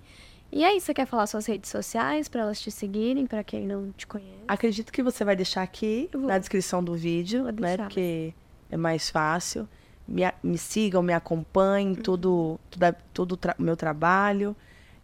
E 0.51 0.63
é 0.63 0.75
isso, 0.75 0.85
você 0.85 0.93
quer 0.93 1.07
falar 1.07 1.25
suas 1.25 1.47
redes 1.47 1.71
sociais 1.71 2.27
pra 2.29 2.41
elas 2.41 2.61
te 2.61 2.69
seguirem, 2.69 3.25
pra 3.25 3.43
quem 3.43 3.65
não 3.65 3.91
te 3.91 4.05
conhece? 4.05 4.43
Acredito 4.47 4.93
que 4.93 5.01
você 5.01 5.25
vai 5.25 5.35
deixar 5.35 5.63
aqui 5.63 6.07
na 6.13 6.37
descrição 6.37 6.83
do 6.83 6.93
vídeo, 6.93 7.45
né? 7.51 7.75
Porque 7.75 8.35
é 8.69 8.77
mais 8.77 9.09
fácil. 9.09 9.67
Me, 10.07 10.23
me 10.43 10.57
sigam, 10.57 11.01
me 11.01 11.13
acompanhem, 11.13 11.95
tudo, 11.95 12.59
tudo, 12.69 12.83
é- 12.83 12.95
tudo 13.13 13.37
tra- 13.37 13.55
meu 13.57 13.75
trabalho. 13.77 14.55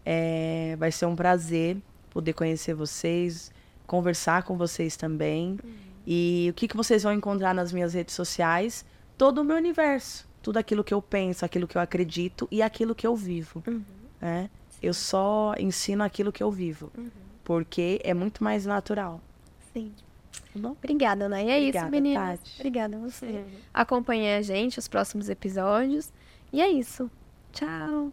É, 0.06 0.76
vai 0.78 0.92
ser 0.92 1.06
um 1.06 1.16
prazer 1.16 1.78
poder 2.10 2.34
conhecer 2.34 2.74
vocês, 2.74 3.52
conversar 3.86 4.44
com 4.44 4.58
vocês 4.58 4.98
também. 4.98 5.58
E 6.08 6.48
o 6.50 6.54
que, 6.54 6.68
que 6.68 6.76
vocês 6.76 7.04
vão 7.04 7.14
encontrar 7.14 7.54
nas 7.54 7.72
minhas 7.72 7.94
redes 7.94 8.16
sociais? 8.16 8.84
Todo 9.18 9.40
o 9.42 9.44
meu 9.44 9.56
universo. 9.58 10.28
Tudo 10.42 10.58
aquilo 10.58 10.84
que 10.84 10.94
eu 10.94 11.02
penso, 11.02 11.46
aquilo 11.46 11.68
que 11.68 11.78
eu 11.78 11.82
acredito 11.82 12.48
e 12.50 12.62
aquilo 12.62 12.96
que 12.96 13.06
eu 13.06 13.16
vivo. 13.16 13.62
né? 14.20 14.50
Eu 14.82 14.94
só 14.94 15.54
ensino 15.60 16.04
aquilo 16.04 16.32
que 16.32 16.42
eu 16.42 16.50
vivo. 16.52 16.92
Porque 17.44 18.00
é 18.04 18.14
muito 18.14 18.44
mais 18.44 18.66
natural. 18.66 19.22
Sim. 19.74 19.92
Tá 20.42 20.60
bom? 20.60 20.72
Obrigada, 20.72 21.26
Ana. 21.26 21.42
E 21.42 21.50
é 21.50 21.58
Obrigada, 21.58 21.86
isso, 21.86 21.92
meninas. 21.92 22.40
Tati. 22.40 22.56
Obrigada 22.60 22.98
a 22.98 23.00
você. 23.00 23.46
Acompanhe 23.74 24.34
a 24.36 24.42
gente, 24.42 24.80
os 24.80 24.88
próximos 24.88 25.30
episódios. 25.30 26.12
E 26.52 26.62
é 26.62 26.70
isso. 26.70 27.10
Tchau. 27.52 28.12